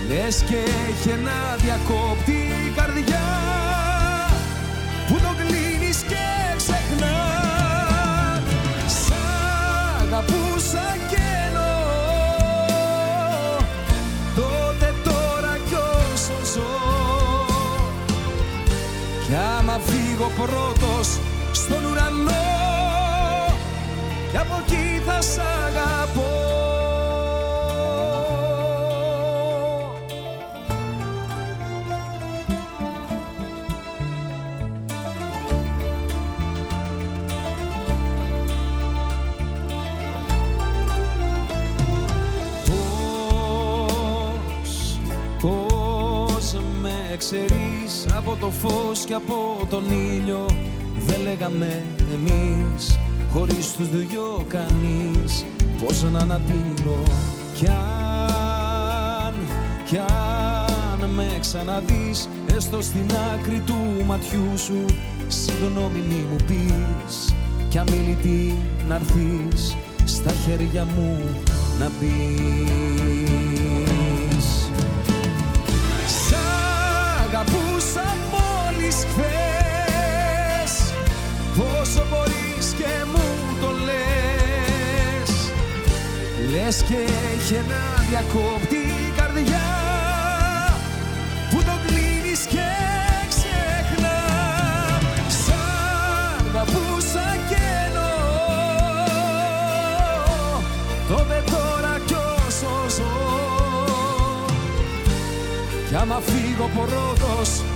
Λες 0.09 0.45
και 0.49 0.57
έχει 0.89 1.09
ένα 1.09 1.57
διακόπτη 1.57 2.73
καρδιά 2.77 3.27
Που 5.09 5.15
το 5.15 5.35
κλείνεις 5.37 5.99
και 6.09 6.27
ξεχνάς. 6.57 8.43
Σ' 8.87 9.13
αγαπούσα 10.03 10.97
και 11.11 11.23
εννοώ 11.47 11.73
Τότε 14.35 14.95
τώρα 15.05 15.59
κι 15.69 15.75
όσο 15.75 16.39
ζω. 16.55 16.77
Κι 19.27 19.35
άμα 19.59 19.81
φύγω 19.85 20.31
πρώτος 20.37 21.09
στον 21.53 21.85
ουρανό 21.85 22.45
και 24.35 24.41
από 24.41 24.63
εκεί 24.67 24.85
θα 24.93 24.94
σ' 25.33 25.39
αγαπώ. 25.39 26.33
Πώς, 44.61 44.99
πώς 45.41 46.57
με 46.83 47.17
ξέρεις 47.19 48.07
από 48.17 48.37
το 48.41 48.51
φως 48.51 49.05
και 49.05 49.15
από 49.15 49.67
τον 49.71 49.85
ήλιο 49.91 50.47
δεν 51.07 51.21
λέγαμε 51.23 51.83
εμείς 52.13 52.99
χωρίς 53.35 53.73
τους 53.73 53.89
δυο 53.89 54.45
κανείς 54.49 55.45
πώς 55.85 56.03
να 56.03 56.19
αναπίνω 56.19 57.03
κι 57.55 57.67
αν, 57.67 59.35
κι 59.85 59.99
αν 59.99 61.11
με 61.11 61.27
ξαναδείς 61.41 62.29
έστω 62.57 62.83
στην 62.83 63.11
άκρη 63.35 63.63
του 63.67 63.77
ματιού 64.07 64.59
σου 64.59 64.85
συγγνώμη 65.29 65.99
μη 66.09 66.27
μου 66.31 66.37
πεις 66.47 67.35
κι 67.69 67.79
αμήλυτη 67.79 68.55
να 68.89 69.01
στα 70.05 70.31
χέρια 70.31 70.85
μου 70.85 71.19
να 71.79 71.91
πεις 72.01 73.84
Λες 86.55 86.83
και 86.89 86.95
έχει 87.35 87.55
ένα 87.55 88.05
διακόπτη 88.09 89.13
καρδιά 89.17 89.67
Που 91.51 91.57
το 91.57 91.73
κλείνεις 91.87 92.47
και 92.47 92.69
ξεχνά. 93.29 94.21
Σ' 95.29 95.51
αγαπούσα 96.49 97.37
και 97.49 97.63
εννοώ 97.87 98.13
Τότε 101.09 101.43
τώρα 101.51 101.99
κι 102.07 102.15
όσο 102.15 102.97
ζω. 102.97 103.13
Κι 105.89 105.95
άμα 105.95 106.21
φύγω 106.21 106.71
πρώτος 106.75 107.74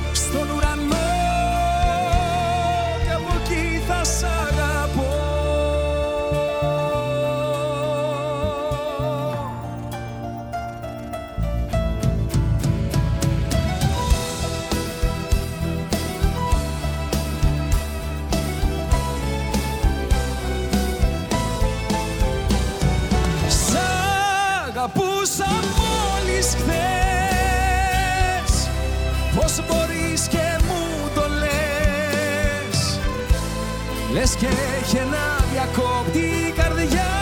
Λες 34.19 34.35
και 34.35 34.47
έχει 34.47 34.97
ένα 34.97 35.45
διακόπτη 35.53 36.19
η 36.19 36.53
καρδιά 36.57 37.18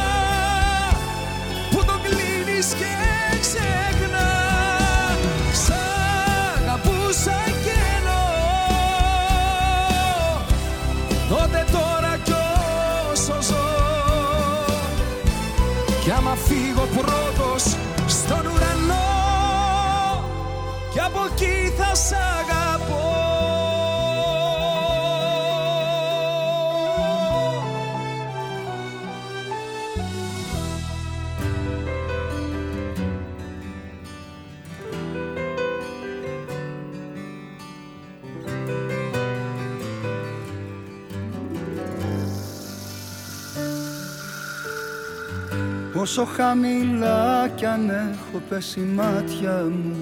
Όσο 46.07 46.25
χαμηλά 46.25 47.49
κι 47.55 47.67
αν 47.67 47.91
έχω 47.91 48.43
πέσει 48.49 48.81
η 48.81 48.83
μάτια 48.83 49.65
μου 49.71 49.97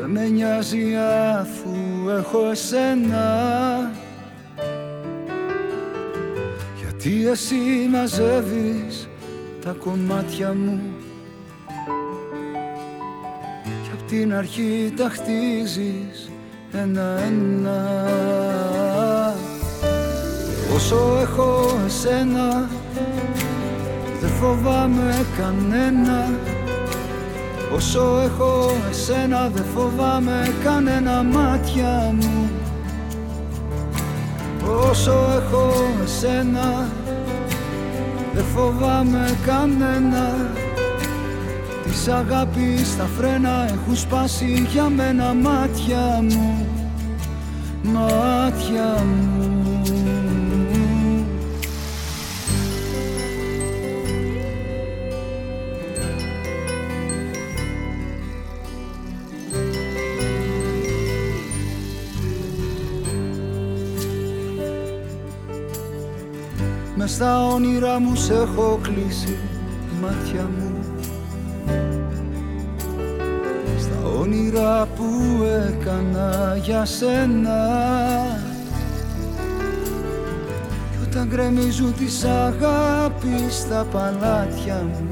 Δεν 0.00 0.10
με 0.10 0.28
νοιάζει 0.28 0.94
αφού 1.38 2.08
έχω 2.18 2.50
εσένα. 2.50 3.90
Γιατί 6.80 7.28
εσύ 7.28 7.88
μαζεύεις 7.90 9.08
τα 9.64 9.76
κομμάτια 9.78 10.54
μου 10.54 10.80
Κι 13.64 13.90
απ' 13.92 14.08
την 14.08 14.34
αρχή 14.34 14.92
τα 14.96 15.08
χτίζεις 15.08 16.30
ένα-ένα. 16.72 18.06
Όσο 20.74 21.18
έχω 21.20 21.80
εσένα 21.86 22.50
Δεν 22.50 22.81
φοβάμαι 24.42 25.26
κανένα. 25.38 26.30
Όσο 27.74 28.20
έχω 28.24 28.72
εσένα 28.90 29.50
Δεν 29.54 29.64
φοβάμαι 29.74 30.54
κανένα. 30.64 31.22
Μάτια 31.22 32.14
μου. 32.20 32.50
Όσο 34.90 35.12
έχω 35.36 35.72
εσένα 36.04 36.88
Δεν 38.34 38.44
φοβάμαι 38.54 39.38
κανένα. 39.46 40.34
Της 41.82 42.08
αγάπης 42.08 42.96
τα 42.96 43.08
φρένα 43.18 43.66
έχουν 43.72 43.96
σπάσει 43.96 44.66
για 44.72 44.88
μένα. 44.88 45.34
Μάτια 45.34 46.22
μου. 46.22 46.66
Μάτια 47.82 49.04
μου 49.04 49.51
στα 67.22 67.46
όνειρά 67.46 68.00
μου 68.00 68.14
σε 68.14 68.34
έχω 68.34 68.78
κλείσει 68.82 69.36
μάτια 70.02 70.48
μου. 70.56 70.72
Στα 73.78 74.18
όνειρα 74.20 74.86
που 74.96 75.04
έκανα 75.42 76.56
για 76.62 76.84
σένα. 76.84 77.58
Κι 80.90 81.08
όταν 81.08 81.28
γκρεμίζουν 81.28 81.94
της 81.94 82.24
αγάπης 82.24 83.54
στα 83.54 83.86
παλάτια 83.92 84.84
μου. 84.88 85.10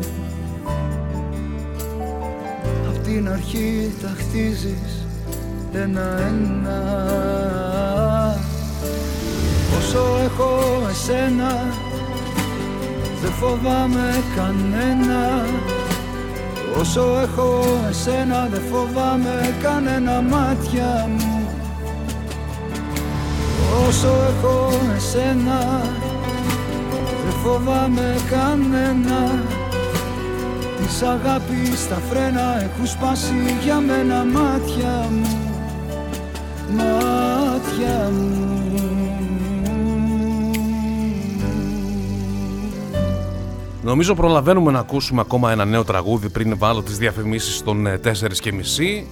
Απ' 2.89 3.05
την 3.05 3.29
αρχή 3.29 3.91
τα 4.03 4.13
χτίζεις 4.19 5.07
ένα-ένα. 5.73 6.81
Όσο 9.79 10.19
έχω 10.25 10.59
εσένα 10.91 11.89
Δεν 13.23 13.33
φοβάμαι 13.33 14.23
κανένα. 14.37 15.45
Όσο 16.81 17.19
έχω 17.23 17.65
εσένα 17.89 18.49
Δεν 18.51 18.63
φοβάμαι 18.71 19.57
κανένα 19.63 20.21
μάτια 20.21 21.09
μου. 21.17 21.49
Όσο 23.89 24.09
έχω 24.09 24.71
εσένα 24.97 25.83
Δεν 27.25 27.35
φοβάμαι 27.43 28.17
κανένα. 28.31 29.45
Της 30.77 31.03
αγάπης 31.03 31.89
τα 31.89 31.99
φρένα 32.11 32.63
έχουν 32.63 32.87
σπάσει 32.87 33.35
για 33.63 33.81
μένα 33.81 34.25
μάτια 34.25 35.09
μου. 35.11 35.39
Μάτια 36.77 38.11
μου 38.11 38.70
Νομίζω 43.83 44.15
προλαβαίνουμε 44.15 44.71
να 44.71 44.79
ακούσουμε 44.79 45.21
ακόμα 45.21 45.53
ένα 45.53 45.65
νέο 45.65 45.85
τραγούδι 45.85 46.31
πριν 46.31 46.59
βάλω 46.59 46.83
τις 46.83 46.99
διαφημίσεις 46.99 47.63
των 47.63 47.87
4 47.87 48.13
και 48.41 48.53
μισή. 48.53 49.07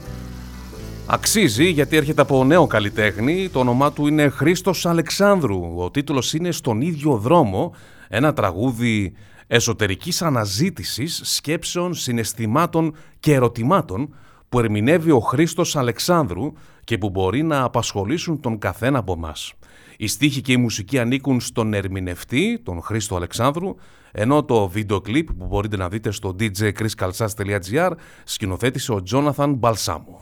Αξίζει 1.06 1.70
γιατί 1.70 1.96
έρχεται 1.96 2.20
από 2.20 2.44
νέο 2.44 2.66
καλλιτέχνη, 2.66 3.48
το 3.48 3.58
όνομά 3.58 3.92
του 3.92 4.06
είναι 4.06 4.28
Χρήστος 4.28 4.86
Αλεξάνδρου. 4.86 5.74
Ο 5.76 5.90
τίτλος 5.90 6.34
είναι 6.34 6.50
«Στον 6.50 6.80
ίδιο 6.80 7.16
δρόμο», 7.16 7.74
ένα 8.08 8.32
τραγούδι 8.32 9.12
εσωτερικής 9.46 10.22
αναζήτησης, 10.22 11.20
σκέψεων, 11.24 11.94
συναισθημάτων 11.94 12.94
και 13.20 13.34
ερωτημάτων 13.34 14.14
που 14.48 14.58
ερμηνεύει 14.58 15.10
ο 15.10 15.20
Χρήστος 15.20 15.76
Αλεξάνδρου 15.76 16.52
και 16.84 16.98
που 16.98 17.10
μπορεί 17.10 17.42
να 17.42 17.62
απασχολήσουν 17.62 18.40
τον 18.40 18.58
καθένα 18.58 18.98
από 18.98 19.16
μας. 19.16 19.52
Οι 19.96 20.06
στίχοι 20.06 20.40
και 20.40 20.52
η 20.52 20.56
μουσική 20.56 20.98
ανήκουν 20.98 21.40
στον 21.40 21.74
ερμηνευτή, 21.74 22.60
τον 22.62 22.82
Χρήστο 22.82 23.16
Αλεξάνδρου, 23.16 23.74
ενώ 24.12 24.44
το 24.44 24.68
βίντεο 24.68 25.00
κλιπ 25.00 25.32
που 25.32 25.46
μπορείτε 25.46 25.76
να 25.76 25.88
δείτε 25.88 26.10
στο 26.10 26.36
djchriskalsas.gr 26.38 27.90
σκηνοθέτησε 28.24 28.92
ο 28.92 29.02
Τζόναθαν 29.02 29.54
Μπαλσάμου. 29.54 30.20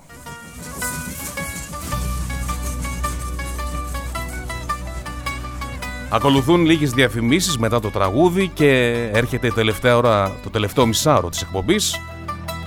Ακολουθούν 6.11 6.65
λίγες 6.65 6.91
διαφημίσεις 6.91 7.59
μετά 7.59 7.81
το 7.81 7.91
τραγούδι 7.91 8.49
και 8.49 8.91
έρχεται 9.13 9.47
η 9.47 9.53
τελευταία 9.53 9.97
ώρα, 9.97 10.37
το 10.43 10.51
τελευταίο 10.51 10.87
μισάωρο 10.87 11.29
της 11.29 11.43
εκπομπής 11.43 12.01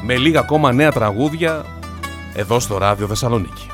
με 0.04 0.18
λίγα 0.18 0.40
ακόμα 0.40 0.72
νέα 0.72 0.92
τραγούδια 0.92 1.66
εδώ 2.34 2.60
στο 2.60 2.78
Ράδιο 2.78 3.08
Θεσσαλονίκη. 3.08 3.68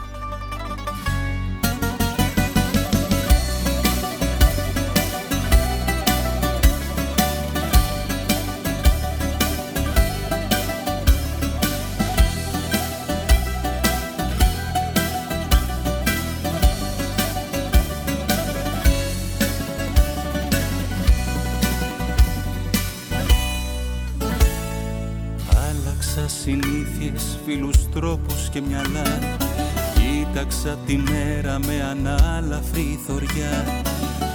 Μέρα 31.59 31.95
με 31.95 32.09
ανάλαφρη 32.09 32.99
θωριά. 33.07 33.83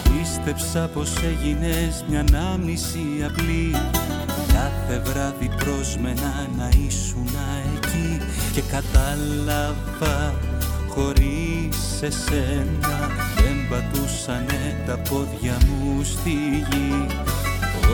Πίστεψα 0.02 0.90
πως 0.94 1.12
έγινες 1.16 2.04
μια 2.08 2.20
ανάμνηση 2.20 3.00
απλή. 3.24 3.70
Κάθε 4.52 5.02
βράδυ 5.04 5.50
πρόσμενα 5.56 6.48
να 6.56 6.68
ήσουν 6.86 7.28
εκεί. 7.76 8.20
Και 8.54 8.62
κατάλαβα 8.70 10.34
χωρίς 10.88 12.02
εσένα 12.02 13.10
Δεν 13.36 13.68
πατούσανε 13.70 14.82
τα 14.86 14.98
πόδια 14.98 15.58
μου 15.66 16.02
στη 16.04 16.30
γη. 16.70 17.06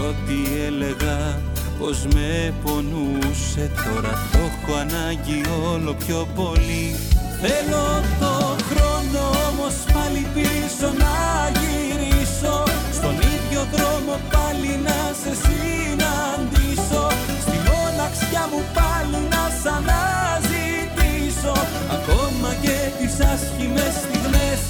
Ό,τι 0.09 0.65
έλεγα 0.67 1.41
πως 1.79 2.07
με 2.15 2.55
πονούσε 2.65 3.71
Τώρα 3.85 4.29
το 4.33 4.39
έχω 4.39 4.79
ανάγκη 4.79 5.41
όλο 5.73 5.95
πιο 5.95 6.27
πολύ 6.35 6.95
Θέλω 7.43 7.87
το 8.21 8.57
χρόνο 8.69 9.23
όμως 9.49 9.75
πάλι 9.93 10.27
πίσω 10.35 10.89
να 11.03 11.17
γυρίσω. 11.59 12.55
Στον 12.99 13.17
ίδιο 13.35 13.63
δρόμο 13.75 14.15
πάλι 14.33 14.73
να 14.87 14.99
σε 15.21 15.33
συναντήσω. 15.45 17.05
Στη 17.45 17.57
μοναξιά 17.69 18.45
μου 18.51 18.61
πάλι 18.77 19.21
να 19.33 19.45
σ' 19.59 19.69
αναζητήσω. 19.77 21.55
Ακόμα 21.97 22.51
και 22.65 22.77
τις 22.99 23.15
άσχημες 23.33 23.95
στιγμές 24.03 24.61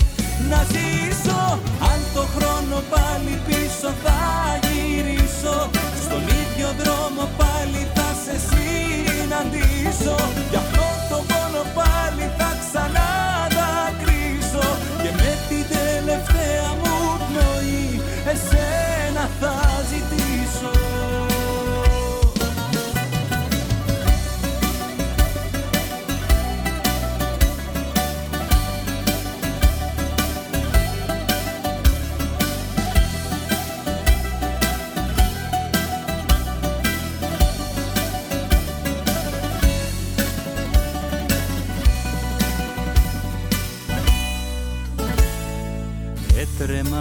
να 0.50 0.60
ζήσω. 0.72 1.40
Αν 1.90 2.00
το 2.14 2.24
χρόνο 2.34 2.76
πάλι 2.94 3.34
πίσω 3.46 3.88
θα 4.04 4.20
γυρίσω. 4.66 5.56
Στον 6.04 6.22
ίδιο 6.40 6.68
δρόμο 6.80 7.24
πάλι 7.40 7.80
θα 7.94 8.08
σε 8.24 8.34
συναντήσω. 8.48 10.16
Γι' 10.50 10.60
αυτό 10.64 10.85
το 11.16 11.22
πόνο 11.28 11.62
πάλι 11.74 12.24
θα 12.38 12.50
ξαναδακρύσω 12.60 13.45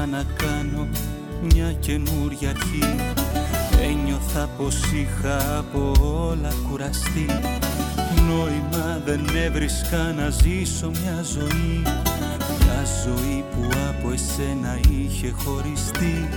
να 0.04 0.24
κάνω 0.36 0.88
μια 1.42 1.72
καινούρια 1.72 2.50
αρχή. 2.50 2.96
Ένιωθα 3.82 4.50
πως 4.58 4.76
είχα 4.94 5.58
από 5.58 5.92
όλα 6.30 6.54
κουραστεί. 6.70 7.26
Νόημα 8.28 9.02
δεν 9.06 9.22
έβρισκα 9.46 10.14
να 10.18 10.30
ζήσω 10.30 10.90
μια 10.90 11.24
ζωή. 11.34 11.82
Μια 12.60 12.84
ζωή 13.06 13.44
που 13.52 13.70
από 13.90 14.12
εσένα 14.12 14.80
είχε 14.90 15.34
χωριστεί. 15.44 16.30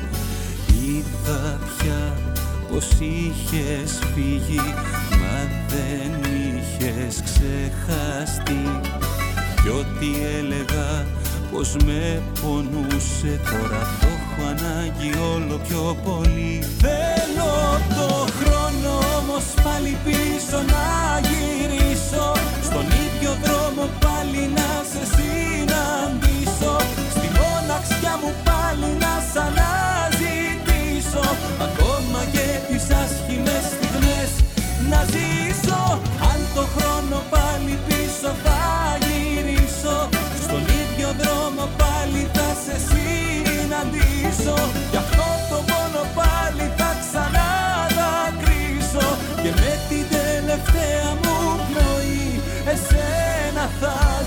Είδα 0.85 1.59
πια 1.79 2.13
πως 2.71 2.87
είχες 2.93 3.99
φύγει 4.15 4.75
Μα 5.21 5.39
δεν 5.69 6.33
είχες 6.33 7.23
ξεχαστεί. 7.23 8.81
Κι 9.63 9.69
ό,τι 9.69 10.07
έλεγα 10.39 11.07
πως 11.53 11.77
με 11.87 12.23
πονούσε. 12.41 13.33
Τώρα 13.51 13.81
το 14.01 14.07
έχω 14.17 14.43
ανάγκη 14.53 15.11
όλο 15.35 15.57
πιο 15.67 15.97
πολύ. 16.07 16.53
Θέλω 16.83 17.53
το 17.99 18.09
χρόνο 18.39 18.93
όμως 19.19 19.45
πάλι 19.65 19.97
πίσω 20.05 20.59
να 20.75 20.87
γυρίσω. 21.29 22.27
Στον 22.69 22.87
ίδιο 23.05 23.33
δρόμο 23.45 23.85
πάλι 24.05 24.43
να 24.59 24.71
σε 24.91 25.03
συναντήσω. 25.15 26.75
Στη 27.15 27.27
μοναξιά 27.39 28.15
μου 28.21 28.31
πάλι 28.49 28.89
να 29.05 29.15
σ' 29.31 29.39
αναζητήσω. 29.47 31.25
Ακόμα 31.67 32.21
και 32.35 32.47
τις 32.69 32.85
άσχημες 33.03 33.65
στιγμές 33.73 34.31
να 34.91 35.01
ζήσω. 35.13 35.81
Αν 36.31 36.39
το 36.55 36.65
χρόνο 36.75 37.19
συναντήσω 43.79 44.71
Γι' 44.91 44.97
αυτό 44.97 45.25
το 45.51 45.57
πόνο 45.69 46.05
πάλι 46.15 46.73
θα 46.77 46.91
ξανά 47.01 47.47
Και 49.43 49.51
με 49.61 49.73
την 49.89 50.05
τελευταία 50.17 51.09
μου 51.23 51.61
πνοή 51.69 52.41
εσένα 52.73 53.71
θα 53.81 54.18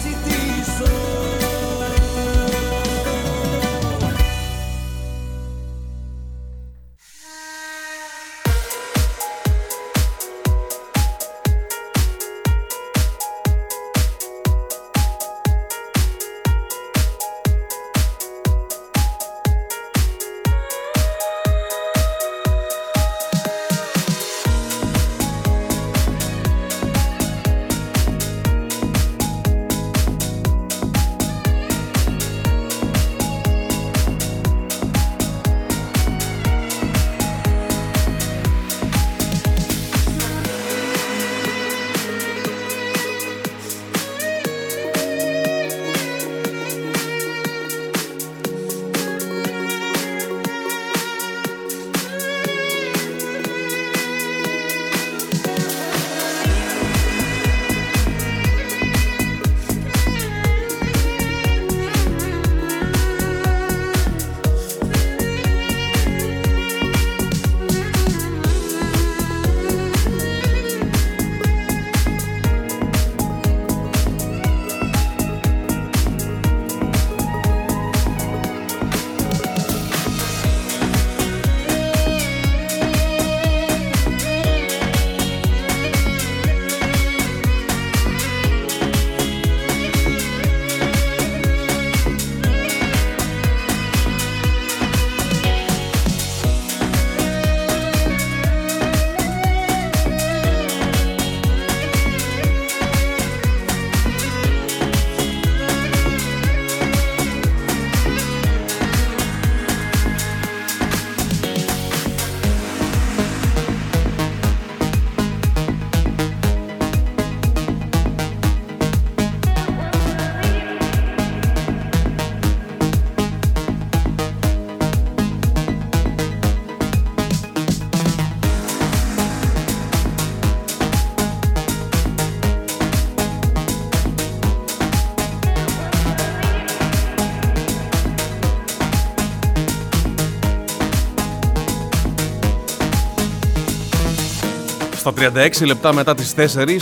36 145.22 145.65
λεπτά 145.65 145.93
μετά 145.93 146.15
τις 146.15 146.34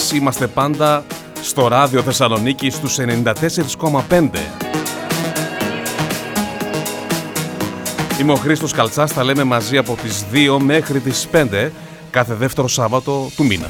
4 0.09 0.13
είμαστε 0.15 0.47
πάντα 0.47 1.03
στο 1.41 1.67
ράδιο 1.67 2.01
Θεσσαλονίκη 2.01 2.69
στους 2.69 2.97
94,5. 2.99 4.29
Είμαι 8.21 8.31
ο 8.31 8.35
Χρήστος 8.35 8.71
Καλτσάς, 8.71 9.11
θα 9.11 9.23
λέμε 9.23 9.43
μαζί 9.43 9.77
από 9.77 9.97
τις 10.01 10.25
2 10.31 10.57
μέχρι 10.59 10.99
τις 10.99 11.27
5 11.31 11.71
κάθε 12.09 12.33
δεύτερο 12.33 12.67
Σάββατο 12.67 13.29
του 13.35 13.45
μήνα. 13.45 13.69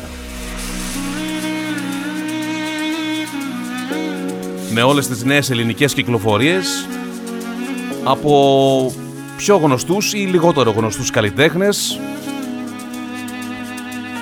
Με 4.72 4.82
όλες 4.82 5.08
τις 5.08 5.24
νέες 5.24 5.50
ελληνικές 5.50 5.94
κυκλοφορίες 5.94 6.88
από 8.04 8.94
πιο 9.38 9.58
γνωστούς 9.58 10.14
ή 10.14 10.18
λιγότερο 10.18 10.72
γνωστούς 10.72 11.10
καλλιτέχνες 11.10 12.00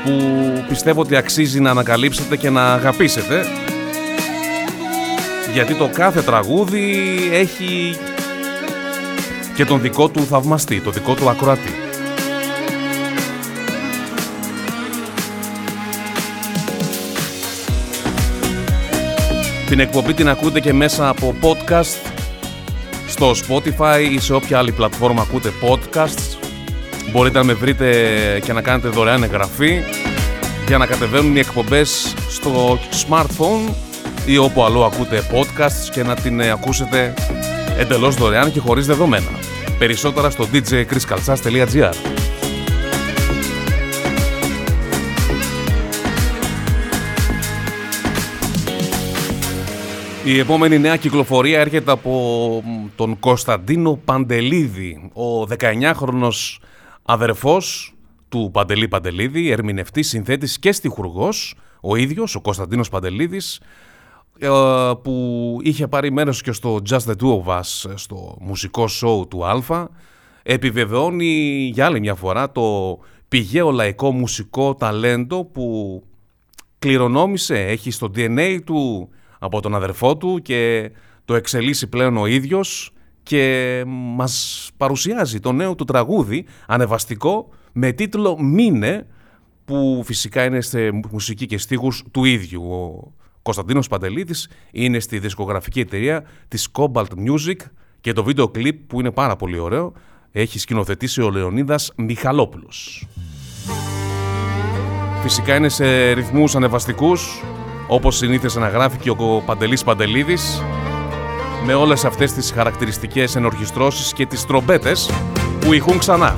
που 0.07 0.63
πιστεύω 0.67 1.01
ότι 1.01 1.15
αξίζει 1.15 1.59
να 1.59 1.69
ανακαλύψετε 1.69 2.37
και 2.37 2.49
να 2.49 2.73
αγαπήσετε 2.73 3.45
γιατί 5.53 5.73
το 5.73 5.89
κάθε 5.93 6.21
τραγούδι 6.21 7.15
έχει 7.31 7.97
και 9.55 9.65
τον 9.65 9.81
δικό 9.81 10.09
του 10.09 10.25
θαυμαστή, 10.25 10.81
το 10.81 10.91
δικό 10.91 11.13
του 11.13 11.29
ακροατή. 11.29 11.73
Την 19.67 19.79
εκπομπή 19.79 20.13
την 20.13 20.29
ακούτε 20.29 20.59
και 20.59 20.73
μέσα 20.73 21.09
από 21.09 21.35
podcast 21.41 22.11
στο 23.07 23.31
Spotify 23.31 24.09
ή 24.11 24.19
σε 24.19 24.33
όποια 24.33 24.57
άλλη 24.57 24.71
πλατφόρμα 24.71 25.21
ακούτε 25.21 25.51
podcasts. 25.61 26.36
Μπορείτε 27.11 27.37
να 27.37 27.43
με 27.43 27.53
βρείτε 27.53 28.39
και 28.43 28.53
να 28.53 28.61
κάνετε 28.61 28.87
δωρεάν 28.87 29.23
εγγραφή 29.23 29.81
για 30.67 30.77
να 30.77 30.85
κατεβαίνουν 30.85 31.35
οι 31.35 31.39
εκπομπές 31.39 32.13
στο 32.29 32.79
smartphone 33.07 33.73
ή 34.25 34.37
όπου 34.37 34.63
αλλού 34.63 34.83
ακούτε 34.83 35.23
podcasts 35.33 35.89
και 35.91 36.03
να 36.03 36.15
την 36.15 36.39
ε, 36.39 36.49
ακούσετε 36.49 37.13
εντελώς 37.77 38.15
δωρεάν 38.15 38.51
και 38.51 38.59
χωρίς 38.59 38.85
δεδομένα. 38.85 39.29
Περισσότερα 39.79 40.29
στο 40.29 40.47
djchriskaltsas.gr 40.53 41.93
Η 50.23 50.39
επόμενη 50.39 50.79
νέα 50.79 50.95
κυκλοφορία 50.95 51.59
έρχεται 51.59 51.91
από 51.91 52.63
τον 52.95 53.19
Κωνσταντίνο 53.19 53.99
Παντελίδη, 54.05 55.09
ο 55.13 55.41
19χρονος 55.41 56.57
αδερφός 57.09 57.95
του 58.29 58.49
Παντελή 58.53 58.87
Παντελίδη, 58.87 59.49
ερμηνευτής, 59.49 60.07
συνθέτης 60.07 60.59
και 60.59 60.71
στιχουργός, 60.71 61.55
ο 61.81 61.95
ίδιος, 61.95 62.35
ο 62.35 62.41
Κωνσταντίνος 62.41 62.89
Παντελίδης, 62.89 63.61
ε, 64.39 64.49
που 65.03 65.57
είχε 65.61 65.87
πάρει 65.87 66.11
μέρος 66.11 66.41
και 66.41 66.51
στο 66.51 66.81
Just 66.89 66.99
the 66.99 67.13
Two 67.21 67.43
of 67.43 67.59
Us, 67.59 67.91
στο 67.95 68.37
μουσικό 68.39 68.87
σοου 68.87 69.27
του 69.27 69.45
Αλφα, 69.45 69.89
επιβεβαιώνει 70.43 71.69
για 71.73 71.85
άλλη 71.85 71.99
μια 71.99 72.15
φορά 72.15 72.51
το 72.51 72.97
πηγαίο 73.27 73.71
λαϊκό 73.71 74.11
μουσικό 74.11 74.75
ταλέντο 74.75 75.45
που 75.45 76.03
κληρονόμησε, 76.79 77.59
έχει 77.59 77.91
στο 77.91 78.11
DNA 78.15 78.59
του 78.65 79.09
από 79.39 79.61
τον 79.61 79.75
αδερφό 79.75 80.17
του 80.17 80.39
και 80.41 80.91
το 81.25 81.35
εξελίσσει 81.35 81.87
πλέον 81.87 82.17
ο 82.17 82.25
ίδιος 82.25 82.91
και 83.27 83.83
μας 83.87 84.69
παρουσιάζει 84.77 85.39
το 85.39 85.51
νέο 85.51 85.75
του 85.75 85.83
τραγούδι 85.83 86.45
ανεβαστικό 86.67 87.49
με 87.71 87.91
τίτλο 87.91 88.41
«Μήνε» 88.41 89.07
που 89.65 90.01
φυσικά 90.05 90.43
είναι 90.43 90.61
σε 90.61 90.91
μουσική 91.11 91.45
και 91.45 91.57
στίχους 91.57 92.03
του 92.11 92.25
ίδιου. 92.25 92.63
Ο 92.71 93.11
Κωνσταντίνος 93.41 93.87
Παντελίδης 93.87 94.49
είναι 94.71 94.99
στη 94.99 95.19
δισκογραφική 95.19 95.79
εταιρεία 95.79 96.23
της 96.47 96.67
Cobalt 96.71 97.03
Music 97.03 97.55
και 98.01 98.13
το 98.13 98.23
βίντεο 98.23 98.47
κλιπ 98.47 98.87
που 98.87 98.99
είναι 98.99 99.11
πάρα 99.11 99.35
πολύ 99.35 99.59
ωραίο 99.59 99.93
έχει 100.31 100.59
σκηνοθετήσει 100.59 101.21
ο 101.21 101.29
Λεωνίδας 101.29 101.91
Μιχαλόπουλος. 101.95 103.07
Φυσικά 105.21 105.55
είναι 105.55 105.69
σε 105.69 106.11
ρυθμούς 106.11 106.55
ανεβαστικούς 106.55 107.41
όπως 107.87 108.17
συνήθιζε 108.17 108.59
να 108.59 108.67
γράφει 108.67 108.97
και 108.97 109.09
ο 109.09 109.43
Παντελής 109.45 109.83
Παντελίδης 109.83 110.61
με 111.65 111.73
όλες 111.73 112.05
αυτές 112.05 112.33
τις 112.33 112.51
χαρακτηριστικές 112.51 113.35
ενορχιστρώσεις 113.35 114.13
και 114.13 114.25
τις 114.25 114.45
τρομπέτες 114.45 115.09
που 115.59 115.73
ηχούν 115.73 115.97
ξανά. 115.97 116.35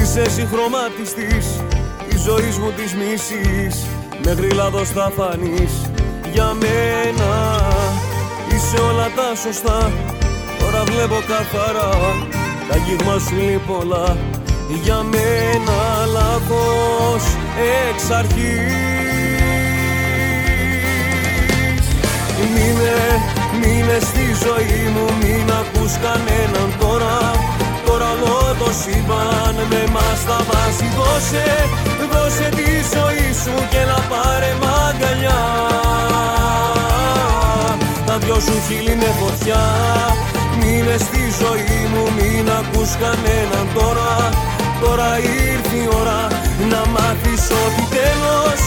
Είσαι 0.00 0.30
συγχρωμάτιστης 0.30 1.60
της 2.08 2.20
ζωής 2.22 2.58
μου 2.58 2.72
της 2.76 2.94
μίσης 2.94 3.86
Μέχρι 4.26 4.50
λάθος 4.50 4.88
θα 4.88 5.12
φανείς 5.16 5.90
για 6.32 6.52
μένα 6.60 7.56
Είσαι 8.56 8.76
όλα 8.76 9.08
τα 9.16 9.34
σωστά. 9.42 9.92
Τώρα 10.58 10.84
βλέπω 10.84 11.14
καθαρά. 11.28 11.90
Τα 12.68 12.76
γίγμα 12.76 13.18
σου 13.18 13.42
είναι 13.42 13.60
πολλά. 13.66 14.16
Για 14.82 15.02
μένα 15.02 15.78
λάθος 16.12 17.24
εξ 17.90 18.10
αρχής. 18.10 18.72
Μείνε, 22.54 22.98
μείνε 23.60 23.98
στη 24.00 24.24
ζωή 24.44 24.80
μου. 24.94 25.06
Μην 25.20 25.50
ακούς 25.60 25.92
κανέναν 26.04 26.68
τώρα 26.80 27.16
Τώρα 27.98 28.10
όλο 28.12 28.56
το 28.58 28.70
σύμπαν 28.80 29.56
με 29.70 29.82
μας 29.94 30.20
θα 30.26 30.38
βάζει. 30.48 30.88
Δώσε, 30.96 31.46
δώσε 32.12 32.48
τη 32.58 32.70
ζωή 32.92 33.28
σου 33.42 33.54
και 33.72 33.82
να 33.90 33.98
πάρε 34.10 34.52
μαγκαλιά. 34.62 35.42
Τα 38.06 38.18
δυο 38.18 38.38
σου 38.46 38.56
χείλη 38.66 38.92
είναι 38.92 39.10
φωτιά. 39.20 39.64
Μείνε 40.58 40.96
στη 41.06 41.22
ζωή 41.40 41.78
μου, 41.92 42.02
μην 42.16 42.46
ακούς 42.60 42.90
κανέναν 43.02 43.66
τώρα. 43.74 44.12
Τώρα 44.82 45.08
ήρθε 45.18 45.76
η 45.84 45.88
ώρα 46.00 46.20
να 46.70 46.80
μάθεις 46.94 47.44
ότι 47.64 47.84
τέλος 47.96 48.60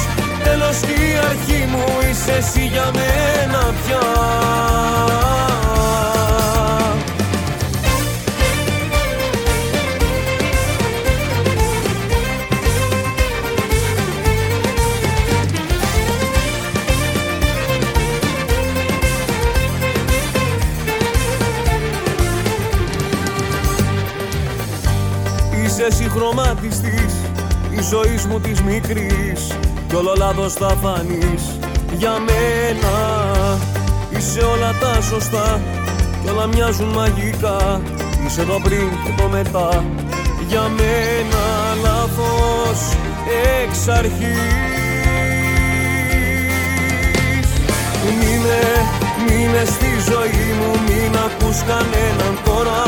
Τέλος 0.43 0.77
η 0.81 1.03
αρχή 1.29 1.61
μου 1.71 1.83
είσαι 2.09 2.31
εσύ 2.31 2.65
για 2.73 2.91
μένα 2.97 3.73
πια 3.79 4.03
Είσαι 25.89 26.03
συγχρωμάτιστης 26.03 27.13
η 27.69 27.81
ζωή 27.89 28.19
μου 28.29 28.39
της 28.39 28.61
μικρής 28.61 29.57
κι 29.87 29.95
όλο 29.95 30.13
λάθος 30.17 30.53
θα 30.53 30.67
φανείς. 30.67 31.59
Για 31.97 32.11
μένα 32.11 32.95
Είσαι 34.09 34.39
όλα 34.39 34.73
τα 34.79 35.01
σωστά 35.01 35.59
κι 36.21 36.29
όλα 36.29 36.47
μοιάζουν 36.47 36.87
μαγικά. 36.87 37.81
Είσαι 38.25 38.43
το 38.43 38.59
πριν 38.63 38.89
και 39.05 39.21
το 39.21 39.27
μετά. 39.27 39.83
Για 40.47 40.61
μένα 40.61 41.43
λάθος 41.83 42.97
εξ 43.63 43.87
αρχής. 43.87 44.29
Μείνε, 48.19 48.63
μείνε 49.25 49.63
στη 49.65 50.11
ζωή 50.11 50.53
μου, 50.59 50.71
μην 50.87 51.17
ακούς 51.25 51.57
κανέναν 51.57 52.39
τώρα 52.45 52.83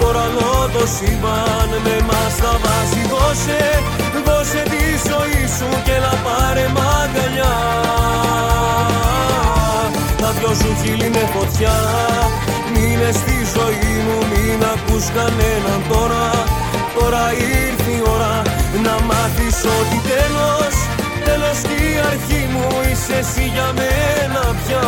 Τώρα 0.00 0.24
όλο 0.36 0.70
το 0.74 0.84
σύμπαν 0.94 1.70
με 1.84 1.96
μας 2.08 2.34
θα 2.40 2.52
βάζει. 2.62 3.02
Δώσε, 3.12 3.62
δώσε 4.26 4.62
τη 4.72 4.84
ζωή 5.08 5.42
σου 5.56 5.68
και 5.86 5.96
να 6.04 6.12
πάρε 6.24 6.66
μαγκαλιά 6.76 7.56
Τα 10.20 10.28
δυο 10.36 10.52
σου 10.60 10.70
χείλη 10.80 11.06
είναι 11.06 11.24
φωτιά 11.34 11.76
Μείνε 12.72 13.10
στη 13.20 13.36
ζωή 13.54 13.92
μου, 14.06 14.18
μην 14.30 14.60
ακούς 14.74 15.04
κανέναν 15.16 15.80
τώρα. 15.92 16.26
Τώρα 16.98 17.24
ήρθε 17.32 17.90
η 17.90 18.02
ώρα 18.14 18.42
να 18.84 18.94
μάθεις 19.08 19.56
ότι 19.78 19.98
τέλος 20.10 20.74
Τέλος 21.24 21.58
και 21.62 21.84
η 21.84 21.98
αρχή 22.10 22.48
μου 22.52 22.66
είσαι 22.90 23.16
εσύ 23.18 23.50
για 23.54 23.72
μένα 23.78 24.54
πια 24.66 24.86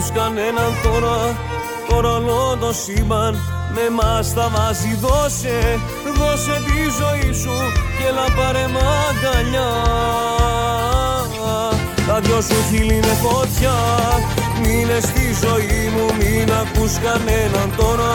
ακούς 0.00 0.10
κανέναν 0.12 0.72
τώρα. 0.82 1.36
Τώρα 1.88 2.16
όλο 2.16 2.56
το 2.60 2.72
σύμπαν 2.72 3.34
με 3.74 3.84
μας 3.96 4.34
τα 4.34 4.50
βάζει. 4.54 4.94
Δώσε, 5.00 5.58
δώσε 6.18 6.56
τη 6.66 6.78
ζωή 7.00 7.32
σου 7.42 7.56
και 7.98 8.06
έλα 8.08 8.26
πάρε 8.36 8.66
μ' 8.72 8.80
αγκαλιά. 9.08 9.72
Τα 12.06 12.20
δυο 12.20 12.40
σου 12.40 12.58
χείλη 12.70 12.94
είναι 12.94 13.14
φωτιά 13.22 13.76
Μείνε 14.62 14.98
στη 15.00 15.26
ζωή 15.42 15.82
μου, 15.94 16.06
μην 16.18 16.52
ακούς 16.62 16.92
κανέναν 17.04 17.68
τώρα. 17.76 18.14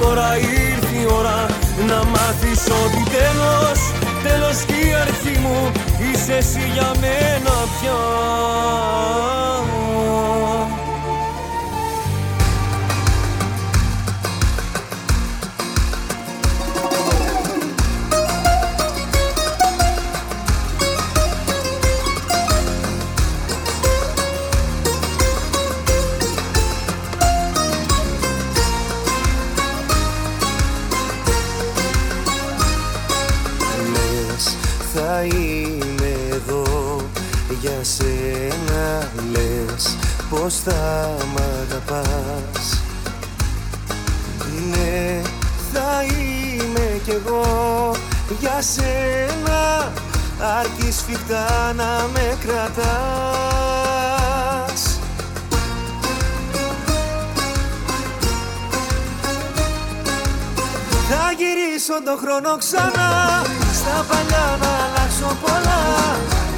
Τώρα 0.00 0.36
ήρθε 0.36 0.96
η 1.02 1.06
ώρα 1.18 1.46
να 1.88 2.04
μάθεις 2.04 2.62
ότι 2.82 3.02
τέλος 3.16 3.78
Τέλος 4.22 4.58
και 4.66 4.86
η 4.88 4.92
αρχή 5.02 5.38
μου 5.42 5.72
είσαι 6.12 6.36
εσύ 6.36 6.70
για 6.74 6.90
μένα 7.00 7.54
πια 7.74 7.96
πως 40.30 40.54
θα 40.64 41.10
μ' 41.34 41.36
αγαπάς; 41.62 42.80
Ναι, 44.70 45.22
θα 45.72 46.02
είμαι 46.02 47.00
κι 47.04 47.10
εγώ. 47.10 47.94
Για 48.40 48.62
σένα 48.62 49.92
αρκεί 50.58 50.92
σφιχτά 50.92 51.72
να 51.76 52.08
με 52.12 52.36
κρατάς. 52.46 52.76
Θα 61.08 61.32
γυρίσω 61.38 62.02
το 62.04 62.16
χρόνο 62.22 62.58
ξανά. 62.58 63.42
Στα 63.74 64.04
παλιά 64.08 64.58
να 64.60 64.70
αλλάξω 64.84 65.36
πολλά. 65.42 65.84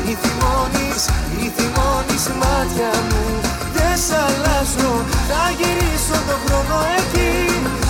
Η 0.07 0.17
θυμώνεις, 0.23 1.07
η 1.45 1.53
θυμώνεις 1.57 2.25
μάτια 2.41 2.93
μου 3.09 3.48
σ' 4.05 4.15
αλλάζω. 4.25 4.93
Θα 5.29 5.43
γυρίσω 5.59 6.19
το 6.29 6.37
χρόνο 6.45 6.79
εκεί 6.99 7.33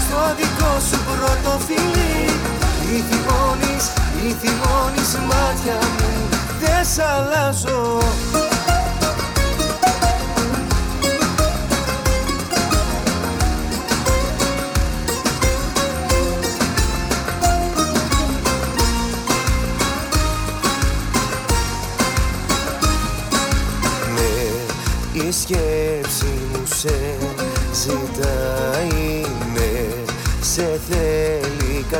Στο 0.04 0.20
δικό 0.38 0.72
σου 0.88 0.98
πρώτο 1.08 1.52
φιλί. 1.66 2.18
Ή 2.94 3.04
θυμώνεις, 3.08 3.84
ή 4.26 4.36
θυμώνεις 4.40 5.10
μάτια 5.28 5.78
μου 5.94 6.28
Δεν 6.60 6.84
σ' 6.92 6.98
αλλάζω 6.98 7.98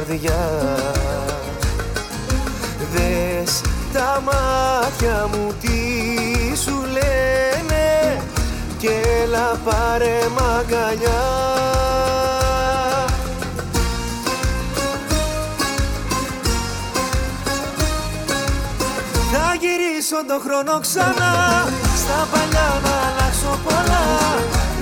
καρδιά. 0.08 0.48
Δες 2.92 3.60
τα 3.92 4.22
μάτια 4.24 5.28
μου 5.32 5.54
τι 5.60 5.68
σου 6.56 6.82
λένε 6.92 8.22
και 8.78 8.90
έλα 9.22 9.58
πάρε 9.64 10.18
μαγκαλιά. 10.34 11.22
Θα 19.32 19.54
γυρίσω 19.60 20.24
το 20.28 20.40
χρόνο 20.44 20.80
ξανά. 20.80 21.66
Στα 21.96 22.28
παλιά 22.32 22.80
να 22.84 22.94
αλλάξω 23.06 23.58
πολλά. 23.64 24.06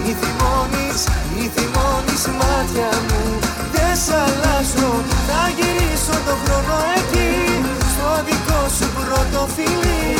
Ή 0.06 0.16
θυμώνεις, 0.20 1.00
ή 1.42 1.50
θυμώνεις 1.54 2.26
μάτια 2.38 2.90
μου 3.06 3.38
Δεν 3.72 3.96
σ' 4.04 4.10
αλλάζω, 4.24 5.05
θα 6.06 6.12
γυρίσω 6.12 6.24
το 6.26 6.36
χρόνο 6.44 6.76
εκεί 6.96 7.30
Στο 7.92 8.24
δικό 8.24 8.68
σου 8.76 8.90
πρώτο 8.94 9.48
φιλί. 9.54 10.16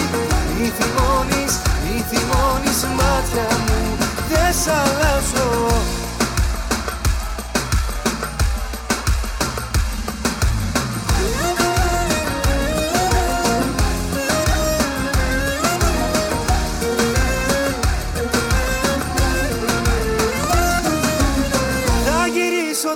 Ή 0.63 0.73
θυμώνεις, 0.79 1.55
ή 1.95 2.05
θυμώνεις 2.09 2.85
μάτια 2.97 3.57
μου 3.67 3.97
Δεν 4.29 4.53
σ' 4.53 4.69
αλλάζω. 4.69 5.95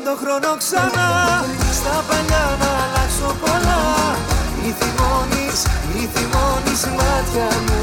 Το 0.04 0.16
χρόνο 0.16 0.56
ξανά 0.56 1.44
Στα 1.72 2.04
παλιά 2.08 2.56
να 2.60 2.66
αλλάξω 2.66 2.79
πολλά. 3.42 3.84
Ή 4.66 4.70
θυμώνεις, 4.78 5.58
ή 6.00 6.02
θυμώνεις 6.14 6.82
μάτια 6.98 7.48
μου. 7.66 7.82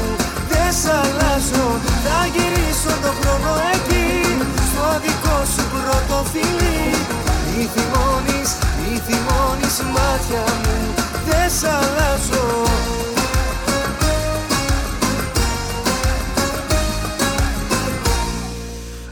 Δεν 0.50 0.70
σ' 0.80 0.88
αλλάζω, 1.00 1.66
θα 2.04 2.18
γυρίσω 2.34 2.92
το 3.04 3.10
χρόνο 3.18 3.52
εκεί 3.74 4.06
Στο 4.70 4.86
δικό 5.04 5.38
σου 5.52 5.64
πρώτο 5.74 6.16
φιλί. 6.32 6.82
Ή 7.60 7.62
θυμώνεις, 7.74 8.50
ή 8.90 8.92
θυμώνεις 9.06 9.76
μάτια 9.94 10.44
μου. 10.62 10.76
Δεν 11.26 11.48
σ' 11.58 11.64
αλλάζω. 11.78 12.46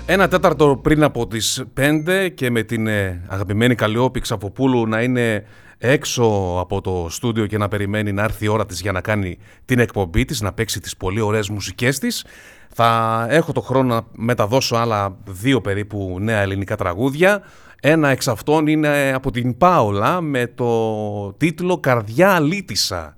Ένα 0.08 0.28
τέταρτο 0.28 0.80
πριν 0.82 1.02
από 1.02 1.26
τις 1.26 1.64
5 1.80 2.28
και 2.34 2.50
με 2.50 2.62
την 2.62 2.86
ε, 2.86 3.22
αγαπημένη 3.26 3.74
Καλλιόπη 3.74 4.20
Ξαφοπούλου 4.20 4.86
να 4.86 5.02
είναι 5.02 5.44
έξω 5.78 6.56
από 6.60 6.80
το 6.80 7.06
στούντιο 7.10 7.46
και 7.46 7.58
να 7.58 7.68
περιμένει 7.68 8.12
να 8.12 8.22
έρθει 8.22 8.44
η 8.44 8.48
ώρα 8.48 8.66
της 8.66 8.80
για 8.80 8.92
να 8.92 9.00
κάνει 9.00 9.38
την 9.64 9.78
εκπομπή 9.78 10.24
της, 10.24 10.40
να 10.40 10.52
παίξει 10.52 10.80
τις 10.80 10.96
πολύ 10.96 11.20
ωραίες 11.20 11.48
μουσικές 11.48 11.98
της. 11.98 12.24
Θα 12.68 13.26
έχω 13.30 13.52
το 13.52 13.60
χρόνο 13.60 13.94
να 13.94 14.02
μεταδώσω 14.12 14.76
άλλα 14.76 15.16
δύο 15.24 15.60
περίπου 15.60 16.16
νέα 16.20 16.40
ελληνικά 16.40 16.76
τραγούδια. 16.76 17.42
Ένα 17.80 18.08
εξ 18.08 18.28
αυτών 18.28 18.66
είναι 18.66 19.12
από 19.14 19.30
την 19.30 19.58
Πάολα 19.58 20.20
με 20.20 20.46
το 20.46 21.32
τίτλο 21.32 21.78
«Καρδιά 21.78 22.30
αλήτησα» 22.30 23.14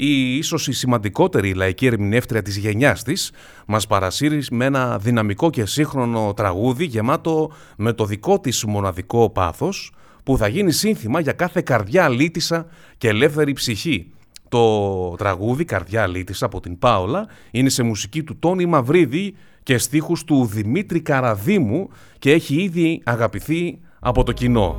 η 0.00 0.36
ίσως 0.36 0.68
η 0.68 0.72
σημαντικότερη 0.72 1.54
λαϊκή 1.54 1.86
ερμηνεύτρια 1.86 2.42
της 2.42 2.56
γενιάς 2.56 3.02
της, 3.02 3.32
μας 3.66 3.86
παρασύρει 3.86 4.44
με 4.50 4.64
ένα 4.64 4.98
δυναμικό 4.98 5.50
και 5.50 5.66
σύγχρονο 5.66 6.32
τραγούδι 6.36 6.84
γεμάτο 6.84 7.52
με 7.76 7.92
το 7.92 8.04
δικό 8.04 8.40
της 8.40 8.64
μοναδικό 8.64 9.30
πάθος, 9.30 9.92
που 10.28 10.36
θα 10.36 10.48
γίνει 10.48 10.72
σύνθημα 10.72 11.20
για 11.20 11.32
κάθε 11.32 11.60
καρδιά 11.60 12.08
λύτησα 12.08 12.66
και 12.98 13.08
ελεύθερη 13.08 13.52
ψυχή. 13.52 14.12
Το 14.48 15.14
τραγούδι 15.18 15.64
«Καρδιά 15.64 16.06
λύτησα» 16.06 16.46
από 16.46 16.60
την 16.60 16.78
Πάολα 16.78 17.26
είναι 17.50 17.68
σε 17.68 17.82
μουσική 17.82 18.22
του 18.22 18.38
Τόνι 18.38 18.66
Μαυρίδη 18.66 19.34
και 19.62 19.78
στίχους 19.78 20.24
του 20.24 20.46
Δημήτρη 20.46 21.00
Καραδίμου 21.00 21.88
και 22.18 22.32
έχει 22.32 22.62
ήδη 22.62 23.00
αγαπηθεί 23.04 23.78
από 24.00 24.24
το 24.24 24.32
κοινό. 24.32 24.76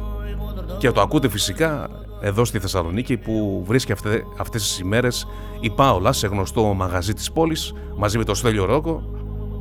Και 0.77 0.91
το 0.91 1.01
ακούτε 1.01 1.29
φυσικά 1.29 1.89
εδώ 2.21 2.45
στη 2.45 2.59
Θεσσαλονίκη 2.59 3.17
που 3.17 3.63
βρίσκει 3.67 3.91
αυτέ, 3.91 4.23
αυτές 4.37 4.61
τις 4.61 4.79
ημέρες 4.79 5.27
η 5.59 5.69
Πάολα 5.69 6.11
σε 6.11 6.27
γνωστό 6.27 6.73
μαγαζί 6.73 7.13
της 7.13 7.31
πόλης 7.31 7.73
μαζί 7.97 8.17
με 8.17 8.23
το 8.23 8.33
Στέλιο 8.33 8.65
Ρόκο 8.65 9.03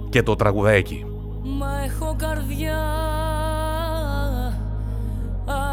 και 0.09 0.23
το 0.23 0.35
τραγουδάκι. 0.35 1.05
Μα 1.43 1.83
έχω 1.85 2.17
καρδιά 2.19 2.98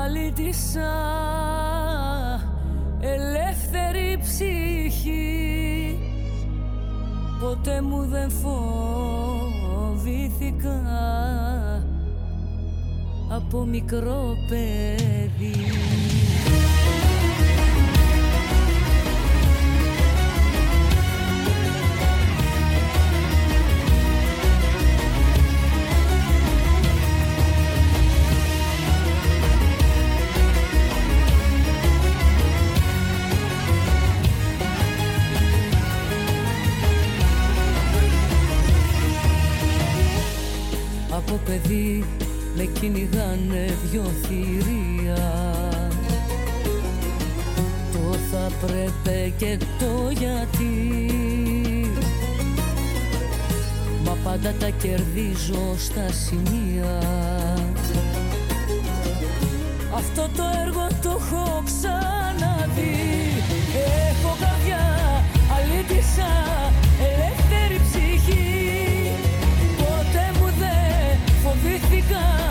αλήτησα 0.05 0.93
ελεύθερη 2.99 4.19
ψυχή. 4.21 5.99
Ποτέ 7.39 7.81
μου 7.81 8.05
δεν 8.05 8.29
φοβήθηκα. 8.31 9.63
Από 13.29 13.65
μικρό 13.65 14.35
παιδί 14.49 15.55
παιδί 41.45 42.05
με 42.55 42.63
κυνηγάνε 42.63 43.77
δυο 43.91 44.11
θηρία. 44.21 45.53
Το 47.91 48.17
θα 48.31 48.51
πρέπει 48.65 49.33
και 49.37 49.57
το 49.79 50.09
γιατί. 50.09 51.09
Μα 54.05 54.17
πάντα 54.23 54.53
τα 54.59 54.69
κερδίζω 54.69 55.75
στα 55.77 56.11
σημεία. 56.11 56.99
Αυτό 59.95 60.29
το 60.35 60.43
έργο 60.65 60.87
το 61.01 61.19
έχω 61.21 61.63
ξαναδεί. 61.65 62.95
Έχω 64.09 64.35
καρδιά 64.39 64.83
αλήτησα 65.55 66.64
φοβήθηκα 72.07 72.44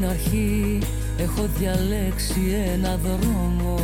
την 0.00 0.08
αρχή 0.08 0.78
έχω 1.18 1.48
διαλέξει 1.58 2.40
ένα 2.74 2.96
δρόμο. 2.96 3.78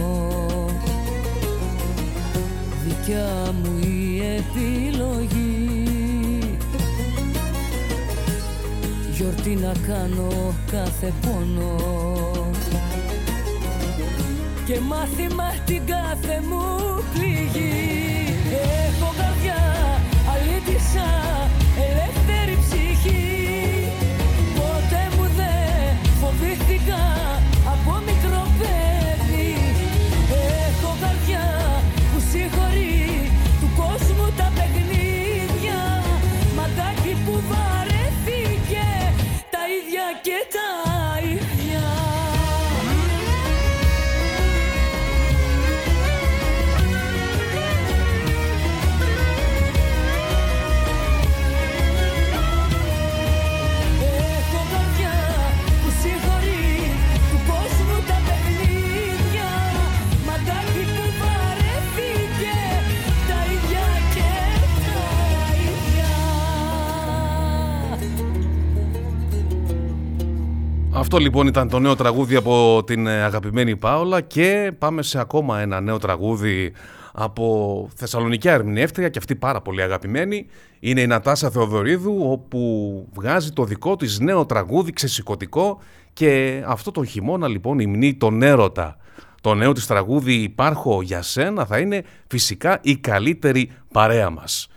Δικιά 2.85 3.55
μου 3.63 3.79
η 3.81 4.21
επιλογή. 4.37 5.77
Γιορτή 9.13 9.55
να 9.55 9.73
κάνω 9.87 10.55
κάθε 10.71 11.13
πόνο. 11.21 11.77
Και 14.67 14.81
μάθημα 14.81 15.55
την 15.65 15.83
κάθε 15.87 16.43
μου 16.49 16.65
πληγή. 17.13 18.35
Έχω 18.87 19.13
καρδιά 19.17 19.63
αλήτησα 20.33 21.33
φοβήθηκα 26.85 27.32
Αυτό 71.03 71.19
λοιπόν 71.19 71.47
ήταν 71.47 71.69
το 71.69 71.79
νέο 71.79 71.97
τραγούδι 71.97 72.37
από 72.37 72.83
την 72.87 73.07
ε, 73.07 73.23
αγαπημένη 73.23 73.77
Πάολα 73.77 74.21
και 74.21 74.73
πάμε 74.79 75.03
σε 75.03 75.21
ακόμα 75.21 75.61
ένα 75.61 75.81
νέο 75.81 75.99
τραγούδι 75.99 76.73
από 77.13 77.89
Θεσσαλονικιά 77.95 78.53
ερμηνεύτρια 78.53 79.09
και 79.09 79.19
αυτή 79.19 79.37
πάρα 79.37 79.61
πολύ 79.61 79.83
αγαπημένη. 79.83 80.47
Είναι 80.81 81.01
η 81.01 81.07
Νατάσα 81.07 81.51
Θεοδωρίδου 81.51 82.31
όπου 82.31 83.09
βγάζει 83.13 83.51
το 83.51 83.65
δικό 83.65 83.97
της 83.97 84.21
νέο 84.21 84.47
τραγούδι 84.47 84.93
ξεσηκωτικό 84.93 85.79
και 86.13 86.63
αυτό 86.67 86.91
το 86.91 87.05
χειμώνα 87.05 87.49
λοιπόν 87.49 87.79
υμνεί 87.79 88.15
τον 88.15 88.43
έρωτα. 88.43 88.97
Το 89.41 89.55
νέο 89.55 89.73
της 89.73 89.87
τραγούδι 89.87 90.35
«Υπάρχω 90.35 91.03
για 91.03 91.23
σένα» 91.23 91.67
θα 91.67 91.79
είναι 91.79 92.03
φυσικά 92.27 92.79
η 92.83 92.97
καλύτερη 92.97 93.71
παρέα 93.93 94.31
μας. 94.31 94.69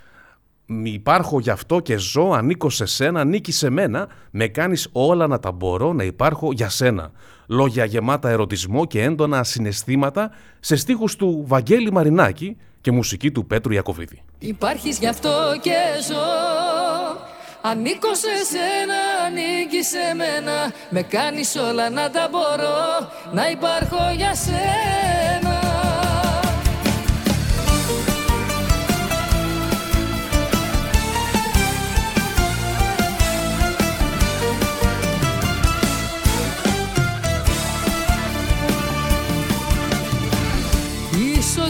Μ' 0.65 0.85
Υπάρχω 0.85 1.39
γι' 1.39 1.49
αυτό 1.49 1.79
και 1.79 1.97
ζω, 1.97 2.31
ανήκω 2.31 2.69
σε 2.69 2.85
σένα, 2.85 3.19
ανήκει 3.19 3.51
σε 3.51 3.69
μένα, 3.69 4.07
με 4.31 4.47
κάνεις 4.47 4.89
όλα 4.91 5.27
να 5.27 5.39
τα 5.39 5.51
μπορώ 5.51 5.93
να 5.93 6.03
υπάρχω 6.03 6.51
για 6.51 6.69
σένα. 6.69 7.11
Λόγια 7.47 7.85
γεμάτα 7.85 8.29
ερωτισμό 8.29 8.85
και 8.85 9.01
έντονα 9.03 9.43
συναισθήματα 9.43 10.31
σε 10.59 10.75
στίχους 10.75 11.15
του 11.15 11.43
Βαγγέλη 11.47 11.91
Μαρινάκη 11.91 12.57
και 12.81 12.91
μουσική 12.91 13.31
του 13.31 13.45
Πέτρου 13.45 13.73
Ιακωβίδη. 13.73 14.21
Υπάρχεις 14.39 14.99
γι' 14.99 15.07
αυτό 15.07 15.29
και 15.61 15.75
ζω 16.07 16.15
Ανήκω 17.61 18.15
σε 18.15 18.45
σένα, 18.51 18.99
ανήκει 19.25 19.83
σε 19.83 20.15
μένα 20.15 20.73
Με 20.89 21.01
κάνεις 21.01 21.55
όλα 21.55 21.89
να 21.89 22.09
τα 22.09 22.27
μπορώ 22.31 23.09
Να 23.31 23.49
υπάρχω 23.49 24.13
για 24.15 24.35
σένα 24.35 25.04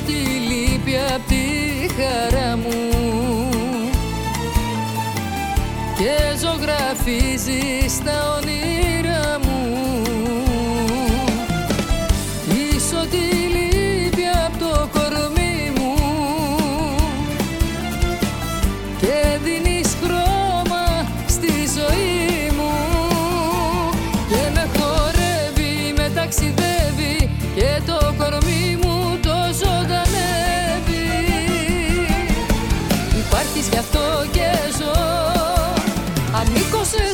Είσαι 0.07 0.18
ό,τι 0.18 0.40
λείπει 0.40 0.95
απ' 1.15 1.27
τη 1.27 1.44
χαρά 1.95 2.57
μου. 2.57 2.90
Και 5.98 6.38
ζωγραφίζεις 6.40 8.03
τα 8.03 8.38
όνειρά 8.38 8.55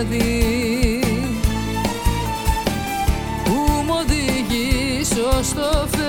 σκοτάδι 0.00 1.00
που 3.44 3.82
μου 3.86 3.94
οδηγήσω 4.00 5.42
στο 5.42 5.62
φεγγάρι 5.62 5.99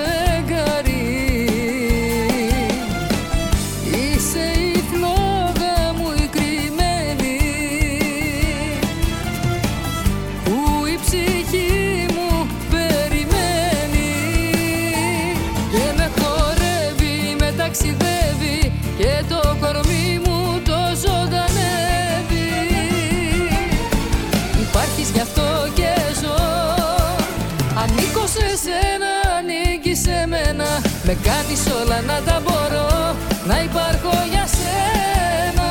Με 31.12 31.18
κάνεις 31.22 31.62
όλα 31.82 32.00
να 32.00 32.20
τα 32.26 32.40
μπορώ 32.44 33.16
Να 33.46 33.62
υπάρχω 33.62 34.12
για 34.30 34.46
σένα. 34.56 35.68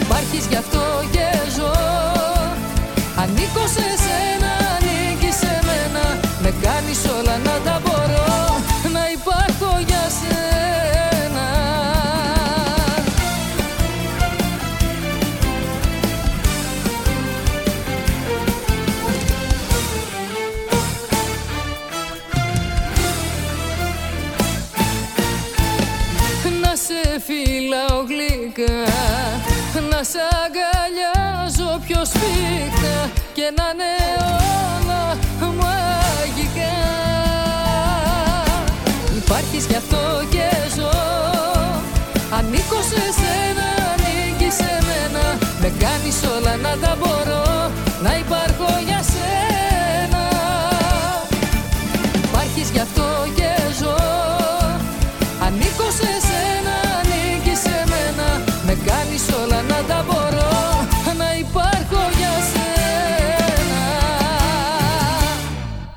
Υπάρχεις 0.00 0.46
γι' 0.46 0.56
αυτό 0.56 0.80
Να 29.96 30.02
σ' 30.02 30.22
αγκαλιάζω 30.44 31.80
πιο 31.86 32.04
σφίχτα 32.04 33.10
Και 33.32 33.52
να 33.56 33.66
είναι 33.72 33.92
όλα 34.76 35.02
μαγικά. 35.60 36.74
Υπάρχεις 39.16 39.66
γι' 39.66 39.76
αυτό 39.76 39.96
και 40.30 40.48
ζω. 40.76 40.90
Ανήκω 42.36 42.80
σε 42.90 43.02
σένα, 43.18 43.68
ανήκεις 43.92 44.54
σε 44.54 44.72
μένα. 44.86 45.38
Με 45.60 45.72
κάνεις 45.78 46.18
όλα 46.36 46.56
να 46.56 46.76
τα 46.86 46.96
μπορώ 47.00 47.43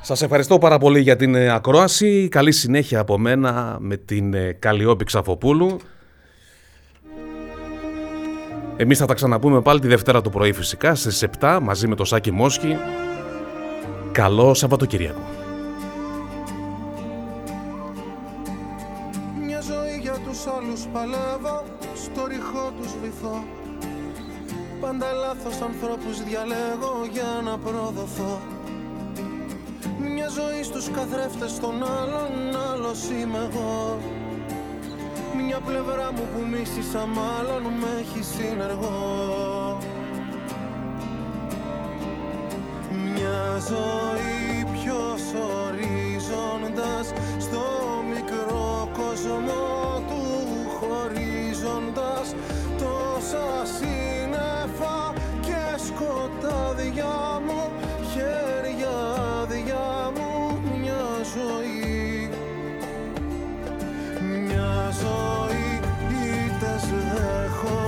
Σας 0.08 0.22
ευχαριστώ 0.22 0.58
πάρα 0.58 0.78
πολύ 0.78 1.00
για 1.00 1.16
την 1.16 1.34
ε, 1.34 1.50
ακρόαση. 1.50 2.28
Καλή 2.28 2.52
συνέχεια 2.52 3.00
από 3.00 3.18
μένα 3.18 3.76
με 3.80 3.96
την 3.96 4.34
ε, 4.34 4.52
Καλλιόπη 4.52 5.04
Ξαφοπούλου. 5.04 5.76
Εμείς 8.76 8.98
θα 8.98 9.06
τα 9.06 9.14
ξαναπούμε 9.14 9.62
πάλι 9.62 9.80
τη 9.80 9.86
Δευτέρα 9.86 10.20
το 10.20 10.30
πρωί 10.30 10.52
φυσικά 10.52 10.94
στις 10.94 11.24
7 11.40 11.58
μαζί 11.62 11.88
με 11.88 11.94
το 11.94 12.04
Σάκη 12.04 12.30
Μόσχη. 12.30 12.76
Καλό 14.12 14.54
Σαββατοκύριακο. 14.54 15.20
Μια 19.46 19.60
ζωή 19.60 19.98
για 20.00 20.16
τους 20.24 20.46
άλλους 20.46 20.86
παλεύω 20.92 21.64
Στο 21.94 22.26
ρηχό 22.26 22.72
τους 22.80 22.92
βυθώ 23.02 23.44
Πάντα 24.80 25.12
λάθος 25.12 25.60
ανθρώπους 25.60 26.22
διαλέγω 26.24 27.06
για 27.12 27.42
να 27.44 27.58
προδοθώ 27.58 28.40
Μια 30.14 30.28
ζωή 30.28 30.62
στους 30.62 30.90
καθρέφτες 30.90 31.58
των 31.60 31.74
άλλων 31.74 32.56
Άλλος 32.72 33.08
είμαι 33.10 33.48
εγώ. 33.50 33.98
Μια 35.46 35.60
πλευρά 35.60 36.12
μου 36.12 36.28
που 36.34 36.46
μίσησα 36.50 37.06
μάλλον 37.06 37.62
Με 37.62 37.86
έχει 38.00 38.22
συνεργό. 38.24 39.78
Μια 42.90 43.58
ζωή 43.68 44.64
ποιος 44.72 45.22
ορίζοντας 45.50 47.12
Στο 47.38 47.64
μικρό 48.08 48.90
κόσμο 48.96 50.02
του 50.08 50.22
χωρίζοντας 50.78 52.34
Τόσα 52.78 53.66
σύννεφα 53.78 55.12
και 55.40 55.82
σκοτάδια 55.86 57.40
μου 57.46 57.70
Χέρια 58.12 58.38
άδεια 58.38 58.46
μου 58.46 58.76
μια 58.77 58.77
ζωή. 61.38 62.30
Μια 64.20 64.90
ζωή 65.00 65.80
ήτες 66.46 66.84
δέχομαι 66.90 67.87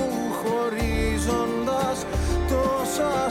γνωρίζοντας 1.27 2.05
τόσα 2.47 3.29